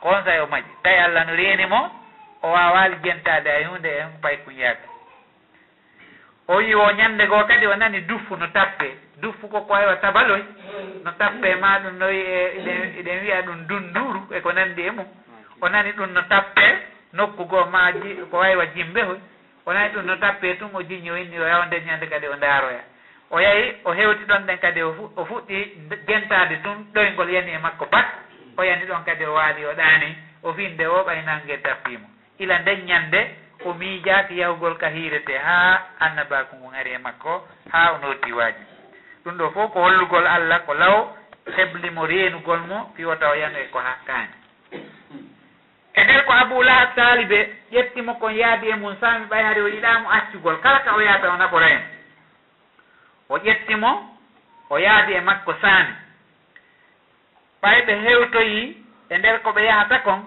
ko 0.00 0.08
on 0.08 0.24
say 0.24 0.38
o 0.40 0.46
maƴi 0.46 0.64
tawi 0.82 0.96
allah 0.98 1.24
no 1.26 1.34
reeni 1.36 1.66
mo 1.66 1.80
o 2.42 2.48
wawaali 2.52 2.96
jentade 3.02 3.46
hay 3.50 3.64
hunde 3.64 3.86
en 3.88 4.20
pay 4.22 4.36
kuñaaka 4.44 4.90
o 6.48 6.56
wi 6.56 6.74
o 6.74 6.90
ñande 6.92 7.26
goo 7.26 7.44
kadi 7.46 7.66
o 7.66 7.74
nani 7.76 8.00
duffu 8.00 8.36
no 8.36 8.46
tappe. 8.48 8.96
Duffu 9.20 9.48
koko 9.48 9.66
ko 9.66 9.72
waywa 9.72 9.96
tabaloy 9.96 10.42
no 11.04 11.10
tappe 11.18 11.54
ma 11.60 11.78
ɗum 11.78 11.96
no 11.98 12.06
wiye 12.06 12.52
iɗen 12.98 13.20
wiya 13.22 13.42
ɗum 13.42 13.66
dunduru 13.68 14.20
e 14.36 14.40
ko 14.40 14.52
nandi 14.52 14.82
e 14.82 14.90
mum. 14.90 15.06
O 15.60 15.68
nani 15.68 15.92
ɗum 15.92 16.10
no 16.12 16.22
tappe 16.22 16.66
nokku 17.12 17.44
goo 17.44 17.64
ma 17.66 17.92
ko 18.30 18.36
waywa 18.38 18.66
jimbe 18.74 19.02
hoy. 19.02 19.18
wonay 19.70 19.88
ɗum 19.94 20.06
no 20.06 20.16
tappe 20.16 20.54
tun 20.58 20.70
o 20.74 20.82
jiñi 20.82 21.10
o 21.10 21.16
inni 21.16 21.36
yawa 21.36 21.66
nden 21.66 21.84
ñande 21.86 22.06
kadi 22.08 22.26
o 22.26 22.36
ndaaroya. 22.36 22.82
O 23.30 23.40
yahi 23.40 23.76
o 23.84 23.92
hewti 23.92 24.24
ɗon 24.24 24.42
ɗen 24.46 24.58
kadi 24.58 24.82
o 24.82 25.24
fuɗɗi 25.28 25.58
gentade 26.08 26.56
tun 26.64 26.90
ɗoyngol 26.94 27.30
yani 27.30 27.52
e 27.52 27.58
makko 27.58 27.86
bat 27.86 28.06
o 28.56 28.62
yani 28.64 28.84
ɗon 28.86 29.04
kadi 29.04 29.24
o 29.24 29.34
waali 29.34 29.64
o 29.66 29.72
ɗaani 29.72 30.16
o 30.42 30.52
finde 30.54 30.86
o 30.86 31.04
ɓaynal 31.06 31.40
tappimo 31.62 32.08
ila 32.38 32.58
nden 32.58 32.84
ñande 32.86 33.20
o 33.64 33.74
miijaaki 33.74 34.38
yahugol 34.38 34.76
ka 34.76 34.88
hiirete 34.88 35.38
haa 35.38 35.78
annabaku 36.00 36.56
ngu 36.56 36.70
ari 36.80 36.90
e 36.92 36.98
makko 36.98 37.48
haa 37.72 37.92
o 37.92 37.98
notti 37.98 38.32
waaji. 38.32 38.64
Ɗum 39.24 39.36
ɗo 39.38 39.50
fof 39.50 39.72
ko 39.72 39.80
hollugol 39.82 40.26
allah 40.26 40.64
ko 40.66 40.74
law 40.74 41.14
heblimo 41.56 42.06
reenugol 42.06 42.58
mo 42.66 42.90
fiwata 42.96 43.30
o 43.30 43.34
yano 43.34 43.58
e 43.58 43.68
ko 43.70 43.78
hakkaani. 43.78 44.39
e 46.00 46.04
nder 46.04 46.24
ko 46.24 46.32
abou 46.32 46.62
lahab 46.62 46.94
taalibe 46.94 47.50
ƴettimo 47.72 48.14
kon 48.18 48.32
yaadi 48.32 48.68
e 48.70 48.74
mum 48.74 48.96
sami 49.00 49.26
ɓay 49.26 49.42
hari 49.42 49.60
o 49.60 49.68
yiɗamo 49.68 50.08
accugol. 50.10 50.60
Kala 50.60 50.80
ka 50.80 50.94
o 50.96 51.00
yaata 51.00 51.32
o 51.32 51.36
naɓora 51.36 51.68
en. 51.70 51.82
O 53.28 53.38
ƴettimo 53.38 53.90
o 54.70 54.78
yaadi 54.78 55.12
e 55.12 55.20
makko 55.20 55.54
saami. 55.60 55.94
Ɓay 57.62 57.82
ɓe 57.86 57.94
hewtoyi 58.04 58.76
e 59.10 59.18
nder 59.18 59.42
ko 59.42 59.50
ɓe 59.52 59.64
yahata 59.64 59.98
kon 59.98 60.24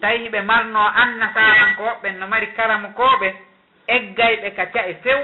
tawi 0.00 0.28
ɓe 0.28 0.40
marno 0.42 0.80
annasarankoɓɓen 0.80 2.18
no 2.18 2.26
mari 2.26 2.46
karamu 2.56 2.88
koɓe 2.94 3.34
eggayɓe 3.88 4.54
ka 4.56 4.66
ca'e 4.66 4.94
few 5.02 5.20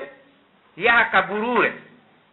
yaha 0.76 1.04
ka 1.10 1.22
burure 1.22 1.72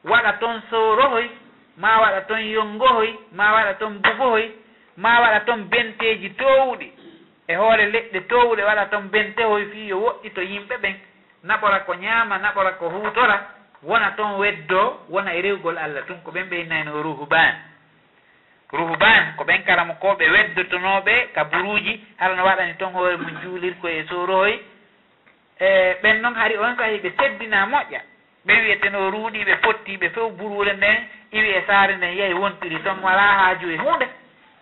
waɗa 0.03 0.33
toon 0.39 0.61
sorohoy 0.69 1.29
ma 1.77 1.99
waɗa 2.01 2.21
toon 2.27 2.41
yongohoy 2.41 3.15
ma 3.31 3.53
waɗa 3.53 3.73
toon 3.79 4.01
bugohoy 4.01 4.51
ma 4.97 5.19
waɗa 5.21 5.39
toon 5.45 5.69
benteji 5.69 6.29
towɗi. 6.35 6.94
e 7.47 7.55
hoore 7.55 7.85
leɗɗe 7.85 8.19
towɗe 8.27 8.63
waɗa 8.63 8.85
toon 8.85 9.09
bentehoy 9.11 9.65
fi 9.71 9.87
yo 9.87 9.97
woɗɗi 9.99 10.29
to 10.33 10.41
yimɓe 10.41 10.77
ɓen. 10.77 10.95
Naɓora 11.43 11.79
ko 11.85 11.93
ñaama 11.93 12.37
naɓora 12.37 12.71
ko 12.77 12.89
huutora 12.89 13.39
wona 13.83 14.11
toon 14.17 14.39
weddo 14.39 15.05
wona 15.09 15.33
e 15.35 15.41
rewgol 15.41 15.77
allah 15.77 16.05
tun 16.07 16.21
ko 16.23 16.31
ɓen 16.31 16.49
ɓeynayno 16.49 16.91
o 16.95 17.03
ruhuban 17.03 17.53
ruhuban 18.71 19.35
ko 19.37 19.43
ɓen 19.43 19.63
karama 19.63 19.93
ko 19.93 20.15
ɓe 20.19 20.29
weddotonoɓe 20.29 21.31
ka 21.33 21.43
buruji 21.43 22.03
hara 22.17 22.35
no 22.35 22.43
waɗani 22.43 22.73
toon 22.77 22.93
hoore 22.93 23.17
mum 23.17 23.37
juulirko 23.43 23.87
e 23.87 24.05
soroy 24.09 24.59
e 25.59 25.93
ɓen 26.01 26.21
noon 26.21 26.35
hari 26.35 26.57
on 26.57 26.75
sahi 26.77 26.97
ɓe 26.97 27.09
teddina 27.15 27.65
moƴƴa. 27.65 28.01
Ɓen 28.45 28.61
wiyeteno 28.61 29.09
ruuɗi 29.09 29.43
ɓe 29.45 29.55
pottiiɓe 29.61 30.09
few 30.09 30.29
buruure 30.29 30.73
nden 30.73 30.97
iwi 31.31 31.49
e 31.49 31.63
saare 31.67 31.95
nden 31.95 32.17
yehi 32.17 32.33
wontiri 32.33 32.79
toon 32.83 32.99
wala 33.03 33.21
haaju 33.21 33.69
e 33.71 33.77
hunde 33.77 34.07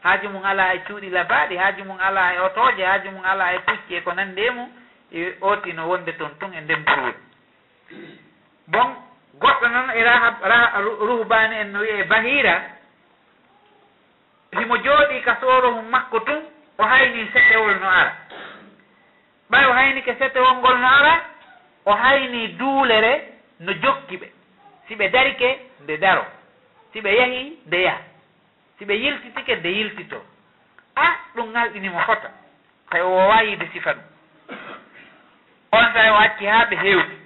haaju 0.04 0.30
mum 0.30 0.46
ala 0.46 0.74
e 0.76 0.80
cuuɗi 0.80 1.10
labaaɗi 1.10 1.58
haaju 1.58 1.84
mum 1.86 1.98
ala 2.00 2.34
e 2.34 2.40
otooje 2.40 2.86
haaju 2.86 3.12
mum 3.12 3.26
ala 3.26 3.54
e 3.54 3.60
pucci 3.60 3.96
e 3.96 4.02
ko 4.02 4.14
nanndi 4.14 4.50
mum 4.50 4.70
e 5.12 5.36
ootino 5.42 5.88
wonde 5.88 6.12
toon 6.18 6.32
tun 6.40 6.54
e 6.54 6.62
nden 6.62 6.86
turuuɗi. 6.86 7.20
Bon 8.68 8.96
goɗɗo 9.40 9.68
noon 9.68 9.90
e 9.96 10.04
raha 10.04 10.82
ruhbaani 10.82 11.56
en 11.56 11.72
no 11.72 11.80
wiye 11.80 12.04
bahira 12.04 12.62
himo 14.52 14.78
jooɗii 14.78 15.22
ka 15.22 15.38
soorohum 15.40 15.90
makko 15.90 16.20
tun 16.20 16.42
o 16.78 16.84
hayni 16.84 17.30
setewol 17.34 17.80
no 17.80 17.88
ara. 17.90 18.14
Ɓay 19.52 19.66
o 19.66 19.74
haynike 19.74 20.16
setewol 20.20 20.56
ngol 20.56 20.78
no 20.80 20.88
ara 20.88 21.22
o 21.86 21.92
hayni 21.92 22.48
duulere 22.48 23.14
no 23.60 23.74
jokki 23.74 24.18
ɓe. 24.18 24.28
Si 24.88 24.96
ɓe 24.96 25.10
darike 25.10 25.60
nde 25.84 25.98
daro. 25.98 26.26
Si 26.94 27.02
ɓe 27.02 27.16
yahii 27.16 27.60
nde 27.66 27.82
yaha. 27.82 28.13
si 28.84 28.88
ɓe 28.88 28.94
yiltitike 28.96 29.56
de 29.62 29.70
yiltito. 29.70 30.22
A 30.96 31.16
ɗum 31.36 31.50
ngalɗinimo 31.50 32.00
fota 32.00 32.30
tawi 32.90 33.02
o 33.04 33.28
wawide 33.28 33.70
sifa 33.74 33.94
ɗum. 33.94 34.04
On 35.72 35.94
sa 35.94 36.12
o 36.14 36.16
acci 36.18 36.46
ha 36.46 36.66
ɓe 36.66 36.76
hewti. 36.76 37.18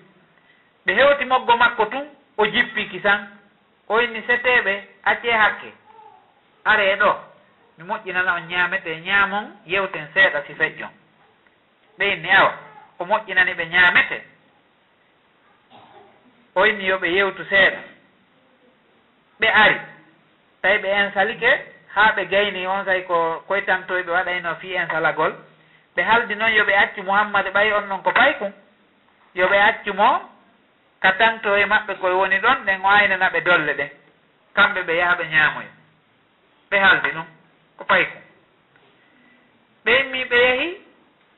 Ɓe 0.86 0.94
hewti 0.94 1.26
moggo 1.26 1.58
makko 1.58 1.86
tun 1.86 2.08
o 2.38 2.46
jippiki 2.46 3.02
tan 3.02 3.28
o 3.88 4.00
inni 4.00 4.22
seteɓe 4.28 4.84
acce 5.04 5.32
hakke. 5.32 5.74
Are 6.66 6.92
e 6.92 6.96
ɗo 6.96 7.20
mi 7.78 7.84
moƴƴinana 7.86 8.34
on 8.36 8.48
ñaamete 8.48 8.96
ñaamon 9.02 9.46
yewten 9.66 10.08
seeɗa 10.14 10.44
si 10.48 10.54
feƴƴon 10.54 10.90
ɓe 11.98 12.14
inni 12.14 12.30
awa 12.32 12.54
o 13.00 13.06
moƴƴinani 13.06 13.54
ɓe 13.54 13.66
ñaamete. 13.66 14.22
O 16.56 16.66
inni 16.66 16.86
yo 16.86 16.98
ɓe 17.00 17.08
yewtu 17.08 17.44
seeɗa. 17.50 17.80
Ɓe 19.40 19.48
ari. 19.48 19.97
tawi 20.62 20.78
ɓe 20.78 20.90
insalike 21.06 21.52
ha 21.96 22.12
ɓe 22.16 22.26
gayni 22.26 22.68
on 22.68 22.86
say 22.86 23.02
ko 23.04 23.44
koytantoy 23.48 24.04
ɓe 24.04 24.12
waɗayno 24.12 24.56
fi 24.56 24.68
insalagol 24.76 25.34
ɓe 25.96 26.02
haldi 26.04 26.36
noon 26.36 26.54
yoɓe 26.54 26.74
accu 26.76 27.04
mouhammad 27.04 27.46
ɓay 27.54 27.74
on 27.74 27.88
noon 27.88 28.02
ko 28.04 28.12
paykum 28.12 28.52
yoɓe 29.36 29.58
accu 29.70 29.94
mo 29.94 30.10
katanto 31.02 31.56
e 31.58 31.66
maɓɓe 31.66 31.94
koye 32.02 32.14
woni 32.14 32.38
ɗon 32.40 32.66
ɗen 32.66 32.82
waynana 32.82 33.30
ɓe 33.30 33.42
dolle 33.42 33.74
ɗen 33.74 33.90
kamɓe 34.56 34.82
ɓe 34.84 34.94
yaha 34.98 35.16
ɓe 35.16 35.26
ñaamoyo 35.34 35.72
ɓe 36.70 36.78
haldi 36.80 37.10
ɗum 37.12 37.26
ko 37.78 37.84
paykum 37.86 38.22
ɓe 39.86 39.92
immi 40.02 40.24
ɓe 40.26 40.38
yehi 40.48 40.70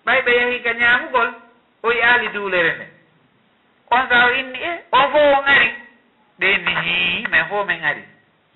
ɓay 0.06 0.22
ɓe 0.22 0.32
yehi 0.40 0.64
ka 0.64 0.74
ñaamugol 0.74 1.30
o 1.84 1.92
yaali 1.92 2.28
duulere 2.30 2.72
nde. 2.76 2.86
On 3.92 4.08
saa 4.10 4.26
o 4.28 4.34
inni 4.34 4.60
e 4.60 4.72
o 4.92 5.10
fo 5.12 5.18
on 5.38 5.46
ari 5.48 5.70
ɓe 6.40 6.48
inni 6.56 6.74
hi 6.76 7.28
min 7.32 7.46
fo 7.50 7.64
min 7.66 7.84
ari 7.84 8.04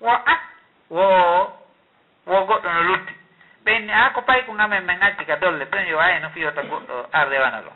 wo 0.00 0.10
a 0.10 0.34
wo 0.94 1.04
wo 2.26 2.38
goɗɗo 2.48 2.68
no 2.74 2.82
lutti. 2.88 3.12
Ɓenni 3.64 3.92
haa 3.92 4.10
ko 4.14 4.20
pay 4.22 4.40
ko 4.46 4.52
ngamen 4.54 4.84
men 4.84 5.02
acci 5.02 5.24
ka 5.24 5.36
dolle 5.36 5.66
ton 5.66 5.86
yo 5.86 5.96
wayno 5.96 6.28
fiyota 6.30 6.62
goɗɗo 6.62 7.08
ar 7.12 7.28
rewana 7.28 7.60
ɗo. 7.66 7.72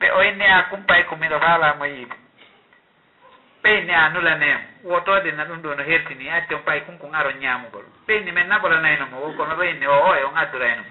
Ɓe 0.00 0.10
o 0.12 0.22
inni 0.22 0.44
a 0.44 0.62
kumpay 0.70 1.04
ko 1.04 1.16
miɗo 1.16 1.38
faalamo 1.40 1.84
yiide. 1.86 2.16
Ɓeyni 3.62 3.92
a 3.94 4.08
nulanemo 4.10 4.60
wotode 4.84 5.32
na 5.32 5.44
ɗum 5.44 5.62
ɗo 5.62 5.74
no 5.76 5.82
hertini 5.82 6.28
acci 6.30 6.54
on 6.54 6.62
pay 6.62 6.80
kunkon 6.80 7.14
aron 7.14 7.38
ñamugol 7.40 7.84
ɓeyni 8.06 8.32
men 8.32 8.48
naɓolanaynomo 8.48 9.16
wokono 9.24 9.54
ɓeyni 9.56 9.86
o 9.86 9.96
o 10.08 10.14
e 10.14 10.24
on 10.24 10.36
adduraynomo 10.36 10.90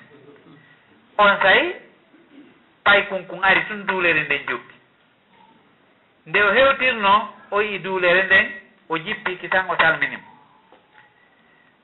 on 1.18 1.38
sayi 1.42 1.76
pay 2.84 3.06
kunkon 3.08 3.44
ari 3.44 3.62
tun 3.68 3.86
duulere 3.86 4.24
nden 4.24 4.46
jokki. 4.48 4.76
Nde 6.26 6.44
o 6.44 6.52
hewtirno 6.54 7.34
o 7.52 7.62
yi 7.62 7.80
duulere 7.80 8.24
nden 8.24 8.52
o 8.90 8.98
jippiki 8.98 9.50
tan 9.50 9.70
o 9.70 9.76
salminimo. 9.76 10.37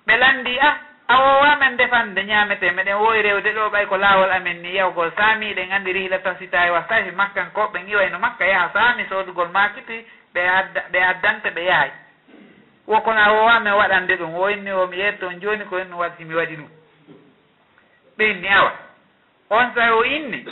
ɓe 0.08 0.18
landi 0.18 0.58
ah, 0.60 0.78
a 1.08 1.14
awo 1.16 1.40
wamen 1.42 1.78
defande 1.78 2.24
ñamete 2.24 2.72
meɗen 2.72 2.96
wowi 2.98 3.22
rewde 3.22 3.52
ɗo 3.54 3.70
ɓay 3.70 3.86
ko 3.88 3.98
laawol 3.98 4.32
amen 4.32 4.62
ni 4.62 4.76
yawgol 4.76 5.12
saami 5.18 5.54
ɗen 5.54 5.72
anndi 5.72 5.94
rihlatan 5.94 6.38
sitawi 6.40 6.72
wasafi 6.72 7.12
makkanko 7.12 7.62
ɓen 7.74 7.90
iwayno 7.90 8.20
makka 8.20 8.46
yaha 8.46 8.70
saami 8.74 9.06
sodugol 9.10 9.50
makiti 9.50 10.06
ɓe 10.34 10.42
adda 10.50 10.82
ɓe 10.92 11.00
addanta 11.04 11.50
ɓe 11.50 11.64
yahay 11.66 11.92
wokono 12.88 13.20
awo 13.20 13.46
wamen 13.46 13.74
waɗande 13.74 14.16
ɗum 14.16 14.34
woyni 14.36 14.72
omi 14.72 14.98
yetton 14.98 15.40
joni 15.42 15.66
ko 15.66 15.78
hennu 15.78 15.98
waɗi 16.00 16.16
simi 16.18 16.36
waɗi 16.36 16.56
ɗum. 16.56 16.70
Ɓenni 18.18 18.48
awa. 18.48 18.72
On 19.50 19.72
sa 19.76 19.96
o 19.96 20.04
inni 20.04 20.46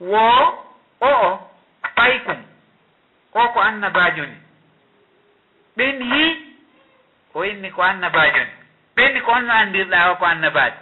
wo 0.00 0.18
o 1.00 1.06
o 1.10 1.40
paykum 1.96 2.38
o 3.34 3.48
ko 3.48 3.60
annabajo 3.60 4.26
ni. 4.26 4.36
Ɓen 5.76 6.02
hii 6.12 6.43
o 7.34 7.44
inni 7.44 7.70
ko 7.70 7.82
annabajo 7.82 8.36
en 8.36 8.48
ɓenni 8.96 9.20
ko 9.20 9.30
onno 9.32 9.52
andirɗa 9.52 10.10
o 10.12 10.16
ko 10.16 10.24
annabajo 10.26 10.76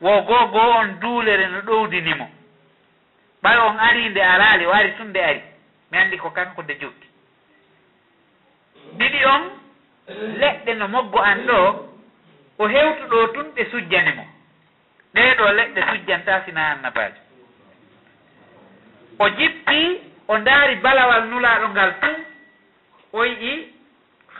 wo 0.00 0.22
goo 0.22 0.46
goo 0.48 0.70
on 0.80 0.98
duulere 1.00 1.46
no 1.48 1.60
ɗowdinimo. 1.60 2.26
Ɓay 3.42 3.56
on 3.58 3.78
ari 3.78 4.08
nde 4.08 4.18
araali 4.22 4.66
o 4.66 4.72
ari 4.72 4.92
tun 4.96 5.08
nde 5.08 5.20
ari. 5.24 5.42
Mi 5.90 5.98
andi 5.98 6.16
ko 6.18 6.30
kanko 6.30 6.62
nde 6.62 6.74
joggi 6.80 7.10
ɗiɗi 8.98 9.24
on 9.34 9.42
leɗɗe 10.40 10.74
no 10.74 10.88
moggo 10.88 11.18
an 11.20 11.46
ɗo 11.46 11.58
o 12.58 12.66
hewtuɗo 12.68 13.26
tun 13.34 13.46
ɗe 13.56 13.64
sujjani 13.70 14.12
mo 14.16 14.24
ɗeɗo 15.14 15.44
leɗɗe 15.58 15.80
sujjanta 15.90 16.44
sina 16.44 16.62
annabajo 16.72 17.20
o 19.18 19.28
jippi 19.28 20.00
o 20.28 20.38
ndaari 20.38 20.76
balawal 20.76 21.24
nulaaɗo 21.30 21.68
ngal 21.68 21.92
tun 22.00 22.16
o 23.12 23.24
yi'i 23.24 23.72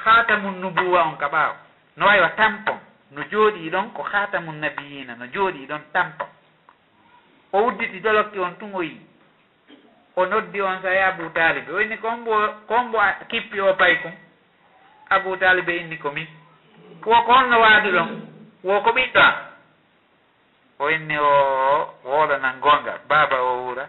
hatamun 0.04 0.60
nubuwa 0.60 1.02
on 1.02 1.16
ka 1.18 1.28
ɓaawo 1.28 1.56
no 1.96 2.06
wawi 2.06 2.20
wa 2.20 2.28
tampon. 2.30 2.78
No 3.10 3.22
jooɗi 3.30 3.70
ɗon 3.70 3.90
ko 3.92 4.02
hatamun 4.02 4.60
nabiyina. 4.60 5.14
No 5.14 5.26
jooɗi 5.26 5.66
ɗon 5.66 5.80
tampon. 5.92 6.28
O 7.52 7.66
udditi 7.66 8.00
dolokki 8.00 8.38
on 8.38 8.54
tun 8.58 8.70
o 8.74 8.82
yii. 8.82 9.00
O 10.16 10.26
noddi 10.26 10.60
on 10.62 10.80
saya 10.82 11.08
abou 11.08 11.28
talibe. 11.30 11.70
O 11.72 11.80
inni 11.80 11.98
kombo 11.98 12.32
kombo 12.68 12.98
kippi 13.28 13.60
o 13.60 13.74
pay 13.74 13.96
kum 14.02 14.12
abou 15.10 15.36
talibe 15.36 15.70
inni 15.76 15.98
ko 15.98 16.10
min. 16.10 16.26
Wo 17.04 17.22
ko 17.22 17.32
honno 17.32 17.60
waadu 17.60 17.90
ɗon 17.90 18.08
wo 18.64 18.80
ko 18.82 18.90
ɓiɗɗo 18.92 19.20
a 19.20 19.34
o 20.78 20.88
inni 20.90 21.18
o 21.18 21.94
woolanan 22.04 22.60
gonga. 22.60 22.98
Baaba 23.08 23.36
o 23.42 23.62
wuura. 23.64 23.88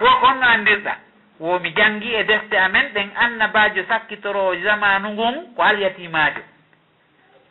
Wo 0.00 0.06
ko 0.06 0.26
honno 0.26 0.46
anndirɗa. 0.46 0.94
womi 1.40 1.70
janngi 1.72 2.14
e 2.14 2.24
defte 2.24 2.54
amen 2.58 2.92
ɗen 2.94 3.10
annabajo 3.16 3.84
sakkitoro 3.88 4.54
zamanu 4.62 5.08
ngun 5.10 5.54
ko 5.56 5.62
alyatimajo 5.62 6.42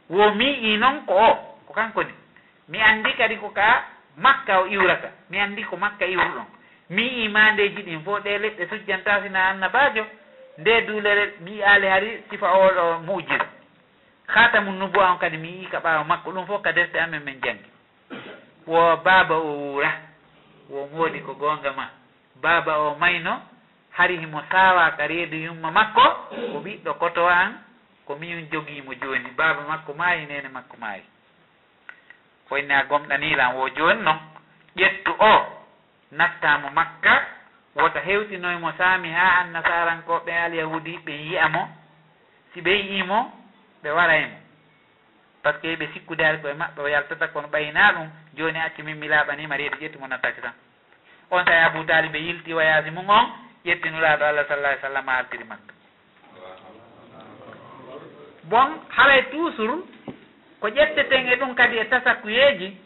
womi 0.09 0.73
i 0.73 0.77
noon 0.77 1.05
ko 1.05 1.13
o 1.13 1.33
ko 1.67 1.73
kanko 1.73 2.03
ni. 2.03 2.13
Mi 2.67 2.81
anndi 2.81 3.13
kadi 3.13 3.37
ko 3.37 3.49
ka 3.49 3.83
makka 4.17 4.59
o 4.61 4.67
iwrata. 4.67 5.09
Mi 5.29 5.39
anndi 5.39 5.63
ko 5.63 5.77
makka 5.77 6.05
iwruɗon 6.05 6.45
mi 6.89 7.23
imandeji 7.25 7.81
ɗin 7.83 8.01
fo 8.03 8.19
ɗe 8.19 8.37
leɗɗe 8.37 8.67
sujjanta 8.69 9.21
sina 9.23 9.49
annabajo 9.49 10.05
nde 10.57 10.81
duulere 10.81 11.33
mi 11.41 11.61
aali 11.63 11.87
hari 11.87 12.23
sifa 12.29 12.47
oɗo 12.51 12.99
mujir 13.05 13.41
hatamu 14.27 14.71
nubo 14.71 14.99
on 14.99 15.17
kadi 15.17 15.37
mi 15.37 15.47
yii 15.49 15.67
ka 15.69 15.79
ɓaawa 15.79 16.03
makko 16.03 16.31
ɗum 16.31 16.45
fof 16.47 16.61
ka 16.61 16.71
defte 16.71 16.95
amen 16.99 17.23
min 17.23 17.41
janngi. 17.41 17.69
Wo 18.67 18.97
baaba 18.97 19.35
o 19.35 19.53
wuura. 19.53 19.91
Wo 20.69 20.89
moodi 20.93 21.19
ko 21.21 21.33
goonga 21.33 21.71
ma 21.73 21.89
baaba 22.41 22.77
o 22.79 22.95
mayno 22.95 23.41
hari 23.91 24.17
himo 24.17 24.43
sawa 24.51 24.91
ka 24.91 25.07
reedu 25.07 25.37
yumma 25.37 25.71
makko 25.71 26.05
ko 26.53 26.57
ɓiɗɗo 26.59 26.93
koto 26.99 27.27
an 27.27 27.53
ko 28.05 28.15
min 28.15 28.49
jogiimo 28.51 28.93
jooni. 28.93 29.29
Baaba 29.37 29.61
makko 29.67 29.93
maayi 29.93 30.25
nene 30.25 30.49
makko 30.49 30.77
maayi. 30.77 31.03
Foyne 32.49 32.71
a 32.73 32.83
gomɗanilan 32.83 33.53
wo 33.55 33.69
jooni 33.69 34.01
noon 34.01 34.19
ƴettu 34.77 35.11
o 35.19 35.33
nattamo 36.11 36.69
makka 36.69 37.21
wota 37.75 37.99
hewtinoymo 37.99 38.71
saami 38.77 39.11
ha 39.11 39.39
annasarankoɓe 39.39 40.31
alyahudi 40.45 40.97
ɓe 41.05 41.11
yiyamo 41.11 41.69
si 42.53 42.61
ɓe 42.61 42.71
yiimo 42.71 43.31
ɓe 43.83 43.89
waraymo. 43.91 44.37
Par 45.43 45.53
ce 45.55 45.59
que 45.61 45.75
ɓe 45.75 45.87
sikkudaari 45.93 46.37
koye 46.41 46.53
maɓɓe 46.53 46.81
o 46.81 46.87
yaltata 46.87 47.27
kono 47.27 47.47
ɓayna 47.47 47.91
ɗum 47.93 48.09
joni 48.37 48.59
acci 48.59 48.83
min 48.83 48.95
mi 48.97 49.07
laaɓanima 49.07 49.57
reedu 49.57 49.77
ƴettimo 49.77 50.07
nattake 50.07 50.41
tan. 50.41 50.53
On 51.31 51.43
tawi 51.45 51.57
abou 51.57 51.83
tali 51.83 52.09
ɓe 52.09 52.17
yilti 52.19 52.53
wayasi 52.53 52.91
mum 52.91 53.09
on 53.09 53.25
ƴettinuraɗo 53.65 54.23
allah 54.25 54.45
sallah 54.47 54.69
ai 54.69 54.79
sallam 54.81 55.09
artiri 55.09 55.43
makka 55.43 55.73
bon 58.43 58.69
haray 58.89 59.19
e 59.19 59.29
toujours 59.31 59.83
ko 60.59 60.67
ƴetteten 60.67 61.27
e 61.27 61.35
ɗum 61.35 61.55
kadi 61.55 61.77
e 61.77 61.85
tasakuyeji 61.85 62.77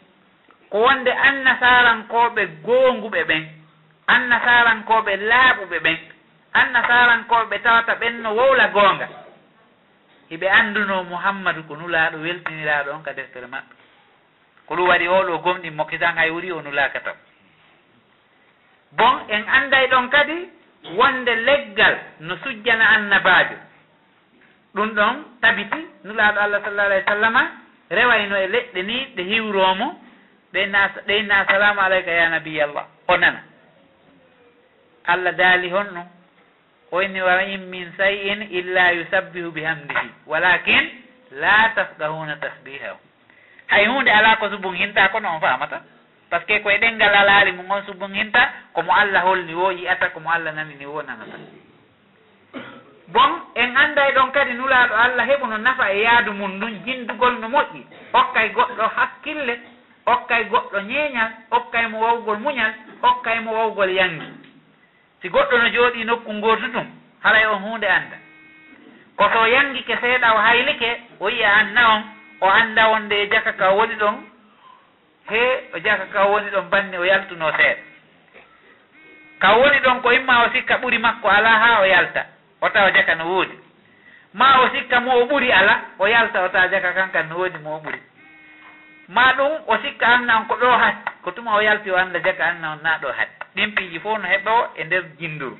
ko 0.70 0.78
wonde 0.78 1.10
annasarankoɓe 1.10 2.42
goonguɓe 2.64 3.24
ɓen 3.24 3.44
annasarankoɓe 4.06 5.16
laaɓuɓe 5.16 5.78
ɓen 5.78 5.98
annasarankoɓe 6.54 7.58
tawata 7.62 7.94
ɓen 7.94 8.22
no 8.22 8.34
wowla 8.34 8.68
goonga. 8.68 9.08
Hiɓe 10.30 10.46
annduno 10.50 11.04
mouhammadou 11.04 11.62
ko 11.68 11.76
nulaaɗo 11.76 12.18
weltiniraaɗo 12.18 12.90
on 12.94 13.02
ka 13.02 13.12
deftere 13.12 13.46
maɓɓe. 13.46 13.74
Ko 14.66 14.74
ɗum 14.76 14.88
waɗi 14.88 15.08
oɗo 15.08 15.38
gomɗin 15.38 15.74
mokkitan 15.74 16.16
hay 16.16 16.30
wuri 16.30 16.52
o 16.52 16.62
nulaaka 16.62 17.00
taw. 17.00 17.16
Bon 18.92 19.14
en 19.28 19.44
annday 19.48 19.86
ɗon 19.88 20.08
kadi 20.10 20.48
wonde 20.96 21.34
leggal 21.36 21.98
no 22.20 22.36
sujjana 22.44 22.84
annabaajo 22.88 23.56
ɗum 24.74 24.88
ɗon 24.94 25.14
tabiti 25.40 25.80
nulaaɗo 26.04 26.38
allah 26.40 26.60
sallah 26.64 26.84
alah 26.86 26.98
w 26.98 27.04
sallama 27.06 27.42
rewayno 27.90 28.36
e 28.36 28.46
leɗɗe 28.46 28.82
ni 28.82 28.96
ɗe 29.16 29.22
hiwromo 29.22 30.00
ɗeyna 31.06 31.34
assalamu 31.40 31.80
aleyka 31.80 32.10
ya 32.10 32.28
nabiyallah 32.28 32.84
o 33.08 33.16
nana. 33.16 33.40
Allah 35.06 35.32
daali 35.32 35.70
hon 35.70 35.84
ɗum 35.94 36.06
oyni 36.92 37.20
wa 37.22 37.42
in 37.42 37.58
min 37.70 37.92
sayin 37.96 38.42
illa 38.50 38.92
yusabbihu 38.92 39.50
bihamdihi 39.50 40.10
walakin 40.26 40.84
la 41.32 41.72
tafkahuna 41.74 42.36
tasbihahu 42.36 42.98
hay 43.66 43.86
hunde 43.86 44.10
ala 44.10 44.36
ko 44.36 44.50
subun 44.50 44.76
hinta 44.76 45.08
kono 45.08 45.28
on 45.34 45.40
famata 45.40 45.82
par 46.34 46.40
ce 46.40 46.46
que 46.46 46.62
koye 46.62 46.78
ɗengal 46.78 47.14
alaali 47.14 47.52
mo 47.52 47.62
on 47.70 47.82
subon 47.86 48.12
hinta 48.12 48.50
komo 48.72 48.92
allah 48.92 49.22
holni 49.24 49.54
wo 49.54 49.70
yiyata 49.70 50.10
komo 50.10 50.30
allah 50.30 50.52
nani 50.52 50.74
ni 50.74 50.86
wo 50.86 51.00
nanata 51.02 51.38
bon 53.06 53.30
en 53.54 53.76
annday 53.76 54.12
ɗon 54.14 54.32
kadi 54.32 54.52
nulaaɗo 54.54 54.94
allah 54.94 55.26
heɓuno 55.28 55.58
nafa 55.58 55.92
e 55.92 56.02
yaadu 56.02 56.32
mum 56.32 56.56
ndun 56.56 56.82
jindugol 56.84 57.38
no 57.38 57.48
moƴƴi. 57.48 57.86
Hokkay 58.12 58.48
goɗɗo 58.48 58.84
hakkille 58.96 59.58
hokkay 60.06 60.44
goɗɗo 60.44 60.80
ñeeñal 60.80 61.30
hokkay 61.50 61.86
mo 61.86 62.00
wawgol 62.00 62.38
muñal 62.38 62.72
hokkay 63.02 63.40
mo 63.40 63.52
wawgol 63.52 63.90
yangi. 63.90 64.26
Si 65.22 65.28
goɗɗo 65.28 65.58
no 65.58 65.68
jooɗi 65.68 66.04
nokku 66.04 66.32
ngootu 66.32 66.66
ɗum 66.66 66.86
halay 67.22 67.46
on 67.46 67.62
huunde 67.62 67.84
annda. 67.86 68.16
Ko 69.16 69.24
so 69.32 69.46
yangike 69.46 69.96
seeɗa 70.00 70.34
o 70.34 70.38
haylike 70.38 71.00
o 71.20 71.28
yiya 71.30 71.52
anna 71.56 71.94
on 71.94 72.02
o 72.40 72.46
annda 72.50 72.88
wonde 72.88 73.12
e 73.22 73.28
jaka 73.30 73.52
ka 73.52 73.70
woni 73.70 73.94
ɗon 73.94 74.33
he 75.30 75.40
o 75.74 75.78
jaka 75.78 76.06
ka 76.12 76.24
woni 76.26 76.50
ɗon 76.50 76.68
banni 76.70 76.96
o 76.98 77.04
yaltuno 77.04 77.50
seeɗa. 77.56 77.82
Ka 79.40 79.56
woni 79.56 79.78
ɗon 79.80 80.00
ko 80.02 80.10
imma 80.12 80.44
o 80.44 80.50
sikka 80.52 80.76
ɓuri 80.78 80.98
makko 80.98 81.28
ala 81.28 81.48
ha 81.48 81.80
o 81.80 81.84
yalta 81.84 82.26
o 82.60 82.68
tawa 82.68 82.90
jaka 82.92 83.14
no 83.14 83.24
woodi. 83.24 83.58
Ma 84.34 84.60
o 84.62 84.68
sikka 84.74 85.00
mo 85.00 85.12
o 85.20 85.26
ɓuri 85.26 85.52
ala 85.52 85.80
o 85.98 86.06
yalta 86.06 86.44
o 86.44 86.48
tawa 86.48 86.68
jaka 86.68 86.92
kankan 86.92 87.28
no 87.28 87.36
woodi 87.36 87.58
mo 87.58 87.76
o 87.76 87.80
ɓuri. 87.80 88.00
Ma 89.08 89.32
ɗum 89.36 89.52
o 89.66 89.78
sikka 89.82 90.06
anna 90.06 90.36
on 90.38 90.46
ko 90.46 90.54
ɗo 90.56 90.70
hat 90.78 90.96
ko 91.22 91.30
tuma 91.32 91.56
o 91.56 91.60
yalti 91.60 91.90
o 91.90 91.96
annda 91.96 92.18
jaka 92.20 92.44
anna 92.44 92.72
on 92.72 92.80
na 92.82 92.98
ɗo 92.98 93.08
hatti 93.12 93.44
ɗin 93.56 93.74
piiji 93.74 93.98
fof 94.00 94.18
no 94.18 94.28
heɓo 94.28 94.68
e 94.76 94.84
nder 94.84 95.02
jinduru 95.18 95.58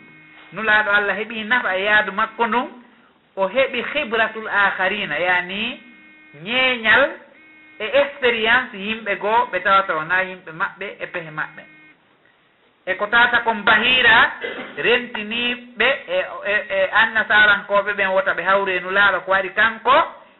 nulaaɗo 0.52 0.90
allah 0.90 1.16
heɓi 1.16 1.44
nafa 1.44 1.76
e 1.76 1.82
yaadu 1.84 2.12
makko 2.12 2.46
ndun 2.46 2.68
o 3.36 3.46
heɓi 3.48 3.84
hibratul 3.92 4.48
akharina 4.48 5.18
yani 5.18 5.80
ñeeñal 6.42 7.10
e 7.84 7.88
expérience 8.02 8.72
yimɓe 8.86 9.12
goo 9.22 9.40
ɓe 9.52 9.58
tawata 9.64 9.92
wona 9.98 10.16
yimɓe 10.28 10.50
maɓɓe 10.60 10.86
e 11.00 11.06
pehe 11.12 11.30
maɓɓe. 11.38 11.62
E 12.86 12.94
ko 12.96 13.06
tata 13.06 13.38
kon 13.44 13.64
bahira 13.64 14.16
rentiniɓe 14.76 15.88
e, 16.08 16.18
e 16.52 16.54
e 16.76 16.90
annasarankoɓe 17.02 17.90
ɓen 17.98 18.08
wota 18.14 18.32
ɓe 18.34 18.42
hawrenu 18.48 18.90
laaɓa 18.90 19.18
ko 19.24 19.30
waɗi 19.30 19.50
kanko 19.58 19.94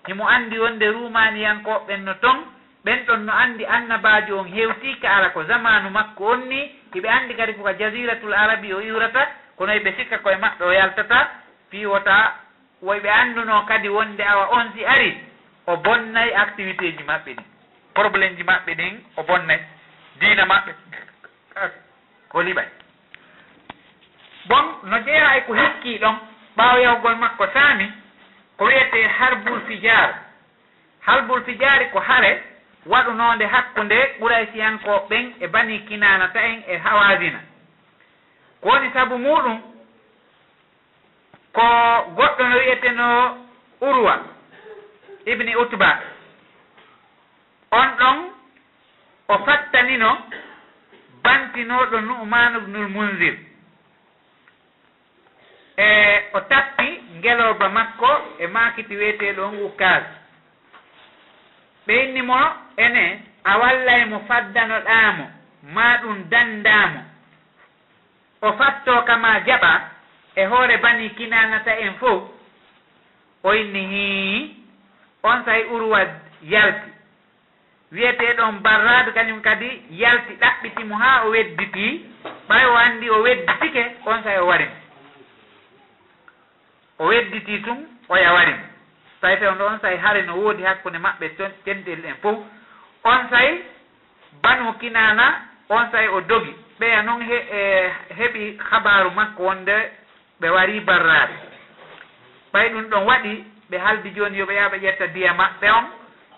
himo 0.07 0.24
andi 0.28 0.59
wonde 0.59 0.86
rumaniyankoɓen 0.97 2.05
no 2.05 2.14
ton 2.20 2.38
ɓen 2.84 2.99
ɗon 3.07 3.20
no 3.26 3.32
andi 3.32 3.64
annabajo 3.66 4.38
on 4.38 4.49
hewtika 4.49 5.09
ala 5.16 5.28
ko 5.30 5.45
zamanu 5.45 5.90
makko 5.90 6.24
on 6.32 6.49
ni 6.49 6.61
hiɓe 6.95 7.09
andi 7.09 7.34
kadi 7.34 7.53
koko 7.55 7.72
jasiratul 7.78 8.34
arabi 8.34 8.72
o 8.74 8.80
iwrata 8.80 9.22
kono 9.57 9.72
ɓe 9.72 9.90
sikka 9.97 10.18
koye 10.18 10.36
maɓɓe 10.36 10.64
o 10.64 10.72
yaltata. 10.72 11.18
Fiwota 11.70 12.34
woyɓe 12.82 13.09
annduno 13.11 13.64
kadi 13.66 13.88
wonde 13.88 14.20
awa 14.24 14.45
on 14.53 14.72
si 14.76 14.84
ari 14.84 15.11
o 15.67 15.77
bonnayi 15.77 16.33
activité 16.35 16.93
ji 16.97 17.03
maɓɓe 17.05 17.35
ɗin 17.35 17.45
probléme 17.95 18.37
ji 18.37 18.43
maɓɓe 18.43 18.75
ɗin 18.75 19.01
o 19.17 19.23
bonnayi 19.23 19.61
diina 20.21 20.45
maɓɓe. 20.45 20.73
Ko 22.29 22.43
liɓay. 22.43 22.69
Bon 24.47 24.65
no 24.85 24.99
jeeya 24.99 25.37
e 25.37 25.41
ko 25.47 25.55
hikki 25.55 25.99
ɗon 25.99 26.17
ɓaawa 26.57 26.81
yahugol 26.81 27.17
makko 27.17 27.47
saami 27.53 27.93
ko 28.57 28.65
wiyete 28.65 29.09
harbul 29.19 29.61
fijar 29.67 30.15
harbul 31.07 31.43
fijari 31.45 31.91
ko 31.91 32.01
hare 32.01 32.43
waɗunonde 32.87 33.47
hakkunde 33.47 34.17
ɓuraysiyankoɓen 34.21 35.33
e 35.41 35.47
bani 35.47 35.79
kinanata 35.87 36.41
en 36.41 36.62
e 36.69 36.77
hawasina 36.79 37.41
ko 38.61 38.69
woni 38.69 38.91
sabu 38.93 39.19
muɗum 39.19 39.61
ko 41.53 41.62
goɗɗo 42.17 42.49
no 42.49 42.57
wiyeteno 42.57 43.39
urwa. 43.81 44.34
ibni 45.27 45.57
utba. 45.57 45.91
On 47.70 47.89
ɗon 47.99 48.18
o 49.29 49.39
fattanino 49.45 50.11
bantinoɗo 51.25 52.01
numanu 52.01 52.61
bnul 52.61 52.89
mundir 52.89 53.37
e 55.77 55.89
o 56.33 56.41
tappi 56.41 56.87
ngeloba 57.18 57.68
makko 57.68 58.11
e 58.39 58.47
makiti 58.47 58.95
wiyeteɗo 58.97 59.45
ngu 59.53 59.68
kaas 59.81 60.05
ɓeynnimo 61.87 62.39
ene 62.85 63.05
a 63.45 63.59
wallay 63.61 64.05
mo 64.11 64.18
faddanoɗaamo 64.29 65.25
ma 65.75 65.87
ɗum 66.03 66.18
dandamo 66.31 67.01
o 68.43 68.53
fattoo 68.59 69.03
kama 69.09 69.31
jaɓa 69.47 69.72
e 70.37 70.45
hoore 70.51 70.77
bani 70.79 71.11
kinanata 71.16 71.72
en 71.85 71.95
fof 72.01 72.22
o 73.43 73.55
inni 73.55 73.83
hii 73.93 74.64
on 75.25 75.45
sahay 75.45 75.64
urwa 75.72 76.01
yalti. 76.43 76.91
Wiyeteɗon 77.93 78.61
barradu 78.62 79.12
kañum 79.12 79.41
kadi 79.43 79.83
yalti 79.91 80.33
ɗaɓɓitimo 80.41 80.95
ha 81.03 81.22
o 81.27 81.31
wedditi 81.31 82.05
ɓay 82.49 82.64
o 82.66 82.75
andi 82.77 83.11
o 83.11 83.22
wedditike 83.22 83.85
on 84.07 84.22
sahay 84.22 84.39
o 84.39 84.47
warimo 84.47 84.77
o 86.99 87.07
wedditi 87.07 87.62
tum 87.62 87.79
oya 88.09 88.33
warimo 88.33 88.64
tawi 89.20 89.37
fewn 89.37 89.59
ɗo 89.59 89.64
on 89.66 89.79
sahay 89.81 89.97
haare 89.97 90.22
no 90.27 90.35
woodi 90.37 90.62
hakkunde 90.62 90.99
maɓɓe 90.99 91.29
tentel 91.64 92.05
en 92.05 92.14
fof 92.22 92.39
on 93.05 93.29
sahay 93.31 93.62
banu 94.43 94.72
kinana 94.81 95.27
on 95.68 95.91
sahay 95.93 96.09
o 96.09 96.20
dogi. 96.20 96.55
Ɓeya 96.81 97.03
noon 97.05 97.22
he 97.22 97.37
e 97.37 97.91
heɓi 98.18 98.59
habaru 98.70 99.11
makko 99.11 99.43
wonde 99.43 99.77
ɓe 100.41 100.49
wari 100.51 100.81
barraɓe 100.81 101.35
ɓay 102.53 102.68
ɗum 102.68 102.89
ɗon 102.91 103.05
waɗi 103.07 103.45
ɓe 103.71 103.79
haldi 103.79 104.11
joni 104.15 104.39
yoɓe 104.39 104.55
yaha 104.55 104.69
ɓe 104.69 104.79
ƴetta 104.79 105.07
diya 105.07 105.33
maɓɓe 105.33 105.71
on 105.71 105.85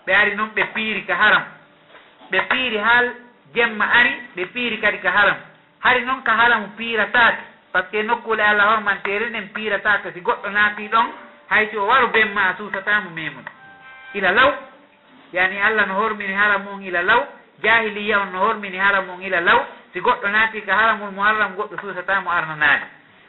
ɓe 0.05 0.11
ari 0.15 0.35
noon 0.35 0.49
ɓe 0.55 0.63
piiri 0.73 1.05
ka 1.05 1.15
haram. 1.15 1.43
Ɓe 2.31 2.39
piiri 2.49 2.77
haal 2.77 3.11
jemma 3.55 3.85
ari 3.99 4.13
ɓe 4.35 4.45
piiri 4.53 4.77
kadi 4.79 4.97
ka 4.99 5.11
haram. 5.11 5.37
Hari 5.83 6.01
noon 6.05 6.21
ka 6.23 6.31
haram 6.31 6.63
piiratake 6.77 7.37
par 7.71 7.83
ce 7.85 7.89
que 7.91 8.03
nokkule 8.03 8.39
allah 8.41 8.65
hormantere 8.75 9.29
nden 9.29 9.49
piirataka 9.53 10.11
si 10.13 10.19
goɗɗo 10.21 10.49
naati 10.49 10.87
ɗon 10.87 11.07
hay 11.49 11.69
so 11.71 11.83
o 11.83 11.87
waru 11.87 12.07
bemma 12.07 12.41
a 12.49 12.55
suusatamo 12.57 13.09
memum 13.09 13.43
ila 14.13 14.31
law 14.31 14.53
yani 15.33 15.61
allah 15.61 15.85
no 15.87 15.93
hormini 15.95 16.33
haram 16.33 16.67
on 16.67 16.81
ila 16.81 17.01
law 17.03 17.23
jahiliya 17.63 18.19
on 18.21 18.31
no 18.31 18.39
hormini 18.39 18.77
haram 18.77 19.09
on 19.09 19.21
ila 19.21 19.41
law 19.41 19.65
si 19.93 19.99
goɗɗo 19.99 20.27
naati 20.27 20.61
ka 20.61 20.73
haramul 20.75 21.11
muharram 21.11 21.55
goɗɗo 21.55 21.77
suusatamo 21.81 22.29
arnanaade 22.31 22.85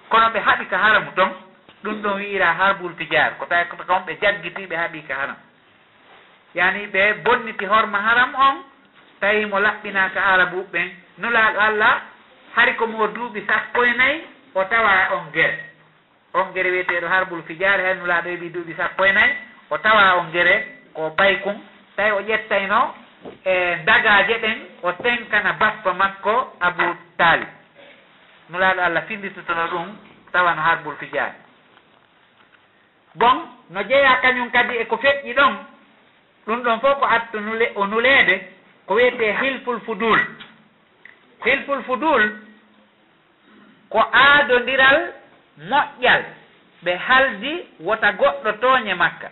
kono 0.09 0.27
ɓe 0.31 0.39
haɓi 0.41 0.67
ka 0.67 0.79
haramu 0.79 1.11
ton 1.17 1.31
ɗum 1.85 2.03
ɗon 2.03 2.17
wiira 2.17 2.53
harbul 2.53 2.95
tijar 2.97 3.37
ko 3.39 3.47
tawi 3.47 3.65
kon 3.87 4.03
ɓe 4.07 4.19
jaggitiɓe 4.23 4.77
haaɓi 4.77 5.03
ka 5.09 5.15
haram 5.15 5.37
yani 6.55 6.87
ɓe 6.87 7.15
bonniti 7.25 7.65
horma 7.67 7.99
haram 7.99 8.35
on 8.35 8.57
tawi 9.21 9.47
mo 9.47 9.59
laɓɓinaka 9.61 10.21
arabu 10.33 10.67
ɓen 10.73 10.89
nulaɗo 11.19 11.61
allah 11.61 12.01
hari 12.57 12.75
komo 12.77 13.07
duuɓi 13.09 13.45
sappo 13.47 13.85
e 13.85 13.93
nayyi 13.97 14.23
o 14.55 14.65
tawa 14.65 14.91
on 15.17 15.31
guere 15.33 15.59
on 16.35 16.53
guere 16.55 16.71
wiyeteɗo 16.71 17.07
harbul 17.09 17.43
fijare 17.43 17.83
hay 17.85 17.95
nulaɗo 17.95 18.29
heeɓi 18.29 18.51
duuɓi 18.53 18.75
sappo 18.77 19.05
e 19.05 19.13
nayyi 19.13 19.35
o 19.71 19.79
tawa 19.79 20.17
on 20.19 20.31
guere 20.33 20.67
ko 20.95 21.11
baykum 21.17 21.57
tawi 21.97 22.11
o 22.11 22.21
ƴettayno 22.21 22.95
e 23.45 23.77
dagaje 23.85 24.39
ɗen 24.43 24.59
o 24.83 24.93
tenkana 24.93 25.53
bappa 25.53 25.93
makko 25.93 26.55
abou 26.61 26.95
talib 27.17 27.49
nulaɗo 28.51 28.81
allah 28.83 29.03
finditotono 29.07 29.67
ɗum 29.69 29.89
tawano 30.33 30.63
harbul 30.63 30.97
fijare 30.97 31.48
bon 33.15 33.49
no 33.71 33.83
jeeya 33.83 34.17
kañum 34.23 34.51
kadi 34.51 34.77
eko 34.79 34.97
feƴƴi 34.97 35.35
ɗon 35.35 35.57
ɗum 36.47 36.63
ɗon 36.63 36.81
fof 36.81 36.99
ko 36.99 37.07
attu 37.07 37.41
nule 37.41 37.73
o 37.75 37.87
nuleede 37.87 38.41
ko 38.87 38.95
wiyete 38.95 39.33
hilful 39.41 39.81
fudul. 39.81 40.21
Hilful 41.45 41.83
fudul 41.83 42.23
ko 43.91 43.99
aadondiral 44.13 45.13
moƴƴal 45.69 46.23
ɓe 46.85 46.97
haldi 46.97 47.67
wota 47.81 48.13
goɗɗo 48.13 48.53
tooñe 48.61 48.95
makka. 48.95 49.29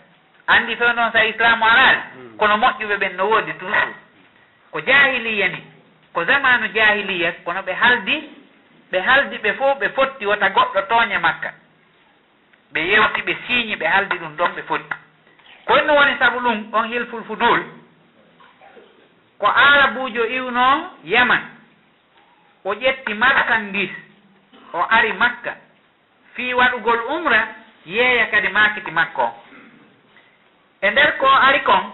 Anndi 0.47 0.75
to 0.77 0.93
noon 0.93 1.11
sa 1.11 1.25
islamu 1.25 1.65
alaali 1.65 2.01
mm. 2.15 2.37
kono 2.37 2.57
moƴƴuɓe 2.57 2.97
ɓen 2.97 3.15
no 3.15 3.25
woodi 3.29 3.53
toujours 3.53 3.95
ko 4.71 4.79
jahiliya 4.81 5.47
ni 5.47 5.63
ko 6.13 6.23
zamanu 6.25 6.67
jahiliya 6.73 7.31
kono 7.45 7.61
ɓe 7.61 7.73
haldi 7.73 8.29
ɓe 8.91 8.99
haldi 9.01 9.37
ɓe 9.37 9.53
fof 9.53 9.79
ɓe 9.79 9.89
fotti 9.89 10.25
wota 10.25 10.49
goɗɗo 10.49 10.81
tooñe 10.89 11.17
makka. 11.19 11.53
ɓe 12.73 12.79
yewti 12.91 13.21
ɓe 13.21 13.37
siiñi 13.47 13.75
ɓe 13.75 13.85
haldi 13.87 14.17
ɗum 14.17 14.35
ɗon 14.35 14.51
ɓe 14.55 14.61
foti. 14.63 14.95
Koyno 15.65 15.93
woni 15.95 16.17
sabu 16.19 16.39
ɗum 16.39 16.73
on 16.73 16.87
hilful 16.87 17.23
fudul 17.23 17.61
ko 19.37 19.47
arabujo 19.47 20.23
iwno 20.25 20.91
yaman 21.03 21.41
o 22.65 22.73
ƴetti 22.73 23.13
marchandise 23.13 23.95
o 24.73 24.85
ari 24.89 25.13
makka 25.13 25.55
fii 26.33 26.53
waɗugol 26.53 26.99
umra 27.15 27.47
yeeya 27.85 28.25
kadi 28.27 28.47
makiti 28.49 28.91
makko 28.91 29.21
on. 29.23 29.33
E 30.81 30.89
nder 30.91 31.17
ko 31.17 31.27
ari 31.27 31.59
kon 31.63 31.93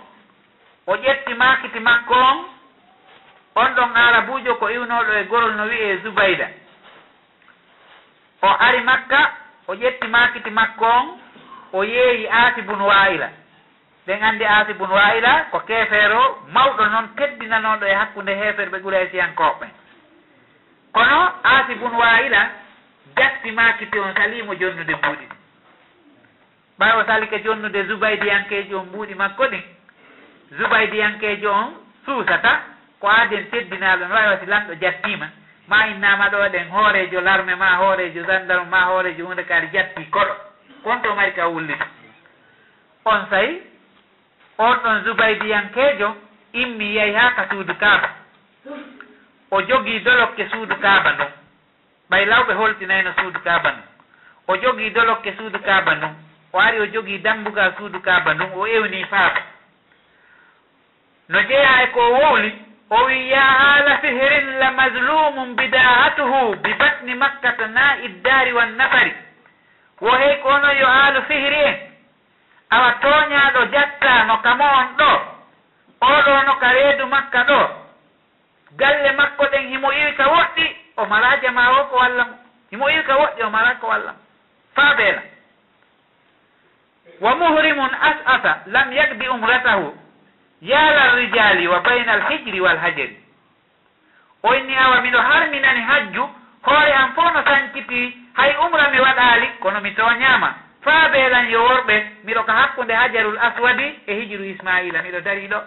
o 0.87 0.95
ƴetti 0.95 1.33
makiti 1.33 1.79
makko 1.79 2.13
on 2.15 2.45
on 3.55 3.69
ɗon 3.75 3.95
arabujo 3.95 4.55
ko 4.55 4.69
iwnoɗo 4.69 5.13
e 5.13 5.23
gorol 5.23 5.55
no 5.55 5.63
wiye 5.63 5.97
zubayda. 6.03 6.47
O 8.41 8.47
ari 8.59 8.81
makka 8.81 9.42
o 9.67 9.73
ƴetti 9.75 10.07
makiti 10.07 10.49
makko 10.49 10.85
on 10.85 11.19
o 11.73 11.83
yeeyi 11.83 12.27
aasi 12.29 12.61
bunu 12.61 12.85
waila 12.87 13.29
ɓen 14.07 14.23
anndi 14.23 14.45
aasi 14.45 14.73
bunu 14.73 14.93
waila 14.93 15.45
ko 15.51 15.59
keefeero 15.59 16.21
mawɗo 16.53 16.85
noon 16.85 17.07
keddinanooɗo 17.17 17.85
e 17.85 17.93
hakkunde 17.93 18.35
heefere 18.35 18.69
ɓe 18.71 18.77
ɓura 18.83 18.97
e 19.01 19.07
siyankooɓe. 19.11 19.67
Kono 20.93 21.31
aasi 21.43 21.75
bunu 21.75 21.97
waila 21.99 22.49
gatti 23.15 23.51
makiti 23.51 23.99
on 23.99 24.13
saliimo 24.15 24.53
jonnude 24.55 24.95
mbuuɗi. 24.95 25.25
Ɗi 25.27 25.35
ɓaawo 26.79 27.05
salike 27.05 27.39
jonnude 27.43 27.83
zubaydiyankeeji 27.87 28.75
on 28.75 28.85
mbuuɗi 28.85 29.15
makko 29.15 29.43
ɗin 29.47 29.63
zubaydiyankeeji 30.57 31.47
on 31.47 31.73
suusata 32.05 32.51
ko 32.99 33.07
aaden 33.09 33.49
teddinaaɗo 33.51 34.05
no 34.07 34.15
waawi 34.15 34.29
wasi 34.33 34.45
lanɗo 34.45 34.73
jattiima. 34.81 35.27
ma 35.67 35.87
innama 35.87 36.29
ɗo 36.29 36.49
ɗen 36.49 36.69
hoorejo 36.69 37.21
larme 37.21 37.55
ma 37.55 37.75
hoorejo 37.77 38.23
gendarme 38.25 38.69
ma 38.69 38.81
hoorejo 38.85 39.25
hunde 39.25 39.43
kaari 39.43 39.67
jatti 39.73 40.03
koɗo. 40.11 40.35
Kon 40.83 40.97
ɗo 41.01 41.15
mari 41.15 41.31
ka 41.33 41.47
wullita 41.47 41.85
on 43.05 43.25
sayi 43.29 43.61
on 44.57 44.75
ɗon 44.83 45.03
zubaydiyankejo 45.03 46.15
immi 46.53 46.95
yehi 46.95 47.13
ha 47.15 47.31
ka 47.35 47.47
suudu 47.49 47.73
kaaba. 47.75 48.09
O 49.51 49.61
jogii 49.61 49.99
dolokke 49.99 50.49
suudu 50.49 50.75
kaaba 50.75 51.11
ndun 51.13 51.31
ɓay 52.09 52.25
lawɓe 52.25 52.53
holtinayno 52.53 53.13
suudu 53.19 53.39
kaaba 53.43 53.71
ndun 53.71 53.87
o 54.47 54.55
jogii 54.57 54.89
dolokke 54.89 55.33
suudu 55.37 55.59
kaaba 55.59 55.95
ndun 55.95 56.13
o 56.53 56.59
ari 56.59 56.79
o 56.79 56.85
jogii 56.85 57.17
dambugal 57.19 57.73
suudu 57.77 57.99
kaaba 58.01 58.33
ndun 58.33 58.49
o 58.55 58.67
ewni 58.67 59.05
faaba. 59.05 59.41
No 61.29 61.41
jeeya 61.41 61.83
e 61.83 61.87
ko 61.87 61.99
wowli 62.11 62.51
o 62.89 63.05
wi 63.05 63.29
ya 63.29 63.41
haala 63.41 63.97
fihiri 63.97 64.32
la 64.63 64.71
mazlumum 64.71 65.55
bidaatuhu 65.55 66.55
bi 66.63 66.73
batni 66.73 67.15
makkata 67.15 67.67
na 67.67 67.97
iddari 68.07 68.53
wan 68.53 68.75
nafari 68.77 69.13
wo 70.01 70.11
hey 70.17 70.35
kono 70.43 70.71
yo 70.73 70.87
haalu 70.87 71.21
fihri 71.27 71.55
en 71.69 71.77
awa 72.69 72.91
toñaɗo 73.03 73.61
jatta 73.73 74.23
no 74.27 74.37
kamo 74.37 74.63
on 74.79 74.87
ɗo 74.99 75.11
oɗo 76.01 76.43
no 76.45 76.53
ka 76.61 76.71
reedu 76.73 77.05
makka 77.07 77.43
ɗo 77.49 77.59
galle 78.79 79.11
makko 79.11 79.43
ɗen 79.51 79.67
himo 79.71 79.91
iwi 79.91 80.13
ka 80.15 80.25
woɗɗi 80.27 80.65
o 80.97 81.05
mala 81.05 81.37
jama 81.41 81.63
o 81.79 81.83
ko 81.89 81.95
walla 81.97 82.23
mo 82.25 82.35
himo 82.71 82.89
iwi 82.89 83.03
ka 83.03 83.13
woɗɗi 83.21 83.41
o 83.43 83.49
mala 83.49 83.75
ko 83.81 83.87
walla 83.87 84.11
mo 84.11 84.19
faa 84.75 84.93
beela 84.97 85.21
wa 87.21 87.35
muhrimun 87.35 87.91
as'asa 88.09 88.51
lam 88.65 88.91
yagbi 88.93 89.27
umratahu 89.27 89.93
yaala 90.61 91.15
rijali 91.15 91.67
wa 91.67 91.79
bayna 91.79 92.11
alhijri 92.13 92.61
walhajari 92.61 93.22
o 94.43 94.53
inni 94.55 94.75
awa 94.75 95.01
miɗo 95.01 95.19
harminani 95.19 95.81
hajju 95.81 96.29
hoore 96.61 96.93
am 96.93 97.13
fof 97.13 97.33
no 97.33 97.43
sankiti 97.43 98.17
hay 98.33 98.55
umra 98.65 98.89
mi 98.89 98.99
waɗaali 98.99 99.47
kono 99.59 99.81
mi 99.81 99.91
tooñaama. 99.95 100.55
Faa 100.81 101.07
ɓeelan 101.11 101.49
yo 101.51 101.63
worɓe 101.67 101.95
miɗo 102.23 102.43
ko 102.43 102.51
hakkunde 102.51 102.91
hajarul 102.93 103.37
aswadi 103.37 103.99
e 104.07 104.13
hijiru 104.19 104.43
ismaila 104.43 105.01
miɗo 105.01 105.21
darii 105.21 105.47
ɗo. 105.47 105.59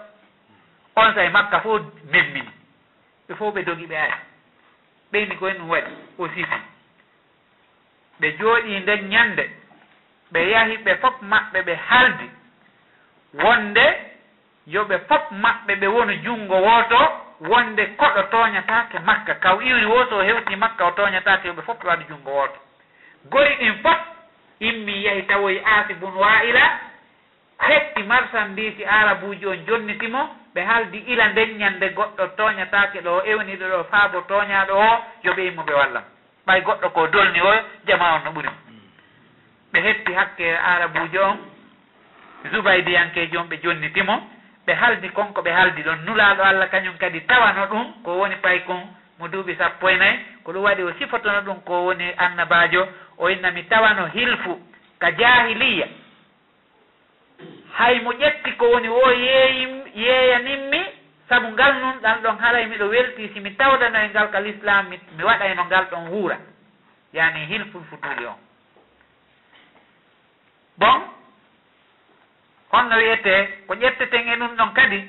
On 0.97 1.15
say 1.15 1.29
makka 1.31 1.61
fof 1.61 1.83
memmini. 2.13 2.51
Ɓe 3.29 3.35
fof 3.35 3.55
ɓe 3.55 3.63
dogi 3.65 3.87
ɓe 3.87 3.97
ari. 3.97 4.15
Ɓeyni 5.13 5.37
koye 5.37 5.55
ɗum 5.55 5.69
waɗi 5.71 5.91
o 6.19 6.29
sifi 6.29 6.59
ɓe 8.21 8.37
jooɗi 8.39 8.81
nden 8.81 9.09
ñannde 9.09 9.51
ɓe 10.33 10.51
yahi 10.51 10.77
ɓe 10.77 10.95
fof 11.01 11.15
maɓɓe 11.23 11.63
ɓe 11.63 11.75
haldi. 11.89 12.31
Wonde 13.35 13.85
yo 14.67 14.85
ɓe 14.85 14.99
fof 15.09 15.31
maɓɓe 15.31 15.75
ɓe 15.81 15.87
woni 15.87 16.17
junngo 16.25 16.57
wooto 16.57 17.26
wonde 17.41 17.87
koɗo 17.87 18.23
toñatake 18.31 18.99
makka. 18.99 19.35
Kaw 19.35 19.61
iwri 19.61 19.85
wo 19.87 20.07
so 20.11 20.21
hewti 20.23 20.57
makka 20.57 20.85
o 20.87 20.91
toñatake 20.91 21.49
yoɓe 21.49 21.63
fof 21.63 21.79
ɓe 21.79 21.89
waɗi 21.89 22.05
junngo 22.09 22.31
wooto. 22.31 22.59
Gori 23.31 23.55
ɗin 23.61 23.75
fof 23.83 23.99
immi 24.61 25.03
yahi 25.05 25.23
tawoy 25.27 25.61
aasi 25.65 25.95
bun 25.95 26.15
waila 26.17 26.81
hetti 27.59 28.03
marchandise 28.03 28.87
arabuji 28.87 29.47
on 29.47 29.65
jonnitimo 29.67 30.29
ɓe 30.55 30.61
haaldi 30.65 30.99
ila 30.99 31.29
nden 31.29 31.59
ñande 31.59 31.89
goɗɗo 31.89 32.27
toñatake 32.37 33.01
ɗo 33.01 33.23
ewniɗo 33.25 33.67
ɗo 33.69 33.85
faabo 33.91 34.21
toñaɗo 34.21 34.75
o 34.75 35.05
yoɓe 35.25 35.47
immo 35.47 35.63
ɓe 35.63 35.75
wallam 35.75 36.05
ɓay 36.47 36.61
goɗɗo 36.63 36.89
ko 36.93 37.07
dolni 37.07 37.41
o 37.41 37.53
jama 37.87 38.15
on 38.15 38.25
no 38.25 38.31
ɓuri. 38.31 38.49
Ɓe 39.73 39.81
hetti 39.81 40.13
hakke 40.15 40.57
arabuji 40.57 41.19
on 41.19 41.37
zubaydiyankeji 42.53 43.37
on 43.37 43.49
ɓe 43.49 43.57
jonnitimo 43.63 44.15
ɓe 44.67 44.75
haldi 44.75 45.09
konko 45.11 45.43
ɓe 45.43 45.51
haldi 45.53 45.83
ɗon. 45.83 46.05
Nulaaɗo 46.05 46.43
allah 46.43 46.69
kañum 46.71 46.97
kadi 46.99 47.21
tawano 47.27 47.67
ɗum 47.67 48.03
ko 48.05 48.19
woni 48.19 48.37
pay 48.37 48.61
kon 48.65 48.81
mo 49.19 49.29
duuɓi 49.29 49.57
sappo 49.57 49.89
e 49.89 49.97
nayyi 49.97 50.19
ko 50.45 50.53
ɗum 50.53 50.63
waɗi 50.65 50.83
o 50.83 50.93
sifotono 50.99 51.41
ɗum 51.41 51.61
ko 51.65 51.85
woni 51.87 52.13
annabajo 52.19 52.89
o 53.19 53.29
inna 53.29 53.51
mi 53.51 53.63
tawano 53.65 54.07
hilfu 54.07 54.61
ka 54.99 55.11
jahiliya 55.13 55.87
hay 57.79 58.01
mo 58.01 58.13
ƴetti 58.13 58.57
ko 58.57 58.71
woni 58.71 58.89
o 58.89 59.11
yeeyi 59.13 59.83
yeeyaninmi 59.95 60.81
saabu 61.29 61.49
ngal 61.53 61.75
nun 61.81 61.99
ɗan 62.03 62.23
ɗon 62.23 62.39
haray 62.39 62.67
miɗo 62.67 62.89
welti 62.89 63.31
si 63.35 63.41
mi 63.41 63.51
tawdano 63.57 63.99
e 63.99 64.09
ngal 64.09 64.31
kal 64.31 64.47
islam 64.47 64.89
mi 64.89 65.01
mi 65.17 65.25
waɗayno 65.25 65.65
ngal 65.65 65.85
ɗon 65.91 66.09
wuura. 66.09 66.39
Yani 67.13 67.47
hilful 67.47 67.83
futuuli 67.91 68.27
on. 68.27 68.39
Bon 70.79 71.01
kono 72.71 72.97
wiyete 72.97 73.49
ko 73.67 73.75
ƴetteten 73.75 74.29
e 74.29 74.37
ɗum 74.37 74.57
ɗon 74.57 74.73
kadi 74.75 75.05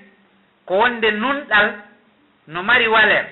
ko 0.66 0.74
wonde 0.78 1.12
nunɗal 1.12 1.74
no 2.47 2.64
mari 2.64 2.88
waler 2.88 3.26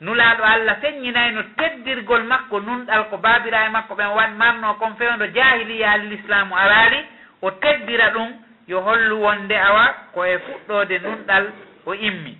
nulaaɗo 0.00 0.42
allah 0.44 0.76
feññinayno 0.80 1.42
teddirgol 1.56 2.22
makko 2.24 2.60
nunɗal 2.60 3.08
ko 3.10 3.16
baabira 3.18 3.66
e 3.66 3.68
makko 3.70 3.94
ɓen 3.94 4.14
wan 4.16 4.36
marno 4.36 4.74
kon 4.74 4.96
fewndo 4.96 5.26
jahiliya 5.26 5.96
l'islamu 5.98 6.54
araari 6.56 7.04
o 7.42 7.50
teddira 7.50 8.10
ɗum 8.10 8.32
yo 8.68 8.80
hollu 8.80 9.20
wonde 9.22 9.56
awa 9.56 9.94
ko 10.14 10.24
e 10.24 10.38
fuɗɗode 10.38 10.98
nunɗal 10.98 11.44
o 11.86 11.94
immi. 11.94 12.38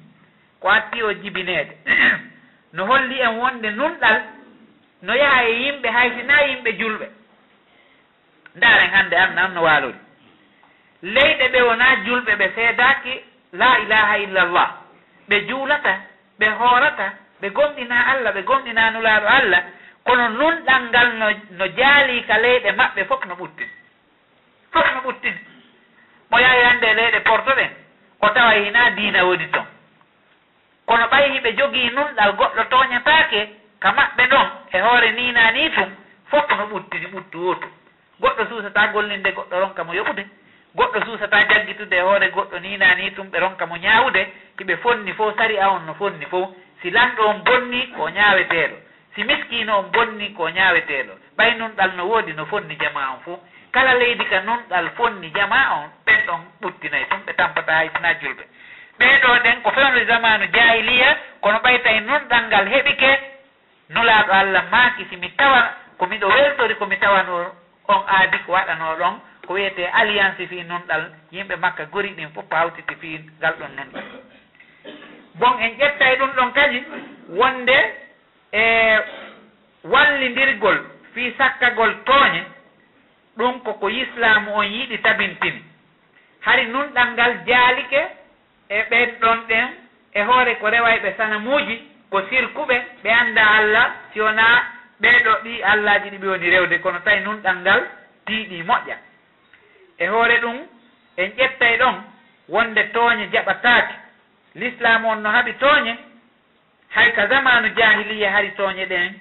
Ko 0.61 0.69
atti 0.69 1.03
o 1.03 1.13
jibineede. 1.13 1.77
No 2.73 2.85
holli 2.85 3.19
en 3.21 3.39
wonde 3.39 3.71
nunɗal 3.71 4.23
no 5.03 5.15
yaha 5.15 5.45
e 5.45 5.53
yimɓe 5.63 5.89
haysina 5.89 6.43
yimɓe 6.49 6.71
julɓe. 6.79 7.07
Ndaren 8.57 8.91
hannde 8.91 9.15
am 9.17 9.35
nan 9.35 9.55
no 9.55 9.63
waalori 9.63 9.97
leyɗe 11.03 11.49
ɓe 11.49 11.61
wona 11.63 11.97
julɓe 12.05 12.33
ɓe 12.37 12.47
seedaki 12.55 13.13
la 13.53 13.79
ilaha 13.79 14.19
illallah. 14.19 14.69
Ɓe 15.29 15.47
juulata 15.49 15.93
ɓe 16.39 16.47
hoorata 16.59 17.13
ɓe 17.41 17.49
gomɗina 17.51 17.97
allah 18.13 18.33
ɓe 18.35 18.43
gomɗina 18.43 18.91
nulaaɗo 18.91 19.27
allah. 19.29 19.63
Kono 20.05 20.29
nunɗal 20.29 20.83
ngal 20.89 21.09
no 21.19 21.27
no 21.59 21.67
jaali 21.77 22.25
ka 22.27 22.39
leyɗe 22.39 22.73
maɓɓe 22.73 23.05
fof 23.05 23.25
no 23.27 23.35
ɓuttin. 23.35 23.69
Fof 24.73 24.87
no 24.95 25.01
ɓuttin. 25.01 25.37
Mo 26.31 26.39
yahi 26.39 26.63
hannde 26.63 26.95
leyɗe 26.95 27.21
porto 27.21 27.53
ɗen 27.55 27.71
o 28.21 28.29
tawa 28.29 28.53
hina 28.53 28.91
diina 28.91 29.25
woni 29.25 29.49
toon 29.51 29.67
kono 30.89 31.05
ɓayi 31.13 31.33
hiɓe 31.33 31.51
jogii 31.59 31.91
nunɗal 31.91 32.33
goɗɗo 32.39 32.63
toñataake 32.71 33.41
ka 33.81 33.93
maɓɓe 33.93 34.27
ɗon 34.33 34.47
e 34.73 34.79
hoore 34.81 35.11
nina 35.13 35.51
ni 35.53 35.71
tum 35.71 35.91
fof 36.31 36.49
no 36.59 36.65
ɓuttini 36.67 37.07
ɓuttu 37.13 37.39
wootu. 37.45 37.69
Goɗɗo 38.21 38.43
suusata 38.49 38.87
gollinde 38.93 39.31
goɗɗo 39.33 39.61
ronka 39.61 39.85
mo 39.85 39.93
yoɓude. 39.95 40.25
goɗɗo 40.79 40.99
suusata 41.05 41.39
jaggitude 41.51 41.97
e 41.97 42.01
hoore 42.01 42.29
goɗɗo 42.31 42.59
ni 42.61 42.77
nani 42.77 43.11
tum 43.15 43.27
ɓe 43.31 43.39
ronka 43.41 43.67
mo 43.67 43.77
ñaawde 43.77 44.23
hiɓe 44.59 44.77
fonni 44.83 45.13
fof 45.13 45.37
sari 45.37 45.57
a 45.59 45.69
on 45.71 45.87
no 45.87 45.95
fonni 45.95 46.27
fof. 46.27 46.49
Si 46.83 46.91
lanɗo 46.91 47.23
on 47.29 47.39
bonni 47.45 47.87
ko 47.97 48.09
ñaaweteeɗo 48.09 48.77
si 49.15 49.25
miskino 49.25 49.79
on 49.79 49.91
bonni 49.93 50.33
ko 50.37 50.49
ñaaweteeɗo 50.49 51.13
ɓay 51.37 51.51
nunɗal 51.59 51.91
no 51.97 52.05
woodi 52.07 52.33
no 52.33 52.45
fonni 52.47 52.77
jama 52.79 53.01
on 53.13 53.21
fo 53.25 53.33
kala 53.73 53.95
leydi 53.95 54.25
ka 54.25 54.41
nunɗal 54.41 54.91
fonni 54.97 55.31
jama 55.35 55.59
on 55.79 55.87
ɓen 56.07 56.21
ɗon 56.27 56.41
ɓuttinayi 56.61 57.05
tum 57.11 57.21
ɓe 57.27 57.33
tampata 57.35 57.73
hay 57.79 57.91
sina 57.97 58.13
julɓe 58.21 58.45
ɓeeɗo 58.99 59.29
ɗen 59.45 59.63
ko 59.63 59.71
fewnu 59.71 60.05
zamanu 60.07 60.47
jahiliya 60.55 61.17
kono 61.41 61.59
ɓayta 61.59 61.91
e 61.91 62.01
nunɗal 62.01 62.45
ngal 62.47 62.67
heɓike 62.69 63.11
nulaaɗo 63.91 64.33
allah 64.33 64.65
maaki 64.71 65.07
si 65.11 65.17
mi 65.17 65.29
tawa 65.37 65.61
ko 65.99 66.07
miɗo 66.07 66.29
weltori 66.29 66.75
ko 66.75 66.87
mi 66.87 66.97
tawano 66.97 67.53
on 67.89 68.03
aadi 68.07 68.39
ko 68.47 68.53
waɗano 68.53 68.97
ɗon. 68.99 69.15
ko 69.49 69.55
wiyete 69.55 69.87
alliance 70.01 70.47
fi 70.47 70.63
nunɗal 70.63 71.03
yimɓe 71.33 71.57
makka 71.57 71.85
gori 71.87 72.11
ɗin 72.17 72.29
fof 72.35 72.45
pawtiti 72.49 72.95
fi 73.01 73.19
ngal 73.41 73.55
ɗon 73.59 73.71
nunɗal 73.77 74.05
bon 75.41 75.59
en 75.61 75.73
ƴettay 75.79 76.17
ɗum 76.19 76.31
ɗon 76.37 76.53
kadi 76.53 76.85
wonde 77.29 77.77
e 78.53 78.63
wallidirgol 79.85 80.79
fi 81.15 81.33
sakkagol 81.39 81.95
tooñe 82.05 82.43
ɗum 83.39 83.61
koko 83.65 83.89
islamu 83.91 84.51
on 84.55 84.67
yiɗi 84.67 84.99
tabintini. 84.99 85.63
Hari 86.41 86.67
nunɗal 86.67 87.09
ngal 87.13 87.33
jaalike 87.47 88.01
e 88.69 88.83
ɓen 88.91 89.11
ɗon 89.21 89.39
ɗen 89.49 89.67
e 90.13 90.23
hoore 90.23 90.55
ko 90.61 90.67
rewayɓe 90.71 91.15
sanamuuji 91.17 91.77
ko 92.11 92.21
sirkuɓe 92.29 92.77
ɓe 93.03 93.11
annda 93.11 93.43
allah 93.59 93.87
si 94.13 94.21
wona 94.21 94.45
ɓeeɗo 95.01 95.33
ɗi 95.45 95.63
allahji 95.63 96.11
ɗi 96.11 96.19
ɓe 96.19 96.29
woni 96.29 96.51
rewde. 96.51 96.79
Kono 96.81 96.99
tawi 97.01 97.21
nunɗal 97.21 97.57
ngal 97.57 97.81
tiiɗi 98.27 98.63
moƴƴa. 98.63 98.97
e 99.99 100.07
hoore 100.09 100.39
ɗum 100.41 100.57
en 101.17 101.31
ƴettay 101.37 101.77
ɗon 101.79 101.95
wonde 102.49 102.83
tooñe 102.93 103.29
jaɓataake. 103.33 103.95
L'islam 104.55 105.05
on 105.05 105.17
no 105.23 105.31
haɓi 105.31 105.53
tooñe 105.59 105.97
hay 106.95 107.13
ka 107.13 107.27
zamanu 107.29 107.69
jahiliya 107.77 108.31
hari 108.33 108.51
tooñe 108.57 108.87
ɗen 108.87 109.13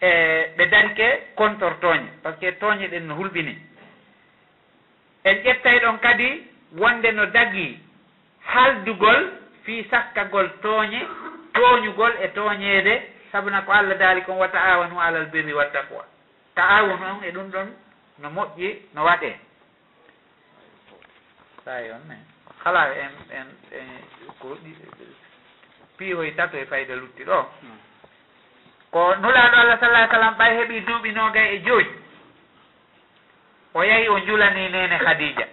e 0.00 0.10
ɓe 0.56 0.66
darike 0.66 1.06
contortooñe 1.36 2.08
par 2.22 2.34
ce 2.34 2.40
que 2.40 2.52
tooñe 2.52 2.88
ɗen 2.88 3.06
no 3.06 3.14
hulɓini. 3.14 3.54
En 5.24 5.34
ƴettay 5.44 5.78
ɗon 5.80 5.98
kadi 5.98 6.42
wonde 6.76 7.12
no 7.12 7.26
dagi 7.26 7.78
haldugol 8.46 9.32
fii 9.64 9.86
sakkagol 9.90 10.48
tooñe 10.62 11.00
tooñugol 11.54 12.12
e 12.22 12.28
tooñeede. 12.28 13.02
Sabuna 13.32 13.62
ko 13.62 13.72
allah 13.72 13.96
daali 13.98 14.22
kon 14.22 14.36
wa 14.36 14.48
taawanu 14.48 15.00
alal 15.00 15.26
birri 15.26 15.52
wa 15.52 15.64
taqwa. 15.66 16.04
Taawun 16.54 17.02
on 17.02 17.24
e 17.24 17.30
ɗum 17.30 17.50
ɗon 17.50 17.68
no 18.18 18.28
moƴƴi 18.30 18.78
no 18.94 19.04
waɗee. 19.04 19.34
sayi 21.64 21.90
on 21.90 22.08
ne? 22.08 22.16
Kala 22.62 22.88
en 22.94 23.12
en 23.30 23.48
en 23.72 23.88
ko 24.40 24.56
piihoy 25.96 26.28
e 26.28 26.34
tato 26.34 26.56
e 26.56 26.66
fayda 26.66 26.94
lutti 26.94 27.24
ɗo. 27.24 27.38
Hmm. 27.60 27.78
Ko 28.90 29.14
nulaaɗo 29.16 29.56
allah 29.56 29.78
sallah 29.80 30.10
sallam 30.10 30.34
ɓay 30.38 30.56
heɓi 30.58 30.80
duuɓi 30.80 31.12
noogay 31.12 31.54
e 31.54 31.58
jooyi. 31.66 31.86
O 33.74 33.82
yahi 33.82 34.08
o 34.08 34.18
julani 34.26 34.68
nene 34.68 34.98
khadija. 34.98 35.46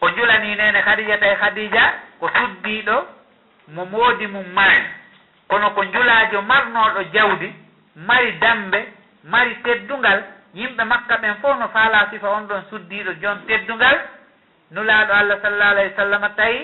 O 0.00 0.08
julani 0.10 0.54
nene 0.56 0.82
khadija 0.82 1.18
tawi 1.18 1.36
khadija 1.36 1.94
ko 2.20 2.28
suddiiɗo 2.28 3.06
mo 3.68 3.84
moodi 3.84 4.26
mum 4.26 4.46
maani. 4.54 4.88
Kono 5.48 5.70
ko 5.70 5.84
julaajo 5.84 6.42
marnooɗo 6.42 7.02
jawdi 7.12 7.54
mari 7.96 8.32
dambe 8.38 8.88
mari 9.24 9.54
teddungal 9.62 10.24
yimɓe 10.54 10.84
makka 10.84 11.16
ɓen 11.16 11.34
fof 11.40 11.58
no 11.58 11.68
faala 11.68 12.08
sifa 12.10 12.28
on 12.30 12.46
ɗon 12.48 12.62
suddiiɗo 12.70 13.12
joon 13.22 13.46
teddungal 13.46 13.98
nulaaɗo 14.70 15.12
allah 15.12 15.38
sallallahu 15.42 15.70
alayhi 15.70 15.90
wa 15.90 15.96
sallam 15.96 16.22
tawi 16.36 16.58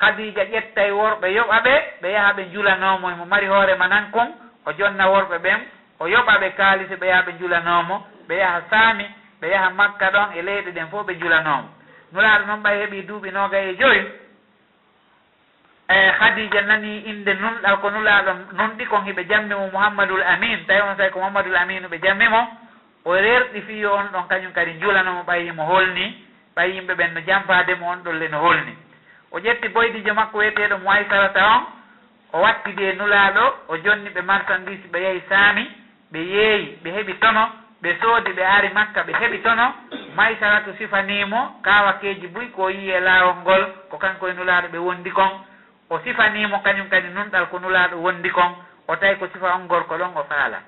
khadija 0.00 0.44
ƴettay 0.44 0.90
worɓe 0.90 1.28
yoɓa 1.36 1.60
ɓe 1.64 1.74
ɓe 2.02 2.08
yaha 2.12 2.32
ɓe 2.32 2.42
julanomo 2.52 3.08
mo 3.16 3.24
mari 3.24 3.46
hoorema 3.46 3.88
nan 3.88 4.10
kon 4.10 4.28
o 4.66 4.72
jonna 4.72 5.04
worɓe 5.08 5.38
ɓen 5.38 5.60
o 5.98 6.06
yoɓa 6.06 6.38
ɓe 6.40 6.48
kaalisi 6.56 6.94
ɓe 6.96 7.06
yaha 7.06 7.22
ɓe 7.22 7.32
julanomo 7.40 8.06
ɓe 8.28 8.34
yaha 8.36 8.60
saami 8.70 9.04
ɓe 9.40 9.46
yaha 9.50 9.70
makka 9.70 10.10
ɗon 10.10 10.28
e 10.38 10.42
leyɗe 10.42 10.70
ɗen 10.72 10.88
fof 10.90 11.06
ɓe 11.06 11.14
julanomo 11.20 11.68
nulaaɗo 12.12 12.44
noon 12.46 12.62
ɓay 12.62 12.76
heeɓi 12.80 13.02
duuɓi 13.08 13.30
nooga 13.30 13.58
e 13.58 13.74
joyi 13.80 14.02
e 15.88 16.12
khadija 16.18 16.60
nani 16.62 16.98
inde 17.10 17.32
nunɗal 17.34 17.76
ko 17.80 17.90
nulaaɗo 17.90 18.30
nunɗi 18.52 18.84
kon 18.86 19.04
hiɓe 19.06 19.24
jammi 19.28 19.54
mo 19.54 19.66
mouhammadoul 19.72 20.22
amin 20.22 20.64
tawi 20.66 20.80
on 20.80 20.96
sawi 20.96 21.10
ko 21.10 21.18
mouhammadoul 21.18 21.56
aminu 21.56 21.88
ɓe 21.88 21.98
jammi 22.02 22.28
mo 22.28 22.40
o 23.04 23.14
rerɗi 23.14 23.60
fiyo 23.62 23.94
on 23.94 24.06
ɗon 24.12 24.28
kañum 24.28 24.52
kadi 24.52 24.72
julanomo 24.80 25.22
ɓayimo 25.26 25.62
holni. 25.64 26.29
ɓay 26.56 26.70
yimɓe 26.74 26.94
ɓen 26.94 27.14
no 27.14 27.20
janfademo 27.26 27.86
on 27.90 28.02
ɗolle 28.04 28.28
no 28.30 28.38
holni. 28.40 28.74
O 29.32 29.38
ƴetti 29.38 29.68
boydijo 29.68 30.14
makko 30.14 30.38
wiyeteɗo 30.38 30.78
moy 30.78 31.04
sarata 31.08 31.46
on 31.54 31.62
o 32.32 32.40
wattidi 32.40 32.84
e 32.84 32.92
nulaɗo 32.92 33.44
o 33.68 33.76
jonni 33.76 34.10
ɓe 34.10 34.22
marchandise 34.22 34.86
ɓe 34.92 34.98
yehi 35.00 35.22
saami 35.28 35.70
ɓe 36.12 36.18
yeeyi 36.18 36.78
ɓe 36.82 36.90
heɓi 36.96 37.14
tono 37.20 37.42
ɓe 37.82 37.96
soodi 38.00 38.32
ɓe 38.32 38.44
ari 38.44 38.68
makka 38.68 39.02
ɓe 39.02 39.12
heɓi 39.20 39.38
tono. 39.42 39.74
Maysaratu 40.16 40.74
sifanimo 40.78 41.60
kawakeji 41.62 42.26
buy 42.26 42.46
ko 42.50 42.68
yi 42.70 42.90
e 42.90 43.00
laawol 43.00 43.34
ngol 43.42 43.62
ko 43.90 43.96
kanko 43.98 44.28
e 44.28 44.32
nulaaɗo 44.32 44.68
ɓe 44.68 44.78
wondi 44.78 45.10
kon. 45.10 45.30
O 45.90 45.98
sifanimo 46.00 46.58
kañum 46.62 46.88
kadi 46.88 47.08
nunɗal 47.08 47.48
ko 47.50 47.58
nulaaɗo 47.58 47.96
wondi 47.96 48.30
kon. 48.30 48.54
O 48.88 48.96
tawi 48.96 49.16
ko 49.16 49.26
sifa 49.32 49.54
on 49.54 49.66
gorko 49.68 49.94
ɗon 49.96 50.16
o 50.16 50.24
faala. 50.28 50.58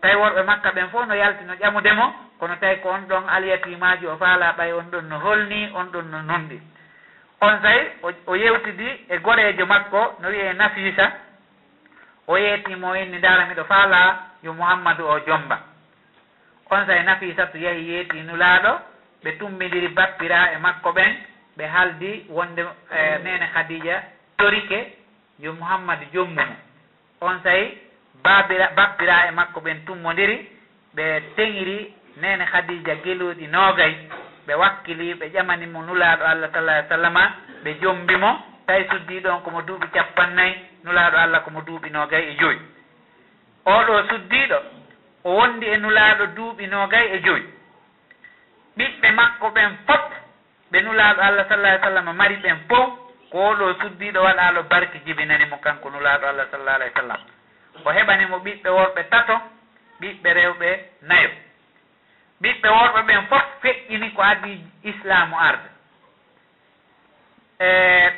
Tawi 0.00 0.14
worɓe 0.14 0.42
makka 0.44 0.70
ɓen 0.70 0.88
fof 0.90 1.06
no 1.06 1.14
yalti 1.14 1.44
no 1.44 1.54
ƴamudemo 1.54 2.14
kono 2.44 2.56
tawi 2.60 2.76
ko 2.84 2.88
on 2.90 3.06
ɗon 3.08 3.24
aliyatimaji 3.28 4.06
o 4.06 4.16
faala 4.16 4.52
ɓay 4.52 4.72
on 4.72 4.90
ɗon 4.92 5.08
no 5.08 5.18
holni 5.18 5.70
on 5.74 5.84
ɗon 5.92 6.02
no 6.10 6.22
nonɗi 6.22 6.60
on 7.40 7.60
say 7.62 7.78
o 8.26 8.34
yewtidi 8.36 8.88
e 9.08 9.16
goɗejo 9.18 9.66
makko 9.66 10.16
no 10.20 10.28
wiye 10.28 10.52
nafisa 10.52 11.06
o 12.28 12.36
yeetimo 12.38 12.94
inni 12.96 13.18
ndara 13.18 13.46
miɗo 13.46 13.64
faala 13.64 14.18
yo 14.42 14.52
mouhammadou 14.52 15.08
o 15.08 15.18
jomba. 15.26 15.58
On 16.70 16.86
say 16.86 17.02
nafisa 17.02 17.46
to 17.46 17.58
yehi 17.58 17.88
yeeti 17.90 18.20
nulaaɗo 18.22 18.72
ɓe 19.24 19.38
tummidiri 19.38 19.88
bappira 19.88 20.52
e 20.52 20.58
makko 20.58 20.92
ɓen 20.92 21.12
ɓe 21.56 21.64
haldi 21.66 22.26
wonde 22.28 22.60
e, 22.92 23.18
nene 23.24 23.46
khadija 23.54 24.02
torike 24.36 24.92
yo 25.38 25.52
mouhammadou 25.52 26.08
jommumo 26.12 26.56
on 27.22 27.40
say 27.42 27.78
babira 28.22 28.68
bappira 28.76 29.28
e 29.28 29.30
makko 29.30 29.60
ɓen 29.60 29.84
tummodiri 29.86 30.36
ɓe 30.94 31.20
teŋiri 31.36 31.94
nene 32.16 32.44
khadija 32.46 32.94
geluɗi 33.04 33.46
noogay 33.46 33.94
ɓe 34.46 34.54
wakkili 34.54 35.14
ɓe 35.14 35.26
ƴamanimo 35.34 35.82
nulaaɗo 35.82 36.24
allah 36.24 36.50
sallah 36.52 36.74
ai 36.76 36.84
sallama 36.88 37.22
ɓe 37.64 37.70
jombimo 37.80 38.30
tawi 38.66 38.86
suddi 38.90 39.20
ɗon 39.20 39.42
komo 39.42 39.62
duuɓi 39.62 39.86
capannayyi 39.94 40.54
nulaaɗo 40.84 41.16
allah 41.18 41.42
komo 41.44 41.60
duuɓi 41.60 41.90
noogay 41.90 42.24
e 42.30 42.34
joyi. 42.40 42.58
Oɗo 43.66 43.94
suddiɗo 44.08 44.58
o 45.24 45.30
wondi 45.38 45.66
e 45.66 45.76
nulaaɗo 45.76 46.24
duuɓi 46.36 46.66
noogay 46.66 47.06
e 47.16 47.18
joyi. 47.24 47.44
Ɓiɓɓe 48.76 49.08
makko 49.12 49.46
ɓen 49.50 49.70
fof 49.86 50.04
ɓe 50.72 50.78
nulaaɗo 50.82 51.20
allah 51.22 51.46
sallah 51.48 51.70
ai 51.72 51.80
sallama 51.80 52.12
mari 52.12 52.36
ɓen 52.36 52.56
fof 52.68 52.88
ko 53.30 53.38
oɗo 53.50 53.74
suddiɗo 53.80 54.20
waɗalo 54.22 54.62
barki 54.62 54.98
jibinanimo 55.06 55.56
kanko 55.58 55.90
nulaɗo 55.90 56.26
allah 56.26 56.46
sallah 56.50 56.74
alah 56.74 56.88
w 56.88 56.94
sallam. 56.96 57.20
O 57.84 57.90
heɓanimo 57.90 58.36
ɓiɓɓe 58.38 58.70
worɓe 58.70 59.02
tato 59.10 59.40
ɓiɓɓe 60.00 60.30
rewɓe 60.34 60.68
nayo. 61.02 61.30
ɓiɓɓe 62.44 62.68
worɓe 62.78 63.00
ɓen 63.08 63.22
fof 63.30 63.44
feƴƴini 63.62 64.08
ko 64.16 64.22
addi 64.22 64.52
islamu 64.90 65.34
arde. 65.48 65.68
E 67.58 67.68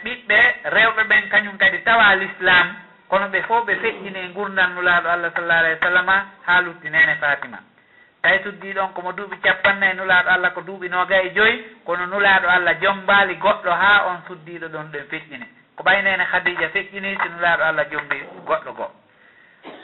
ɓiɓɓe 0.04 0.38
rewɓe 0.74 1.02
ɓen 1.10 1.28
kañum 1.32 1.56
kadi 1.58 1.78
tawa 1.86 2.14
l'islam 2.16 2.66
kono 3.08 3.26
ɓe 3.28 3.42
fof 3.48 3.64
ɓe 3.66 3.74
feƴƴini 3.82 4.18
e 4.18 4.28
gurdannulaɗo 4.34 5.08
allah 5.14 5.30
sallah 5.36 5.58
alah 5.58 5.72
w 5.74 5.78
sallama 5.82 6.16
ha 6.46 6.60
luttinene 6.60 7.14
fatima. 7.20 7.58
Tawi 8.22 8.38
suddi 8.42 8.72
ɗon 8.72 8.92
komo 8.94 9.12
duuɓi 9.12 9.36
capannayi 9.42 9.94
nulaaɗo 9.94 10.28
allah 10.30 10.52
ko 10.54 10.60
duuɓi 10.60 10.88
noga 10.88 11.16
e 11.22 11.30
joyi 11.30 11.64
kono 11.84 12.06
nulaaɗo 12.06 12.48
allah 12.48 12.74
jombaali 12.82 13.34
goɗɗo 13.36 13.70
ha 13.70 14.06
on 14.10 14.18
suddiɗo 14.26 14.66
ɗon 14.68 14.90
ɗen 14.92 15.04
feƴƴine 15.10 15.46
ko 15.76 15.82
ɓaynene 15.84 16.24
khadija 16.30 16.68
feƴƴini 16.74 17.16
si 17.22 17.28
nulaaɗo 17.28 17.62
allah 17.64 17.84
jombi 17.90 18.16
goɗɗo 18.46 18.72
goo. 18.76 18.90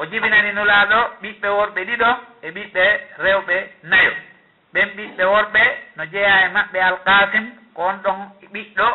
O 0.00 0.06
jibinani 0.06 0.52
nulaaɗo 0.52 0.98
ɓiɓɓe 1.22 1.48
worɓe 1.58 1.80
ɗiɗo 1.84 2.10
e 2.42 2.50
ɓiɓɓe 2.50 2.84
rewɓe 3.18 3.56
nayo. 3.82 4.12
ɓen 4.72 4.88
ɓiɓɓe 4.96 5.24
worɓe 5.24 5.62
no 5.96 6.04
jeeya 6.12 6.46
e 6.46 6.48
maɓɓe 6.48 6.78
alkasim 6.80 7.46
ko 7.74 7.82
on 7.82 7.96
ɗon 8.04 8.18
ɓiɗɗo 8.52 8.88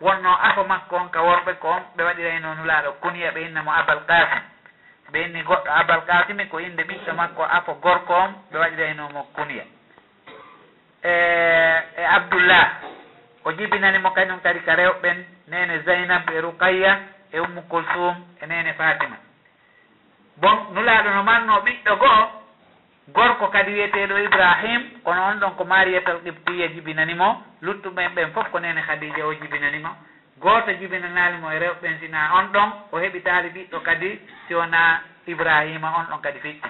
wonno 0.00 0.30
afo 0.42 0.64
makko 0.64 0.96
on 0.96 1.08
ka 1.10 1.20
worɓe 1.22 1.52
ko 1.58 1.68
on 1.68 1.82
ɓe 1.96 2.02
waɗirayno 2.04 2.54
nulaɗo 2.54 2.92
kuniya 3.00 3.30
ɓe 3.34 3.40
inna 3.46 3.62
mo 3.62 3.72
abal 3.72 4.00
kasim 4.06 4.42
ɓe 5.12 5.18
inni 5.24 5.42
goɗɗo 5.42 5.70
abal 5.80 6.04
kasimi 6.06 6.46
ko 6.48 6.58
inde 6.60 6.82
ɓiɗɗo 6.82 7.12
makko 7.14 7.42
afo 7.42 7.74
gorko 7.74 8.14
on 8.14 8.32
ɓe 8.52 8.58
waɗiraynomo 8.58 9.22
kuniya. 9.34 9.64
E 11.02 11.12
e 11.96 12.04
abdoullah 12.04 12.66
o 13.44 13.52
jibinanimo 13.52 14.10
kañum 14.10 14.40
kadi 14.40 14.60
ka 14.60 14.74
rewɓen 14.74 15.24
nene 15.48 15.82
zainab 15.86 16.30
e 16.30 16.40
rukayya 16.40 16.98
e 17.32 17.40
ummu 17.40 17.62
kulsum 17.68 18.16
e 18.42 18.46
nene 18.46 18.72
fatima. 18.74 19.16
Bon 20.36 20.66
nulaɗo 20.74 21.10
no 21.10 21.22
manno 21.22 21.60
ɓiɗɗo 21.60 21.96
goo 21.96 22.30
gorko 23.14 23.48
kadi 23.48 23.72
wiyeteɗo 23.72 24.18
ibrahim 24.18 24.82
kono 25.04 25.22
on 25.28 25.40
ɗon 25.40 25.54
ko 25.56 25.64
mariyatal 25.64 26.20
qibtiya 26.24 26.68
jibinanimo. 26.68 27.42
Luttuɓen 27.62 28.14
ɓen 28.14 28.32
fof 28.34 28.50
ko 28.50 28.58
nene 28.60 28.80
hadija 28.80 29.26
o 29.26 29.32
jibinanimo. 29.34 29.88
Goto 30.40 30.72
jibinanalimo 30.72 31.50
e 31.52 31.58
rewɓen 31.58 31.98
sina 32.00 32.30
on 32.38 32.52
ɗon 32.52 32.68
o 32.92 32.98
heɓitali 32.98 33.48
ɓiɗɗo 33.50 33.80
kadi 33.82 34.20
si 34.46 34.54
wona 34.54 35.00
ibrahima 35.26 35.88
on 35.98 36.06
ɗon 36.10 36.20
kadi 36.20 36.38
fitti 36.38 36.68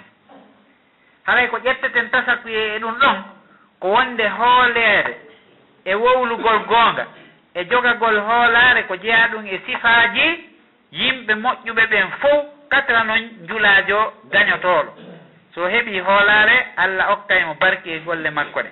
haray 1.26 1.48
ko 1.48 1.56
ƴetteten 1.58 2.10
tasakuye 2.10 2.76
e 2.76 2.78
ɗum 2.78 2.94
ɗon 2.98 3.16
ko 3.80 3.88
wonde 3.88 4.28
hoolere 4.28 5.14
e 5.84 5.94
wowlugol 5.94 6.58
goonga 6.66 7.06
e 7.54 7.64
jogagol 7.70 8.16
hoolare 8.18 8.82
ko 8.86 8.96
jeeya 8.96 9.28
ɗum 9.28 9.46
e 9.46 9.60
sifaji 9.66 10.26
yimɓe 10.92 11.34
moƴƴuɓe 11.34 11.84
ɓen 11.86 12.08
fof 12.20 12.44
katra 12.68 13.04
noon 13.04 13.22
njulaajo 13.42 14.12
gañotooɗo 14.32 14.90
so 15.54 15.66
heɓi 15.68 15.98
hoolare 16.00 16.66
allah 16.76 17.10
okka 17.12 17.34
emo 17.34 17.54
barki 17.60 17.90
e 17.90 17.98
golle 18.00 18.30
makko 18.30 18.60
ɗe 18.62 18.70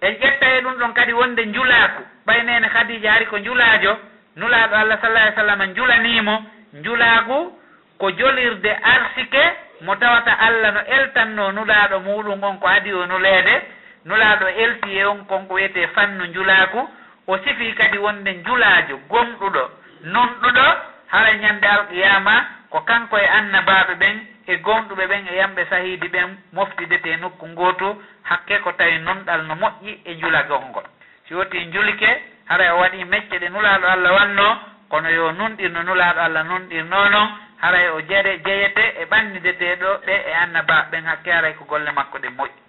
en 0.00 0.14
ƴetta 0.20 0.46
e 0.56 0.60
ɗum 0.60 0.74
ɗon 0.78 0.92
kadi 0.94 1.12
wonde 1.12 1.44
njulaaku. 1.46 2.02
Ɓaynene 2.26 2.68
khadija 2.68 3.12
ari 3.12 3.26
ko 3.26 3.38
njulaajo 3.38 3.98
nulaaɗo 4.36 4.74
allah 4.76 4.98
sallah 5.00 5.22
ai 5.24 5.32
sallam 5.34 5.62
njulaniimo. 5.70 6.42
Njulaaku 6.74 7.58
ko 7.98 8.10
jolirde 8.10 8.72
arsike 8.82 9.42
mo 9.80 9.94
tawata 9.96 10.32
allah 10.38 10.72
no 10.74 10.80
eltanno 10.96 11.52
nulaaɗo 11.52 12.00
muɗum 12.00 12.42
on 12.44 12.58
ko 12.58 12.66
adi 12.68 12.92
o 12.92 13.06
nuleede. 13.06 13.62
Nulaaɗo 14.04 14.46
elti 14.48 14.98
e 14.98 15.04
on 15.04 15.24
konko 15.26 15.54
wiyete 15.54 15.86
fannu 15.94 16.24
njulaaku. 16.26 16.88
O 17.26 17.38
sifii 17.38 17.72
kadi 17.74 17.98
wonde 17.98 18.32
njulaajo 18.32 18.96
gomɗuɗo 19.10 19.62
nonɗuɗo 20.04 20.66
hara 21.06 21.32
ñannde 21.32 21.66
alqiyama 21.66 22.34
ko 22.70 22.80
kanko 22.80 23.16
e 23.18 23.26
annabaaɓe 23.26 23.94
ɓen 23.94 24.16
e 24.46 24.56
gonɗuɓe 24.56 25.06
ɓen 25.06 25.26
e 25.32 25.36
yamɓe 25.36 25.62
sahiidi 25.70 26.08
ɓen 26.08 26.36
moftidete 26.52 27.16
nokku 27.16 27.46
gooto 27.54 28.02
hakke 28.22 28.58
ko 28.64 28.72
tawi 28.72 28.98
nonɗal 28.98 29.40
no 29.46 29.54
moƴƴi 29.54 29.92
e 30.04 30.14
julago 30.20 30.60
ngol. 30.60 30.84
Si 31.28 31.34
woti 31.34 31.64
njulike 31.66 32.08
hara 32.46 32.74
o 32.74 32.78
waɗi 32.80 33.04
mecce 33.04 33.38
ɗe 33.38 33.48
nulaaɗo 33.48 33.86
allah 33.86 34.12
wanno 34.14 34.58
kono 34.88 35.08
yo 35.10 35.32
nunɗirno 35.32 35.82
nulaaɗo 35.82 36.20
allah 36.20 36.44
nunɗirno 36.44 37.08
noon 37.08 37.28
haray 37.62 37.88
o 37.88 38.00
jere 38.08 38.38
jeyete 38.44 38.84
e 39.00 39.04
ɓannideteɗo 39.10 39.88
ɓe 40.06 40.14
e 40.30 40.32
annaba 40.42 40.86
ɓen 40.90 41.04
hakke 41.06 41.30
haray 41.32 41.54
ko 41.54 41.64
golle 41.64 41.90
makko 41.92 42.18
ɗe 42.18 42.28
moƴƴi. 42.28 42.60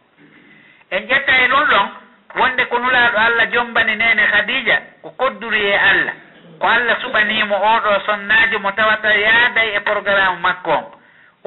En 0.92 1.04
ƴetta 1.08 1.34
e 1.44 1.48
ɗum 1.48 1.66
ɗon 1.70 1.88
wonde 2.36 2.66
ko 2.66 2.80
nulaaɗo 2.80 3.18
allah 3.18 3.52
jombani 3.52 3.96
nene 3.96 4.24
khadija 4.32 4.82
ko 5.02 5.10
kodduri 5.12 5.62
e 5.62 5.76
allah. 5.78 6.14
Ko 6.60 6.68
allah 6.68 6.98
suɓanimo 7.02 7.56
oɗo 7.56 8.00
sonnaajo 8.06 8.60
mo 8.60 8.72
tawata 8.72 9.14
yaaday 9.14 9.76
e 9.76 9.80
programme 9.82 10.40
makko 10.42 10.72
on. 10.72 10.97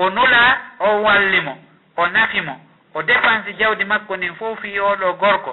o 0.00 0.10
nula 0.10 0.60
o 0.78 1.02
wallimo 1.02 1.54
o 1.96 2.06
nafimo 2.06 2.54
o 2.94 3.02
dépense 3.02 3.52
jawdi 3.58 3.84
makko 3.84 4.16
ndin 4.16 4.34
fof 4.34 4.60
fi 4.60 4.78
oɗo 4.80 5.12
gorko. 5.18 5.52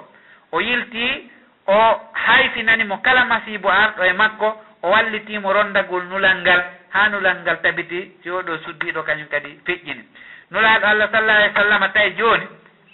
O 0.52 0.60
yilti 0.60 1.30
o 1.66 2.00
hayfinanimo 2.12 2.98
kala 2.98 3.24
masibo 3.24 3.68
arɗo 3.68 4.04
e 4.04 4.12
makko 4.12 4.48
o 4.82 4.90
wallitimo 4.90 5.52
rondagol 5.52 6.02
nulal 6.04 6.36
ngal 6.40 6.64
ha 6.90 7.08
nulal 7.08 7.36
ngal 7.42 7.60
tabiti 7.62 8.12
si 8.22 8.30
oɗo 8.30 8.58
suddiɗo 8.64 9.02
kañum 9.02 9.28
kadi 9.28 9.60
feƴƴini 9.66 10.02
nulaɗo 10.50 10.86
allah 10.86 11.08
sallah 11.12 11.36
alih 11.36 11.50
w 11.52 11.54
sallam 11.54 11.92
tawi 11.92 12.10
joni 12.16 12.46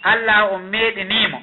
allah 0.03 0.51
o 0.53 0.57
meeɗinimo 0.57 1.41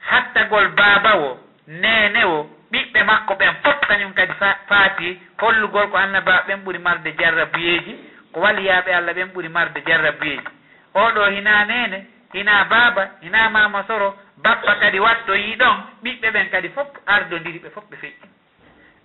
hattagol 0.00 0.68
baba 0.68 1.14
wo 1.16 1.38
nene 1.68 2.24
wo 2.24 2.50
ɓiɓɓe 2.72 3.02
makko 3.04 3.34
ɓen 3.34 3.54
fof 3.62 3.80
kañum 3.88 4.12
kadi 4.12 4.32
faati 4.68 5.20
hollugol 5.40 5.88
ko 5.90 5.96
annabaɓe 5.96 6.42
ɓen 6.48 6.60
ɓuuri 6.64 6.78
marde 6.78 7.14
jarrabuyeji 7.18 8.13
ko 8.34 8.40
walliyaɓe 8.40 8.90
allah 8.94 9.14
ɓen 9.14 9.30
ɓuuri 9.32 9.48
marde 9.48 9.80
jarrabiyeji 9.86 10.48
oɗo 10.94 11.30
hina 11.30 11.64
nene 11.64 12.06
hina 12.32 12.64
baaba 12.64 13.10
hina 13.22 13.48
mama 13.50 13.84
soro 13.86 14.14
bappa 14.36 14.74
kadi 14.80 14.98
wattoyi 14.98 15.56
ɗon 15.56 15.76
ɓiɓɓe 16.02 16.30
ɓen 16.30 16.50
kadi 16.50 16.68
fof 16.68 16.88
ardodiri 17.06 17.58
ɓe 17.58 17.70
fof 17.70 17.84
ɓe 17.90 17.96
feƴƴi. 17.96 18.28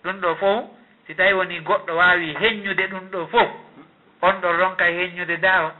Ɗum 0.04 0.20
ɗo 0.22 0.36
fof 0.36 0.66
si 1.08 1.16
tawi 1.16 1.34
woni 1.34 1.60
goɗɗo 1.60 1.94
wawi 1.96 2.34
heññude 2.42 2.88
ɗum 2.88 3.10
ɗo 3.12 3.28
fof 3.28 3.50
on 4.22 4.34
ɗon 4.42 4.58
ronka 4.58 4.86
heññude 4.86 5.38
dawa 5.38 5.74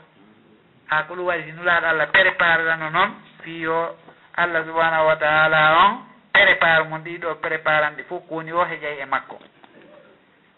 ha 0.88 1.04
ko 1.04 1.16
ɗum 1.16 1.26
waɗi 1.26 1.44
si 1.44 1.52
nulaɗo 1.52 1.88
allah 1.88 2.08
prépare 2.08 2.64
rano 2.66 2.90
noon 2.90 3.12
fi 3.44 3.60
yo 3.62 3.96
allah 4.38 4.64
subahanahu 4.66 5.08
wa 5.08 5.16
taala 5.16 5.60
on 5.86 5.92
prépare 6.34 6.84
mum 6.84 7.02
ɗiɗo 7.04 7.36
préparande 7.42 8.04
fof 8.04 8.22
ko 8.28 8.36
woni 8.36 8.52
o 8.54 8.64
heƴay 8.64 9.02
e 9.02 9.06
makko. 9.06 9.40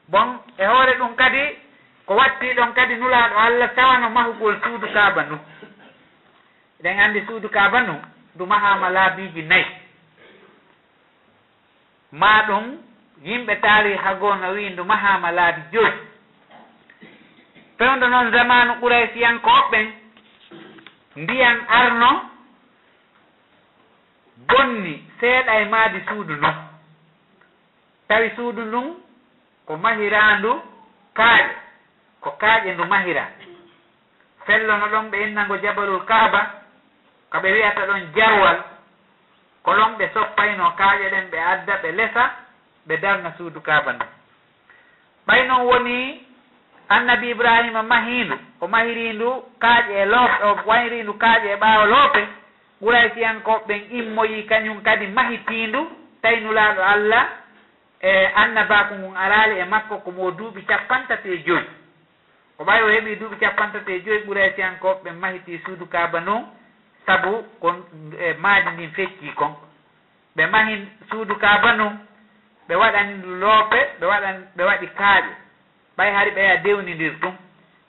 Bon 0.07 0.39
e 0.57 0.65
hoore 0.65 0.97
ɗum 0.99 1.15
kadi 1.15 1.70
ko 2.05 2.15
watti 2.15 2.53
ɗon 2.53 2.73
kadi 2.73 2.95
nulaɗo 2.95 3.35
allah 3.37 3.73
tawano 3.75 4.09
mahugol 4.09 4.55
suudu 4.63 4.87
kaba 4.93 5.23
ndu. 5.23 5.37
Eɗen 6.79 6.99
andi 6.99 7.25
suudu 7.27 7.49
kaba 7.49 7.81
ndu 7.81 7.93
ndu 8.35 8.45
mahama 8.45 8.89
laabiji 8.89 9.41
nayi. 9.41 9.65
Ma 12.11 12.43
ɗum 12.47 12.65
yimɓe 13.23 13.55
taari 13.61 13.89
tariha 13.95 14.13
goono 14.15 14.47
wi 14.55 14.69
ndu 14.69 14.83
mahama 14.85 15.31
laabi 15.31 15.61
joyi 15.71 15.93
fewndo 17.77 18.07
noon 18.07 18.31
zamanu 18.31 18.73
ɓuray 18.81 19.07
fiyankooɓen 19.13 19.87
ndiyan 21.15 21.57
arno 21.79 22.11
bonni 24.47 24.93
seeɗa 25.19 25.53
e 25.61 25.65
maadi 25.65 25.99
suudu 26.07 26.33
ndun 26.35 26.55
tawi 28.07 28.29
suudu 28.35 28.61
ndun 28.65 28.87
ko 29.65 29.77
mahirandu 29.77 30.51
kaaƴe. 31.17 31.60
ko 32.21 32.29
kaaƴe 32.41 32.73
ndu 32.73 32.85
mahira. 32.85 33.25
Fellono 34.45 34.87
ɗon 34.87 35.09
ɓe 35.11 35.17
innango 35.23 35.57
jabalul 35.57 36.05
kaaba 36.05 36.41
ko 37.31 37.37
ɓe 37.39 37.51
wiyata 37.53 37.85
ɗon 37.85 38.01
jarwal. 38.15 38.57
Ko 39.63 39.71
ɗon 39.71 39.97
ɓe 39.97 40.09
soppayno 40.13 40.71
kaaƴe 40.77 41.09
ɗen 41.09 41.25
ɓe 41.31 41.37
adda 41.39 41.73
ɓe 41.83 41.91
lesa 41.91 42.23
ɓe 42.87 42.97
darna 42.97 43.33
suudu 43.37 43.61
kaaba 43.61 43.93
ndu. 43.93 44.05
Ɓay 45.27 45.47
noon 45.47 45.65
woni 45.65 46.25
annabi 46.89 47.29
ibrahima 47.29 47.83
mahindu 47.83 48.35
o 48.61 48.67
mahirindu 48.67 49.29
kaaƴe 49.59 49.93
e 50.01 50.05
loope 50.05 50.43
o 50.43 50.55
wayrindu 50.65 51.13
kaaƴe 51.13 51.47
e 51.53 51.55
ɓaawa 51.55 51.85
loope. 51.85 52.21
Ɓuray 52.81 53.07
ɓuraysiyankoɓɓen 53.09 53.81
immoyi 53.91 54.45
kañum 54.49 54.81
kadi 54.83 55.07
mahitindu 55.07 55.79
taynulaaɗo 56.21 56.81
allah 56.93 57.25
e 58.01 58.25
annabaku 58.35 58.93
ngun 58.95 59.17
alaali 59.17 59.59
e 59.59 59.65
makko 59.65 59.97
komo 59.97 60.31
duuɓi 60.31 60.61
capantati 60.65 61.29
e 61.29 61.37
joyi. 61.45 61.80
ko 62.61 62.65
ɓawi 62.65 62.83
o 62.83 62.89
heeɓi 62.89 63.15
duuɓi 63.19 63.37
capantato 63.39 63.91
e 63.91 63.99
joyi 64.05 64.19
ɓuraysiyankoɓe 64.27 65.11
mahiti 65.21 65.61
suudu 65.65 65.85
kaaba 65.93 66.19
noon 66.19 66.43
sabu 67.05 67.31
ko 67.59 67.67
e, 68.25 68.33
maadi 68.33 68.69
ndin 68.71 68.91
fecci 68.91 69.33
kon. 69.33 69.55
Ɓe 70.35 70.45
mahi 70.45 70.87
suudu 71.09 71.35
kaaba 71.35 71.73
noon 71.73 71.97
ɓe 72.67 72.75
waɗani 72.75 73.13
ndu 73.13 73.29
loope 73.41 73.79
ɓe 73.99 74.05
waɗan 74.05 74.35
ɓe 74.55 74.63
waɗi 74.63 74.87
kaaƴe. 74.99 75.31
Ɓay 75.97 76.09
hari 76.13 76.31
ɓeya 76.31 76.57
dewnidir 76.57 77.13
ɗum. 77.21 77.35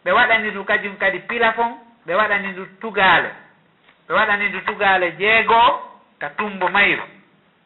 Ɓe 0.05 0.11
waɗani 0.12 0.51
ndu 0.51 0.64
kajum 0.64 0.97
kadi 0.97 1.18
pilafon 1.18 1.70
ɓe 2.07 2.14
waɗani 2.14 2.49
ndu 2.53 2.66
tugaale. 2.81 3.31
Ɓe 4.09 4.12
waɗani 4.14 4.49
ndu 4.49 4.61
tugaale 4.61 5.11
jeegoo 5.18 5.70
ka 6.18 6.29
tumbo 6.31 6.68
mayru. 6.68 7.03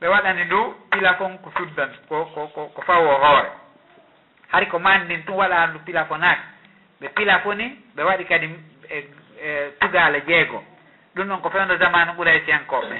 Ɓe 0.01 0.07
waɗani 0.09 0.45
ndu 0.45 0.75
pilafon 0.91 1.39
ko 1.39 1.53
suddan 1.57 1.91
ko 2.09 2.25
ko 2.35 2.67
ko 2.75 2.83
fawo 2.83 3.15
hoore. 3.23 3.51
Hari 4.49 4.67
ko 4.67 4.79
maani 4.79 5.05
ndin 5.05 5.23
tun 5.25 5.37
waɗa 5.37 5.67
ndu 5.67 5.79
pilafonaake 5.87 6.56
ɓe 7.01 7.09
pila 7.15 7.39
foni 7.41 7.67
ɓe 7.97 8.03
waɗi 8.03 8.25
kadi 8.25 8.47
e, 8.91 8.99
e 9.41 9.71
tugale 9.81 10.23
jeego. 10.27 10.63
Ɗum 11.15 11.29
ɗon 11.29 11.41
ko 11.41 11.51
fewndo 11.51 11.77
zamanu 11.77 12.13
ɓuraysiyankoɓe 12.13 12.97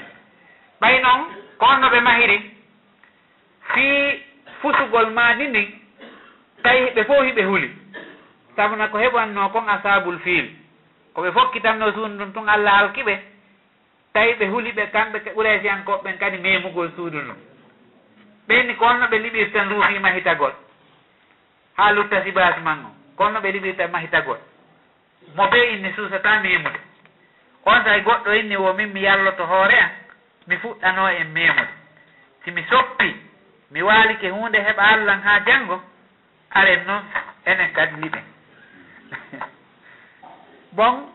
ɓay 0.81 1.01
noon 1.01 1.21
ko 1.57 1.65
on 1.65 1.89
ɓe 1.89 1.99
mahiri 2.01 2.51
fii 3.73 4.23
fusugol 4.61 5.09
maadi 5.11 5.47
ndin 5.47 5.67
tawi 6.63 6.91
ɓe 6.95 7.03
fof 7.05 7.23
hiɓe 7.25 7.43
huli. 7.43 7.69
Sabuna 8.55 8.87
ko 8.87 8.97
heɓanno 8.97 9.49
kon 9.51 9.67
asabul 9.69 10.19
fiil. 10.19 10.47
Koɓe 11.13 11.31
fokkitanno 11.31 11.91
suudu 11.93 12.07
ndun 12.13 12.33
tun 12.33 12.49
allah 12.49 12.73
halki 12.77 13.03
ɓe 13.03 13.15
tawi 14.13 14.33
ɓe 14.33 14.45
huli 14.47 14.71
ɓe 14.71 14.91
kamɓe 14.91 15.19
ɓuraysiyankoɓeɓen 15.35 16.17
kadi 16.17 16.37
memugol 16.37 16.91
suudu 16.95 17.21
ndun 17.21 17.37
ɓenni 18.47 18.75
ko 18.75 18.85
on 18.85 19.07
ɓe 19.09 19.17
liɓirta 19.17 19.65
nduufi 19.65 19.99
mahitagol. 19.99 20.53
Ha 21.77 21.91
lutta 21.91 22.23
sibas 22.23 22.57
man 22.63 22.85
o 22.85 22.96
kono 23.17 23.31
no 23.31 23.39
ɓe 23.41 23.51
liɓirta 23.51 23.83
e 23.83 23.87
mahita 23.87 24.21
goɗɗo. 24.21 24.45
Mo 25.35 25.47
be 25.51 25.57
inni 25.73 25.93
suusata 25.93 26.39
memude. 26.39 26.79
On 27.65 27.83
sahay 27.83 28.01
goɗɗo 28.01 28.31
inni 28.39 28.55
wo 28.55 28.73
min 28.73 28.93
mi 28.93 29.01
yalloto 29.01 29.45
hoore 29.45 29.73
an 29.79 29.89
mi 30.47 30.55
fuɗɗano 30.57 31.09
en 31.09 31.27
memude. 31.33 31.73
Simi 32.43 32.63
soppi 32.69 33.15
mi 33.71 33.81
waalike 33.81 34.29
hunde 34.29 34.55
heɓa 34.59 34.83
allahn 34.93 35.21
ha 35.21 35.39
janngo 35.45 35.81
aren 36.51 36.85
noon 36.87 37.03
enen 37.45 37.73
kadi 37.73 37.95
liɓen 38.01 38.23
bon 40.77 41.09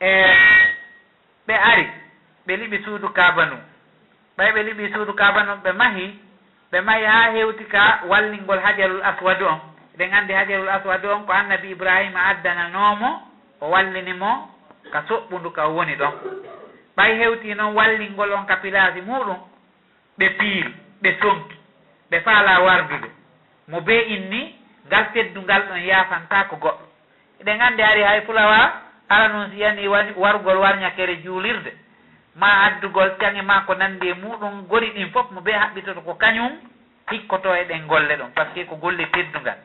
e 0.00 0.10
ɓe 1.46 1.54
ari 1.54 1.86
ɓe 2.46 2.56
liɓi 2.56 2.82
suudu 2.84 3.08
kabanu 3.12 3.56
ɓay 4.36 4.52
ɓe 4.52 4.62
liɓi 4.62 4.92
suudu 4.92 5.12
kabanu 5.14 5.52
ɓe 5.64 5.72
mahi 5.72 6.18
ɓe 6.72 6.80
mahi 6.80 7.04
ha 7.04 7.30
hewti 7.32 7.64
ka 7.64 8.00
wallingol 8.08 8.58
hajarul 8.60 9.02
aswadu 9.02 9.46
on. 9.46 9.71
eɗen 9.94 10.14
andi 10.14 10.32
hajarul 10.32 10.68
aswad 10.68 11.04
on 11.04 11.26
ko 11.26 11.32
annabi 11.32 11.70
ibrahima 11.70 12.20
addananomo 12.30 13.22
o 13.60 13.70
wallinimo 13.70 14.48
ka 14.92 15.02
soɓɓundu 15.08 15.50
ka 15.52 15.66
woni 15.68 15.94
ɗon. 15.96 16.12
Ɓay 16.96 17.18
hewti 17.18 17.54
noon 17.54 17.74
wallingol 17.74 18.32
on 18.32 18.46
ka 18.46 18.56
pilasi 18.56 19.00
muɗum 19.00 19.38
ɓe 20.18 20.28
piiri 20.38 20.74
ɓe 21.02 21.18
sonki 21.20 21.56
ɓe 22.10 22.20
faala 22.20 22.60
wardude 22.60 23.08
mo 23.68 23.80
be 23.80 23.94
inni 24.14 24.54
ngal 24.86 25.12
teddungal 25.12 25.62
ɗon 25.68 25.80
yafanta 25.86 26.44
ko 26.44 26.56
goɗɗo. 26.56 26.84
Eɗen 27.40 27.60
andi 27.60 27.82
ari 27.82 28.02
hay 28.02 28.20
fulawa 28.22 28.72
ala 29.08 29.28
noon 29.28 29.50
siyani 29.50 29.88
wargol 30.16 30.56
warñakere 30.58 31.22
juulirde. 31.22 31.72
Ma 32.36 32.64
addugol 32.64 33.16
cange 33.18 33.42
ma 33.42 33.64
ko 33.66 33.74
nandi 33.74 34.08
e 34.08 34.14
muɗum 34.14 34.66
gori 34.68 34.90
ɗin 34.90 35.10
fof 35.12 35.30
mo 35.30 35.40
be 35.40 35.52
haɓɓitoto 35.52 36.00
ko 36.00 36.14
kañum 36.14 36.52
hikkoto 37.10 37.54
e 37.54 37.64
ɗen 37.64 37.86
golle 37.86 38.16
ɗon 38.16 38.32
par 38.34 38.46
ce 38.48 38.54
que 38.54 38.66
ko 38.66 38.76
golle 38.76 39.06
teddungal. 39.12 39.58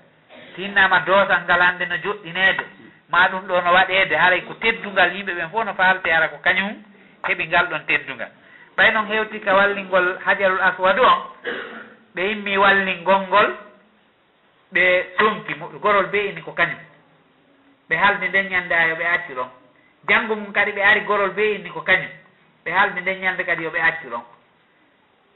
tinnama 0.58 1.00
doosal 1.06 1.42
ngal 1.46 1.62
hannde 1.62 1.86
no 1.86 1.96
joɗɗineede 2.04 2.64
ma 3.10 3.28
ɗum 3.30 3.48
ɗo 3.48 3.62
no 3.62 3.72
waɗede 3.74 4.16
haray 4.16 4.42
ko 4.42 4.54
teddungal 4.54 5.14
yimɓe 5.16 5.34
ɓen 5.38 5.50
fof 5.52 5.66
no 5.66 5.74
falte 5.74 6.08
ara 6.12 6.28
ko 6.30 6.38
kañum 6.44 6.74
heeɓi 7.28 7.48
ngal 7.48 7.66
ɗon 7.70 7.86
teddungal. 7.88 8.32
Ɓay 8.78 8.92
noon 8.92 9.08
hewti 9.12 9.40
ka 9.40 9.54
wallingol 9.56 10.18
hajarul 10.26 10.62
aswadu 10.62 11.02
on 11.04 11.20
ɓe 12.16 12.32
immi 12.32 12.58
wallingol 12.58 13.22
ngol 13.28 13.50
ɓe 14.74 14.84
sonki 15.18 15.54
gorol 15.82 16.08
be 16.08 16.18
ini 16.30 16.42
ko 16.42 16.52
kañum. 16.52 16.80
Ɓe 17.90 17.96
haldi 17.96 18.28
nden 18.28 18.50
ñande 18.50 18.74
ayo 18.76 18.96
ɓe 18.96 19.06
acci 19.06 19.34
ɗon. 19.34 19.50
Janngo 20.10 20.36
mum 20.36 20.52
kadi 20.54 20.72
ɓe 20.72 20.82
ari 20.84 21.02
gorol 21.02 21.32
be 21.32 21.56
inni 21.56 21.70
ko 21.70 21.82
kañum. 21.82 22.12
Ɓe 22.66 22.72
haldi 22.72 23.02
nden 23.02 23.22
ñande 23.22 23.44
kadi 23.46 23.64
yo 23.64 23.70
ɓe 23.70 23.80
acci 23.82 24.08
ɗon. 24.10 24.24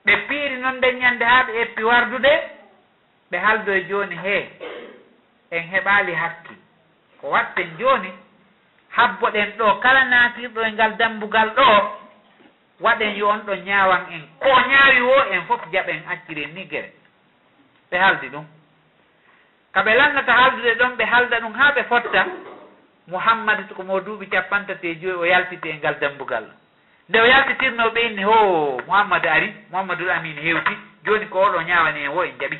Ɓe 0.05 0.17
piiri 0.27 0.57
noon 0.57 0.77
nden 0.77 0.97
ñande 0.99 1.23
haa 1.25 1.43
ɓe 1.43 1.61
eppi 1.61 1.83
wardude 1.83 2.33
ɓe 3.31 3.37
haldo 3.37 3.71
e 3.73 3.85
jooni 3.89 4.15
hee 4.23 4.49
en 5.51 5.63
heɓaali 5.71 6.13
hakki 6.15 6.55
ko 7.21 7.29
watten 7.29 7.77
jooni 7.79 8.11
habbo 8.89 9.29
ɗen 9.29 9.49
ɗo 9.57 9.79
kala 9.83 10.03
naatirɗo 10.03 10.61
e 10.61 10.71
ngal 10.71 10.97
dambugal 10.97 11.49
ɗo 11.55 11.67
waɗen 12.79 13.15
yo 13.17 13.27
on 13.29 13.41
ɗo 13.45 13.55
ñaawan 13.55 14.03
en. 14.11 14.23
Ko 14.39 14.47
ñaawi 14.69 15.01
wo 15.01 15.23
en 15.33 15.41
fof 15.47 15.61
jaɓen 15.71 16.01
acciren 16.09 16.53
ni 16.53 16.65
gere. 16.65 16.91
Ɓe 17.91 17.97
haldi 17.97 18.27
ɗum. 18.29 18.45
Ka 19.73 19.81
ɓe 19.83 19.95
lannata 19.95 20.33
haldude 20.33 20.75
ɗon 20.75 20.95
ɓe 20.97 21.05
halda 21.05 21.39
ɗum 21.39 21.53
haa 21.53 21.71
ɓe 21.71 21.83
fotta 21.83 22.25
muhammadu 23.07 23.75
ko 23.75 23.83
mo 23.83 23.99
duuɓi 23.99 24.27
capantati 24.29 24.87
e 24.87 24.95
joyi 24.95 25.15
o 25.15 25.25
yaltiti 25.25 25.69
e 25.69 25.77
ngal 25.77 25.99
dambugal 25.99 26.45
nde 27.09 27.19
o 27.21 27.25
yaltitirno 27.25 27.89
ɓe 27.89 28.01
inni 28.05 28.23
ho 28.23 28.81
muhammadu 28.87 29.27
ari 29.29 29.53
muhammadul 29.69 30.09
amin 30.09 30.37
hewti. 30.37 30.77
Jooni 31.05 31.25
ko 31.27 31.39
oɗo 31.45 31.61
ñaawani 31.61 32.03
en 32.03 32.09
wo 32.15 32.23
en 32.23 32.37
jaɓi. 32.39 32.57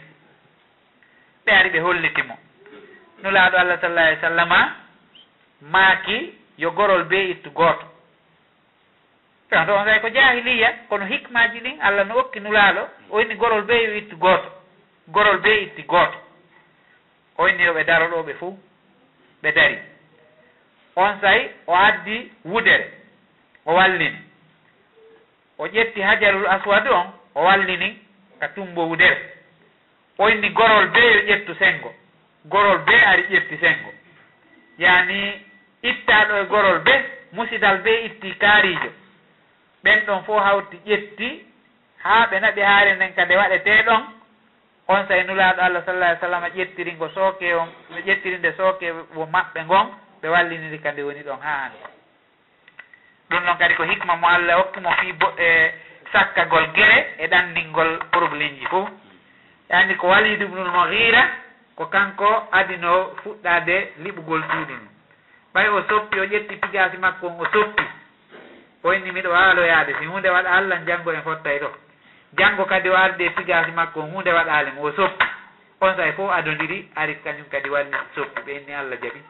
Ɓe 1.45 1.51
ari 1.51 1.69
ɓe 1.69 1.79
hollitimo 1.79 2.37
nulaaɗo 3.23 3.57
allah 3.57 3.79
sallah 3.81 4.05
alih 4.07 4.21
sallama 4.21 4.75
maaki 5.61 6.33
yo 6.57 6.71
gorol 6.71 7.03
be 7.03 7.29
ittu 7.31 7.49
gooto. 7.51 7.85
To 9.49 9.57
on 9.75 9.85
say 9.85 9.99
ko 9.99 10.09
jahiliya 10.09 10.73
kono 10.89 11.05
hikmaji 11.05 11.59
ɗin 11.59 11.81
allah 11.81 12.05
no 12.05 12.17
okki 12.19 12.39
nulaaɗo 12.39 12.87
o 13.09 13.21
inni 13.21 13.35
gorol 13.35 13.63
be 13.63 13.73
yo 13.83 13.93
ittu 13.97 14.15
gooto. 14.17 14.49
Gorol 15.07 15.37
be 15.41 15.61
itti 15.63 15.83
gooto. 15.83 16.17
O 17.37 17.47
inni 17.47 17.63
yo 17.63 17.73
ɓe 17.73 17.83
daro 17.83 18.07
ɗo 18.07 18.23
ɓe 18.23 18.33
fuu 18.33 18.57
ɓe 19.43 19.51
dari. 19.51 19.77
On 20.95 21.19
say 21.21 21.51
o 21.67 21.73
addi 21.75 22.31
wudere 22.45 22.91
o 23.65 23.73
wallini. 23.73 24.19
O 25.57 25.67
ƴetti 25.67 26.01
hajarul 26.01 26.47
aswad 26.47 26.87
on 26.87 27.13
o 27.35 27.43
wallini 27.43 27.97
ka 28.39 28.47
tumbo 28.49 28.87
wudere. 28.87 29.17
O 30.17 30.29
inni 30.29 30.49
gorol 30.49 30.87
be 30.91 30.99
yo 30.99 31.21
ƴettu 31.35 31.55
sengo. 31.57 31.93
gorol 32.45 32.79
be 32.85 32.93
ari 33.05 33.23
ƴirti 33.29 33.57
sengo. 33.59 33.93
Yani 34.77 35.41
ittaɗo 35.83 36.35
e 36.41 36.45
gorol 36.45 36.79
be 36.79 36.93
musidal 37.33 37.77
be 37.83 38.05
itti 38.05 38.35
kaarijo 38.37 38.91
ɓen 39.83 40.05
ɗon 40.05 40.23
fo 40.23 40.39
hawti 40.39 40.77
ƴetti 40.85 41.45
ha 42.03 42.27
ɓe 42.29 42.39
naɓi 42.39 42.61
haare 42.61 42.95
nden 42.95 43.13
kade 43.13 43.35
waɗeteɗon 43.35 44.01
on 44.87 45.07
say 45.07 45.19
e 45.19 45.23
nulaɗo 45.23 45.61
allah 45.61 45.83
sallah 45.85 46.07
alih 46.09 46.19
sallam 46.19 46.43
ƴettiri 46.55 46.93
ngo 46.93 47.09
sooke 47.09 47.53
on 47.55 47.69
ƴettiri 48.05 48.37
nde 48.37 48.53
sooke 48.57 48.91
wo 49.15 49.25
maɓɓe 49.25 49.63
ngon 49.65 49.87
ɓe 50.21 50.27
walliniri 50.29 50.79
kadi 50.81 51.01
woni 51.03 51.23
ɗon 51.23 51.39
ha 51.41 51.51
hande 51.61 51.77
ɗum 53.29 53.43
ɗon 53.45 53.57
kadi 53.57 53.75
ko 53.75 53.83
hikma 53.83 54.15
mo 54.15 54.27
allah 54.27 54.55
hokkimo 54.57 54.89
bo 55.19 55.27
e 55.37 55.71
sakkagol 56.11 56.67
gere 56.73 57.15
e 57.17 57.27
ɗanndingol 57.27 57.99
probléme 58.11 58.59
ji 58.59 58.65
fof 58.65 58.89
yani 59.69 59.95
ko 59.95 60.07
walid 60.07 60.41
ubnul 60.43 60.71
mohira 60.71 61.23
ko 61.81 61.87
kanko 61.89 62.29
adino 62.51 63.09
fuɗɗade 63.23 63.75
liɓugol 64.03 64.43
suudi 64.51 64.73
ni 64.73 64.87
ɓay 65.53 65.67
o 65.69 65.81
soppi 65.89 66.19
o 66.19 66.25
ƴetti 66.25 66.55
pigasi 66.61 66.97
makko 66.97 67.27
on 67.27 67.39
o 67.41 67.45
soppi. 67.53 67.83
O 68.83 68.93
inni 68.93 69.11
miɗo 69.11 69.29
waaloyaade 69.31 69.95
si 69.99 70.05
hunde 70.05 70.29
waɗa 70.29 70.49
allah 70.57 70.79
janngo 70.85 71.11
en 71.11 71.21
fottay 71.23 71.59
ɗo. 71.59 71.69
Janngo 72.37 72.65
kadi 72.65 72.89
o 72.89 72.95
arde 72.95 73.29
pigasi 73.35 73.71
makko 73.71 73.99
on 74.01 74.11
hunde 74.13 74.29
waɗaali 74.31 74.71
mo 74.75 74.81
o 74.83 74.91
soppi. 74.91 75.25
On 75.81 75.95
say 75.95 76.11
fof 76.11 76.29
adodiri 76.31 76.87
ari 76.95 77.15
kañum 77.23 77.49
kadi 77.49 77.69
walli 77.69 77.97
soppi 78.15 78.41
ɓe 78.45 78.51
inni 78.61 78.73
allah 78.73 78.97
jaɓi. 79.01 79.21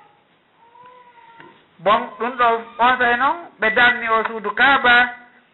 Bon 1.79 2.01
ɗum 2.19 2.31
ɗo 2.37 2.47
on 2.79 2.97
say 2.99 3.15
noon 3.17 3.37
ɓe 3.61 3.69
darni 3.75 4.09
o 4.09 4.23
suudu 4.27 4.51
kaaba 4.55 5.09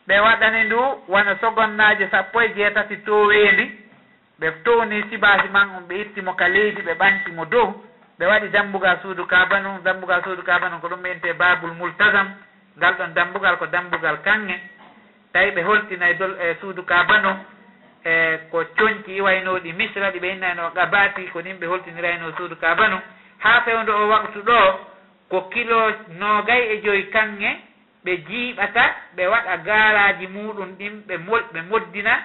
ɓe 0.07 0.19
waɗani 0.19 0.63
ndu 0.63 0.79
wona 1.07 1.37
sogonnaaji 1.41 2.07
sappo 2.11 2.41
e 2.41 2.49
jeetati 2.55 2.97
toweendi 3.05 3.76
ɓe 4.39 4.51
towni 4.63 5.03
sibasi 5.09 5.47
man 5.49 5.69
on 5.75 5.87
ɓe 5.87 5.95
ittimo 6.01 6.33
ka 6.35 6.47
leydi 6.47 6.81
ɓe 6.81 6.93
ɓantimo 6.93 7.45
dow 7.45 7.73
ɓe 8.19 8.25
waɗi 8.25 8.49
dambugal 8.49 8.99
suudu 9.01 9.25
kabanum 9.25 9.81
dambugal 9.83 10.23
suudu 10.23 10.43
kabanum 10.43 10.79
ko 10.81 10.87
ɗum 10.87 11.01
ɓeyente 11.01 11.33
babul 11.33 11.71
multasam 11.73 12.27
ngal 12.77 12.93
ɗon 12.97 13.13
dambugal 13.13 13.57
ko 13.57 13.65
dambugal 13.67 14.17
kange 14.21 14.59
tawi 15.33 15.51
ɓe 15.51 15.61
holtinay 15.63 16.13
dol 16.13 16.35
e 16.39 16.55
suudu 16.61 16.83
kabanum 16.83 17.37
e 18.05 18.37
ko 18.51 18.63
coñci 18.77 19.11
iwaynoɗi 19.17 19.73
misra 19.73 20.11
ɗi 20.11 20.19
ɓe 20.19 20.31
innayno 20.33 20.69
gabati 20.75 21.27
ko 21.33 21.41
nin 21.41 21.57
ɓe 21.59 21.65
holtinirayno 21.67 22.31
suudu 22.37 22.55
kabanum 22.55 23.01
ha 23.39 23.61
fewdo 23.61 23.93
o 24.03 24.07
waktu 24.07 24.41
ɗo 24.43 24.79
ko 25.29 25.41
kilo 25.49 25.91
nogay 26.07 26.61
e 26.73 26.81
joyi 26.81 27.03
kange 27.09 27.57
ɓe 28.05 28.17
jiiɓata 28.27 28.83
ɓe 29.15 29.27
waɗa 29.27 29.57
garaji 29.57 30.27
muɗum 30.27 30.77
ɗin 30.77 30.93
ɓe 31.07 31.15
ɓe 31.53 31.61
moddina 31.69 32.21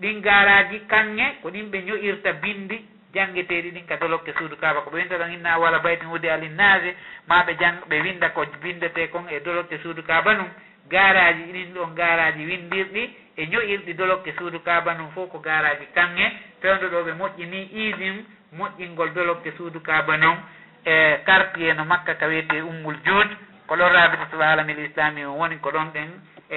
ɗin 0.00 0.20
garaji 0.22 0.80
kanŋe 0.86 1.26
ko 1.42 1.48
ɗin 1.50 1.70
ɓe 1.70 1.78
ño'irta 1.82 2.32
bindi 2.32 2.84
janngeteeɗi 3.14 3.70
ɗin 3.70 3.86
ka 3.86 3.96
dolokke 3.96 4.32
suudu 4.38 4.56
kaba 4.56 4.80
ko 4.80 4.90
ɓe 4.90 4.96
winta 4.96 5.16
ɗon 5.18 5.32
inna 5.32 5.58
wala 5.58 5.78
baytin 5.78 6.08
wudi 6.08 6.28
alinnage 6.28 6.94
ma 7.28 7.42
ɓe 7.46 7.54
jang 7.60 7.78
ɓe 7.88 8.00
winda 8.02 8.28
ko 8.30 8.44
bindete 8.62 9.08
kon 9.10 9.28
e 9.30 9.40
dolokke 9.40 9.78
suudu 9.82 10.02
kaba 10.02 10.34
num 10.34 10.48
garaji 10.90 11.42
ɗin 11.52 11.74
ɗon 11.74 11.94
garaji 11.94 12.44
windirɗi 12.46 13.02
e 13.36 13.46
ño'irɗi 13.46 13.94
dolokke 13.94 14.32
suudu 14.38 14.60
kaba 14.62 14.94
num 14.94 15.10
fof 15.14 15.30
ko 15.30 15.38
garaji 15.38 15.86
kanŋe. 15.94 16.26
Fewndo 16.60 16.88
ɗo 16.88 17.02
ɓe 17.06 17.12
moƴƴini 17.18 17.60
isim 17.72 18.24
moƴƴingol 18.58 19.12
dolokke 19.14 19.52
suudu 19.56 19.80
kaba 19.82 20.16
num 20.16 20.36
e 20.84 21.18
quartier 21.24 21.74
no 21.76 21.84
makka 21.84 22.14
ka 22.14 22.26
wiyete 22.26 22.60
ummul 22.62 22.96
juud 23.04 23.28
ko 23.66 23.74
ɗon 23.76 23.92
rabitatu 23.92 24.42
alamin 24.42 24.76
l 24.76 24.84
islami 24.86 25.24
o 25.24 25.32
woni 25.32 25.56
ko 25.60 25.70
ɗon 25.70 25.92
ɗen 25.92 26.10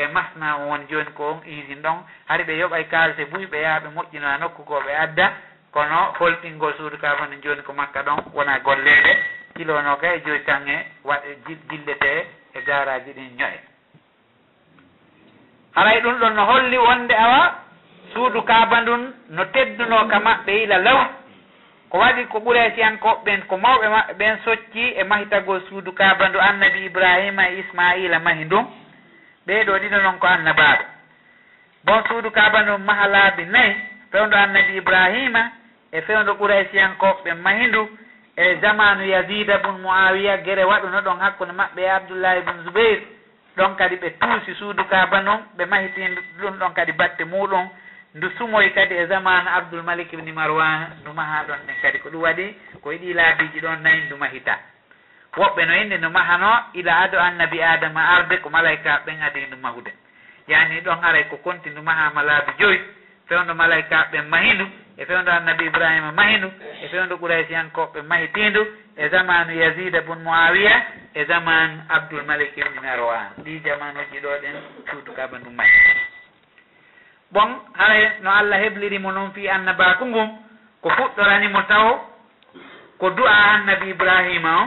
e 0.03 0.07
masna 0.07 0.55
o 0.57 0.67
woni 0.69 0.85
joni 0.89 1.11
ko 1.13 1.23
on 1.31 1.37
usine 1.45 1.81
ɗon 1.81 1.97
hari 2.27 2.43
ɓe 2.43 2.53
yoɓay 2.61 2.83
kaalise 2.91 3.25
buyɓe 3.31 3.57
yaha 3.61 3.79
ɓe 3.79 3.89
moƴƴinona 3.95 4.37
nokku 4.39 4.63
ko 4.65 4.81
ɓe 4.85 4.93
adda. 4.95 5.27
Kono 5.71 6.13
holɗingol 6.19 6.73
suudu 6.77 6.97
ka 6.97 7.15
foni 7.17 7.37
joni 7.43 7.61
ko 7.61 7.73
makka 7.73 8.01
ɗon 8.03 8.19
wona 8.33 8.59
golleɗe 8.59 9.11
kilono 9.55 9.97
ka 10.01 10.07
e 10.15 10.19
joyi 10.25 10.43
tan 10.45 10.67
e 10.67 10.77
waɗ 11.03 11.21
jillete 11.69 12.11
e, 12.17 12.27
e 12.57 12.61
garaji 12.61 13.11
ɗin 13.13 13.35
ñoye 13.37 13.59
haray 15.75 16.01
ɗum 16.01 16.15
ɗon 16.19 16.33
no 16.35 16.45
holli 16.45 16.77
wonde 16.77 17.11
awa 17.15 17.55
suudu 18.13 18.41
kaba 18.43 18.81
ndun 18.81 19.13
no 19.29 19.45
tedduno 19.45 20.07
ka 20.07 20.19
maɓɓe 20.19 20.63
ila 20.63 20.77
law. 20.77 21.01
Ko 21.89 21.97
waɗi 21.97 22.25
ko 22.27 22.39
ɓuraysiyankoɓɓen 22.39 23.41
ko 23.47 23.57
mawɓe 23.57 23.87
maɓɓe 23.89 24.13
ɓen 24.19 24.37
socci 24.45 24.83
e 24.99 25.03
mahitagol 25.03 25.61
suudu 25.69 25.91
kaba 25.93 26.29
ndu 26.29 26.39
annabi 26.39 26.85
ibrahima 26.85 27.49
e 27.49 27.59
ismaila 27.59 28.19
mahi 28.19 28.43
ndun 28.45 28.65
ɓeeɗo 29.47 29.73
ɗiɗo 29.81 29.97
noon 30.03 30.19
ko 30.19 30.27
annabaɓe. 30.27 30.85
Bon 31.83 32.03
suudu 32.07 32.31
kaba 32.31 32.61
ndu 32.61 32.77
maha 32.77 33.07
laabi 33.07 33.45
nayi 33.45 33.75
fewndo 34.11 34.37
annabi 34.37 34.77
ibrahima 34.77 35.51
e 35.91 36.01
fewndo 36.01 36.31
ɓuraysiyankoɓe 36.39 37.33
mahindu 37.33 37.89
e 38.35 38.55
zamanu 38.61 39.03
yazida 39.05 39.57
bun 39.57 39.81
moawiya 39.81 40.37
gere 40.37 40.63
waɗuno 40.63 41.01
ɗon 41.01 41.19
hakkunde 41.19 41.53
maɓɓe 41.53 41.81
e 41.81 41.89
abdoullahi 41.89 42.41
bun 42.41 42.63
zoubeir 42.63 42.99
ɗon 43.57 43.75
kadi 43.75 43.95
ɓe 43.95 44.09
tuusi 44.19 44.53
suudu 44.59 44.83
kaba 44.85 45.21
noon 45.21 45.39
ɓe 45.57 45.65
mahiti 45.65 46.01
ɗum 46.41 46.57
ɗon 46.59 46.73
kadi 46.73 46.91
batte 46.91 47.23
muɗum 47.23 47.69
ndu 48.15 48.29
sumoy 48.37 48.69
kadi 48.73 48.95
e 48.95 49.05
zamanu 49.05 49.49
abdoul 49.57 49.83
malik 49.83 50.13
ibni 50.13 50.31
marwan 50.31 50.87
ndu 51.01 51.13
maha 51.13 51.43
ɗon 51.47 51.59
ɗen 51.67 51.75
kadi 51.81 51.99
ko 51.99 52.09
ɗum 52.09 52.21
waɗi 52.21 52.55
ko 52.83 52.91
yiɗi 52.91 53.13
laabiji 53.13 53.59
ɗon 53.59 53.81
nayi 53.83 54.01
ndu 54.05 54.17
mahita. 54.17 54.59
woɓɓe 55.35 55.65
no 55.65 55.73
yinni 55.73 55.97
no 55.97 56.09
mahano 56.09 56.63
ila 56.73 56.97
ado 56.99 57.19
annabi 57.19 57.61
adama 57.61 58.01
arde 58.15 58.37
ko 58.41 58.49
malayka 58.49 59.01
ɓen 59.05 59.21
adi 59.21 59.45
ndu 59.47 59.57
mahude. 59.57 59.91
Yani 60.47 60.81
ɗon 60.81 61.03
aray 61.03 61.23
ko 61.29 61.37
konti 61.37 61.69
ndu 61.69 61.81
mahama 61.81 62.23
laabi 62.23 62.51
joyi 62.59 62.79
fewndo 63.27 63.53
malayka 63.55 64.07
ɓen 64.11 64.27
mahindu 64.29 64.65
e 64.97 65.05
fewndo 65.05 65.31
annabi 65.31 65.65
ibrahima 65.65 66.11
mahindu 66.11 66.51
e 66.83 66.87
fewndo 66.87 67.15
ɓuraysiyankoɓe 67.15 68.01
mahitindu 68.01 68.61
e 68.97 69.09
zamanu 69.09 69.51
yasida 69.53 70.01
bun 70.01 70.19
moawiya 70.23 70.75
e 71.13 71.25
zaman 71.25 71.85
abdoulmalik 71.89 72.57
ibni 72.57 72.79
marwan. 72.79 73.27
Ɗi 73.43 73.61
jamanuji 73.65 74.19
ɗo 74.23 74.29
ɗen 74.41 74.55
suudu 74.85 74.89
suutukaba 74.91 75.37
ndu 75.39 75.51
mahi 75.51 75.71
bon 77.31 77.49
haray 77.73 78.11
no 78.21 78.31
allah 78.31 78.59
heblirimo 78.63 79.11
noon 79.11 79.31
fi 79.31 79.49
annabaku 79.49 80.05
ngum 80.05 80.29
ko 80.81 80.89
fuɗɗoranimo 80.89 81.61
taw 81.67 81.99
ko 82.97 83.09
du'a 83.09 83.35
annabi 83.53 83.89
ibrahima 83.89 84.51
o 84.61 84.65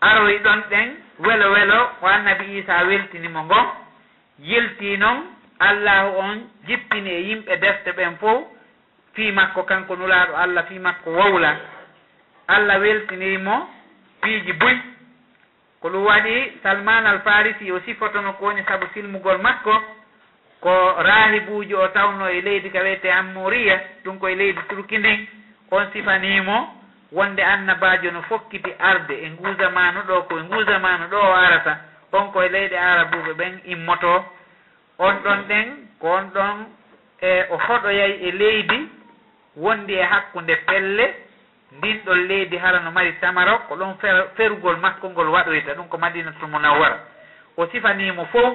aroy 0.00 0.38
ɗon 0.38 0.60
ɗen 0.70 0.88
welo 1.18 1.50
welo 1.52 1.78
ko 2.00 2.06
annabi 2.06 2.58
isa 2.58 2.84
weltinimo 2.86 3.44
ngon 3.44 3.66
yelti 4.38 4.96
noon 4.96 5.18
allahu 5.58 6.18
on 6.18 6.36
jippini 6.66 7.10
e 7.10 7.20
yimɓe 7.28 7.56
defte 7.56 7.90
ɓen 7.92 8.16
fof 8.20 8.44
fi 9.14 9.32
makko 9.32 9.62
kanko 9.62 9.96
nulaaɗo 9.96 10.34
allah 10.36 10.64
fi 10.68 10.78
makko 10.78 11.10
wowla. 11.10 11.56
Allah 12.48 12.80
weltinimo 12.80 13.68
piiji 14.22 14.52
buy. 14.52 14.76
Ko 15.80 15.88
ɗum 15.90 16.04
waɗi 16.06 16.52
salman 16.62 17.06
al 17.06 17.20
farisi 17.20 17.70
o 17.72 17.80
sifotono 17.80 18.32
ko 18.38 18.44
woni 18.46 18.62
saabu 18.66 18.86
silmugol 18.94 19.38
makko 19.38 19.74
ko 20.60 20.72
rahibuji 21.02 21.74
o 21.74 21.88
tawno 21.88 22.28
e 22.30 22.40
leydi 22.40 22.70
ka 22.70 22.80
wiyete 22.82 23.12
ammoriya 23.12 23.80
ɗum 24.04 24.18
koye 24.18 24.34
leydi 24.34 24.60
turki 24.68 24.98
ndin 24.98 25.26
on 25.70 25.86
sifanimo 25.92 26.74
wonde 27.12 27.44
annabajo 27.44 28.10
no 28.10 28.22
fokkiti 28.22 28.74
arde 28.78 29.14
e 29.24 29.30
nguusamanu 29.30 30.00
ɗo 30.08 30.22
koye 30.28 30.42
nguusamanu 30.44 31.04
ɗo 31.08 31.16
o 31.18 31.34
arata 31.34 31.78
on 32.12 32.30
koye 32.32 32.48
leyɗe 32.48 32.78
arabuɓe 32.78 33.32
ɓen 33.34 33.60
immoto. 33.64 34.24
On 34.98 35.14
ɗon 35.24 35.42
ɗen 35.48 35.66
ko 36.00 36.06
on 36.08 36.30
ɗon 36.34 36.66
e 37.20 37.44
o 37.50 37.56
hoɗoyay 37.56 38.12
e 38.28 38.30
leydi 38.30 38.88
wondi 39.56 39.94
e 39.94 40.02
hakkunde 40.02 40.56
pelle 40.66 41.14
ndin 41.72 42.00
ɗon 42.04 42.26
leydi 42.28 42.56
hara 42.56 42.80
no 42.80 42.90
mari 42.90 43.12
tamaro 43.20 43.58
ko 43.68 43.76
ɗon 43.76 43.94
ferugol 44.36 44.76
makko 44.76 45.10
ngol 45.10 45.28
waɗoyta 45.28 45.74
ɗum 45.74 45.88
ko 45.88 45.98
madinatul 45.98 46.48
munawwara. 46.48 46.98
O 47.56 47.66
sifanimo 47.66 48.24
fof 48.26 48.54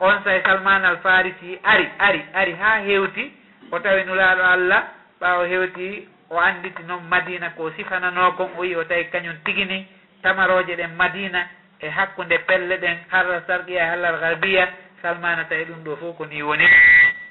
on 0.00 0.22
say 0.24 0.42
salman 0.42 0.84
al 0.84 0.96
farisi 0.98 1.58
ari 1.62 1.88
ari 1.98 2.24
ari 2.34 2.52
ha 2.52 2.80
hewti 2.80 3.32
o 3.70 3.78
tawi 3.78 4.04
nulaɗo 4.04 4.42
allah 4.42 4.82
ɓawo 5.20 5.44
hewti 5.44 6.08
o 6.32 6.38
anditi 6.40 6.82
noon 6.82 7.04
madina 7.08 7.50
ko 7.50 7.70
sifanano 7.76 8.32
kon 8.32 8.50
o 8.56 8.64
yi 8.64 8.74
o 8.76 8.84
tawi 8.84 9.04
kañum 9.12 9.36
tigini 9.44 9.86
tamaroje 10.22 10.76
ɗen 10.76 10.94
madina 10.96 11.46
e 11.80 11.88
hakkude 11.88 12.38
pelle 12.46 12.76
ɗen 12.78 12.96
harra 13.10 13.42
sarqiya 13.46 13.86
hallal 13.90 14.18
garbiya 14.20 14.68
salmana 15.02 15.44
tawi 15.44 15.64
ɗum 15.64 15.84
ɗo 15.84 15.96
fof 15.96 16.16
ko 16.16 16.24
ni 16.26 16.42
woni. 16.42 16.64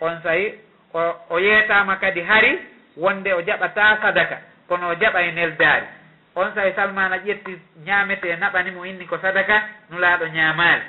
On 0.01 0.21
sayi 0.23 0.53
o 0.93 1.01
o 1.29 1.39
yeetama 1.39 1.95
kadi 1.95 2.21
hari 2.21 2.59
wonde 2.97 3.33
o 3.33 3.41
jaɓata 3.41 3.97
sadaka 4.01 4.37
kono 4.67 4.89
o 4.89 4.93
jaɓa 4.95 5.21
e 5.21 5.31
neldaari. 5.31 5.85
On 6.35 6.51
sayi 6.55 6.73
salmana 6.75 7.17
ƴetti 7.17 7.57
ñaamete 7.85 8.35
naɓani 8.37 8.71
mo 8.71 8.85
inni 8.85 9.05
ko 9.07 9.17
sadaka 9.17 9.63
nulaaɗo 9.89 10.25
ñaamaali. 10.27 10.83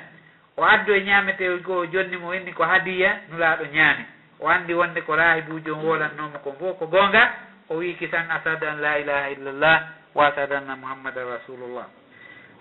O 0.57 0.63
addu 0.63 0.93
e 0.93 1.01
ñaametewol 1.01 1.61
goo 1.61 1.85
jonni 1.85 2.17
mo 2.17 2.33
inni 2.33 2.53
ko 2.53 2.63
hadiya 2.63 3.17
nulaaɗo 3.31 3.65
ñaami. 3.73 4.05
O 4.39 4.47
anndi 4.49 4.73
wonde 4.73 5.01
ko 5.01 5.15
raahibuujo 5.15 5.75
wolannomo 5.77 6.37
ko 6.43 6.51
fof 6.59 6.77
ko 6.79 6.85
goonga 6.87 7.31
o 7.69 7.75
wi 7.77 7.95
kisan 7.95 8.29
asadu 8.31 8.67
an 8.67 8.81
la 8.81 8.99
ilaha 8.99 9.29
illallah 9.29 9.77
wa 10.15 10.27
asadu 10.27 10.55
anna 10.55 10.75
mouhammadan 10.75 11.27
rasulullah. 11.27 11.87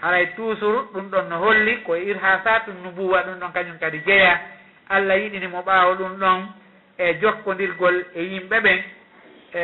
Haray 0.03 0.27
toujours 0.37 0.91
ɗum 0.93 1.11
ɗon 1.11 1.29
no 1.29 1.39
holli 1.39 1.83
koye 1.83 2.05
irhasatu 2.11 2.73
nubuwa 2.83 3.23
ɗum 3.23 3.39
ɗon 3.41 3.53
kañum 3.53 3.79
kadi 3.79 3.99
jeeya 4.07 4.41
allah 4.89 5.17
yiɗinimo 5.19 5.63
ɓaawo 5.63 5.95
ɗum 5.95 6.19
ɗon 6.19 6.41
e 6.99 7.15
jokkodirgol 7.21 8.05
e 8.15 8.23
yimɓe 8.23 8.61
ɓen 8.61 8.81
e 9.55 9.63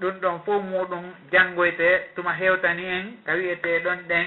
ɗum 0.00 0.14
ɗon 0.20 0.40
fof 0.44 0.62
muɗum 0.62 1.04
janngoyte 1.32 2.14
tuma 2.14 2.32
hewtani 2.32 2.84
en 2.84 3.04
ka 3.26 3.32
wiyete 3.34 3.78
ɗon 3.84 3.98
ɗen 4.08 4.26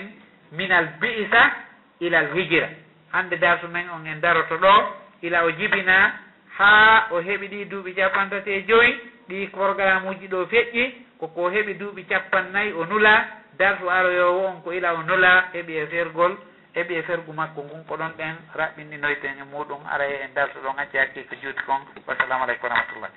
minal 0.51 0.87
bi'isa 1.01 1.51
ilal 1.99 2.27
hijira 2.35 2.69
hande 3.11 3.35
darsu 3.37 3.67
men 3.67 3.89
on 3.89 4.05
en 4.05 4.21
daroto 4.21 4.57
ɗo 4.57 4.73
ila 5.21 5.45
o 5.45 5.51
jibina 5.51 6.13
haa 6.57 7.07
o 7.11 7.21
heɓi 7.21 7.47
ɗi 7.47 7.65
duuɓi 7.65 7.93
capantati 7.95 8.51
e 8.51 8.65
joyi. 8.67 9.12
ɗi 9.29 9.47
programme 9.51 10.09
uji 10.09 10.27
ɗo 10.27 10.45
feƴƴi 10.45 10.83
koko 11.19 11.49
heɓi 11.49 11.73
duuɓi 11.79 12.03
capannayyi 12.05 12.73
o 12.73 12.85
nula 12.85 13.25
darto 13.57 13.89
aroyowo 13.89 14.45
on 14.47 14.61
ko 14.63 14.71
ila 14.73 14.93
o 14.93 15.03
nula 15.03 15.49
heɓi 15.53 15.73
e 15.77 15.87
fergol 15.87 16.37
heɓi 16.75 16.93
e 16.95 17.01
fergu 17.03 17.33
makko 17.33 17.61
ngun 17.63 17.85
ko 17.87 17.95
ɗon 17.97 18.13
ɗen 18.17 18.35
raɓɓinɗinoyten 18.55 19.39
e 19.39 19.43
muɗum 19.51 19.81
ara 19.91 20.05
e 20.07 20.15
en 20.25 20.33
darto 20.33 20.59
ɗon 20.59 20.77
acci 20.79 20.97
hakki 20.97 21.23
ko 21.23 21.35
juuti 21.41 21.63
kon. 21.65 21.81
Wassalamu 22.07 22.43
aleykum 22.43 22.69
wa 22.69 22.75
rahmatullah. 22.75 23.11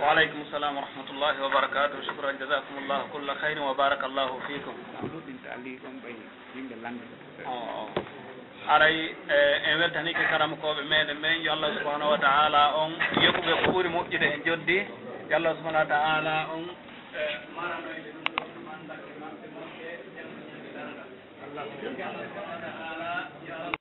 Waaleykum 0.00 0.44
salam 0.50 0.76
wa 0.76 0.82
rahmatullahi 0.82 1.40
wa 1.40 1.48
barakatu 1.50 2.02
shukran 2.06 2.38
jasakum 2.38 2.88
llahu 2.88 3.08
kulla 3.12 3.34
hayrin 3.40 3.60
wa 3.64 3.74
baraka 3.74 4.08
llahu 4.08 4.40
fikum 4.46 4.74
ɗuɗinta 5.02 5.52
ali 5.52 5.76
ɗon 5.82 5.94
ɓay 6.02 6.14
yimɓe 6.54 6.74
landa 6.82 7.04
oh, 7.44 7.84
oh. 7.84 8.19
aray 8.74 8.96
e, 9.28 9.36
en 9.68 9.78
weltanike 9.80 10.22
karamakoɓe 10.30 10.82
meɗen 10.90 11.18
ɓen 11.22 11.42
yo 11.44 11.52
allah 11.52 11.70
subahanahu 11.78 12.10
wa 12.14 12.18
taala 12.18 12.62
on 12.82 12.90
yokkuɓe 13.24 13.52
ko 13.60 13.66
ɓuuri 13.72 13.88
moƴƴude 13.94 14.26
e 14.34 14.38
joddi 14.46 14.78
yo 15.30 15.34
allah 15.36 15.52
subahanahu 15.56 15.84
wa 15.84 15.90
taala 15.94 16.34
on 16.54 16.62
e, 17.18 17.22
maranoyde 17.56 18.10
ɗum 18.14 18.26
ɗo 18.36 18.60
mandaɓe 18.66 19.10
maɓɓe 19.22 19.46
maɓɓe 19.56 19.88
allah 21.48 21.64
subahanahu 21.80 22.22
wa 22.22 22.60
taala 22.66 23.10
yo 23.48 23.54
allah 23.64 23.78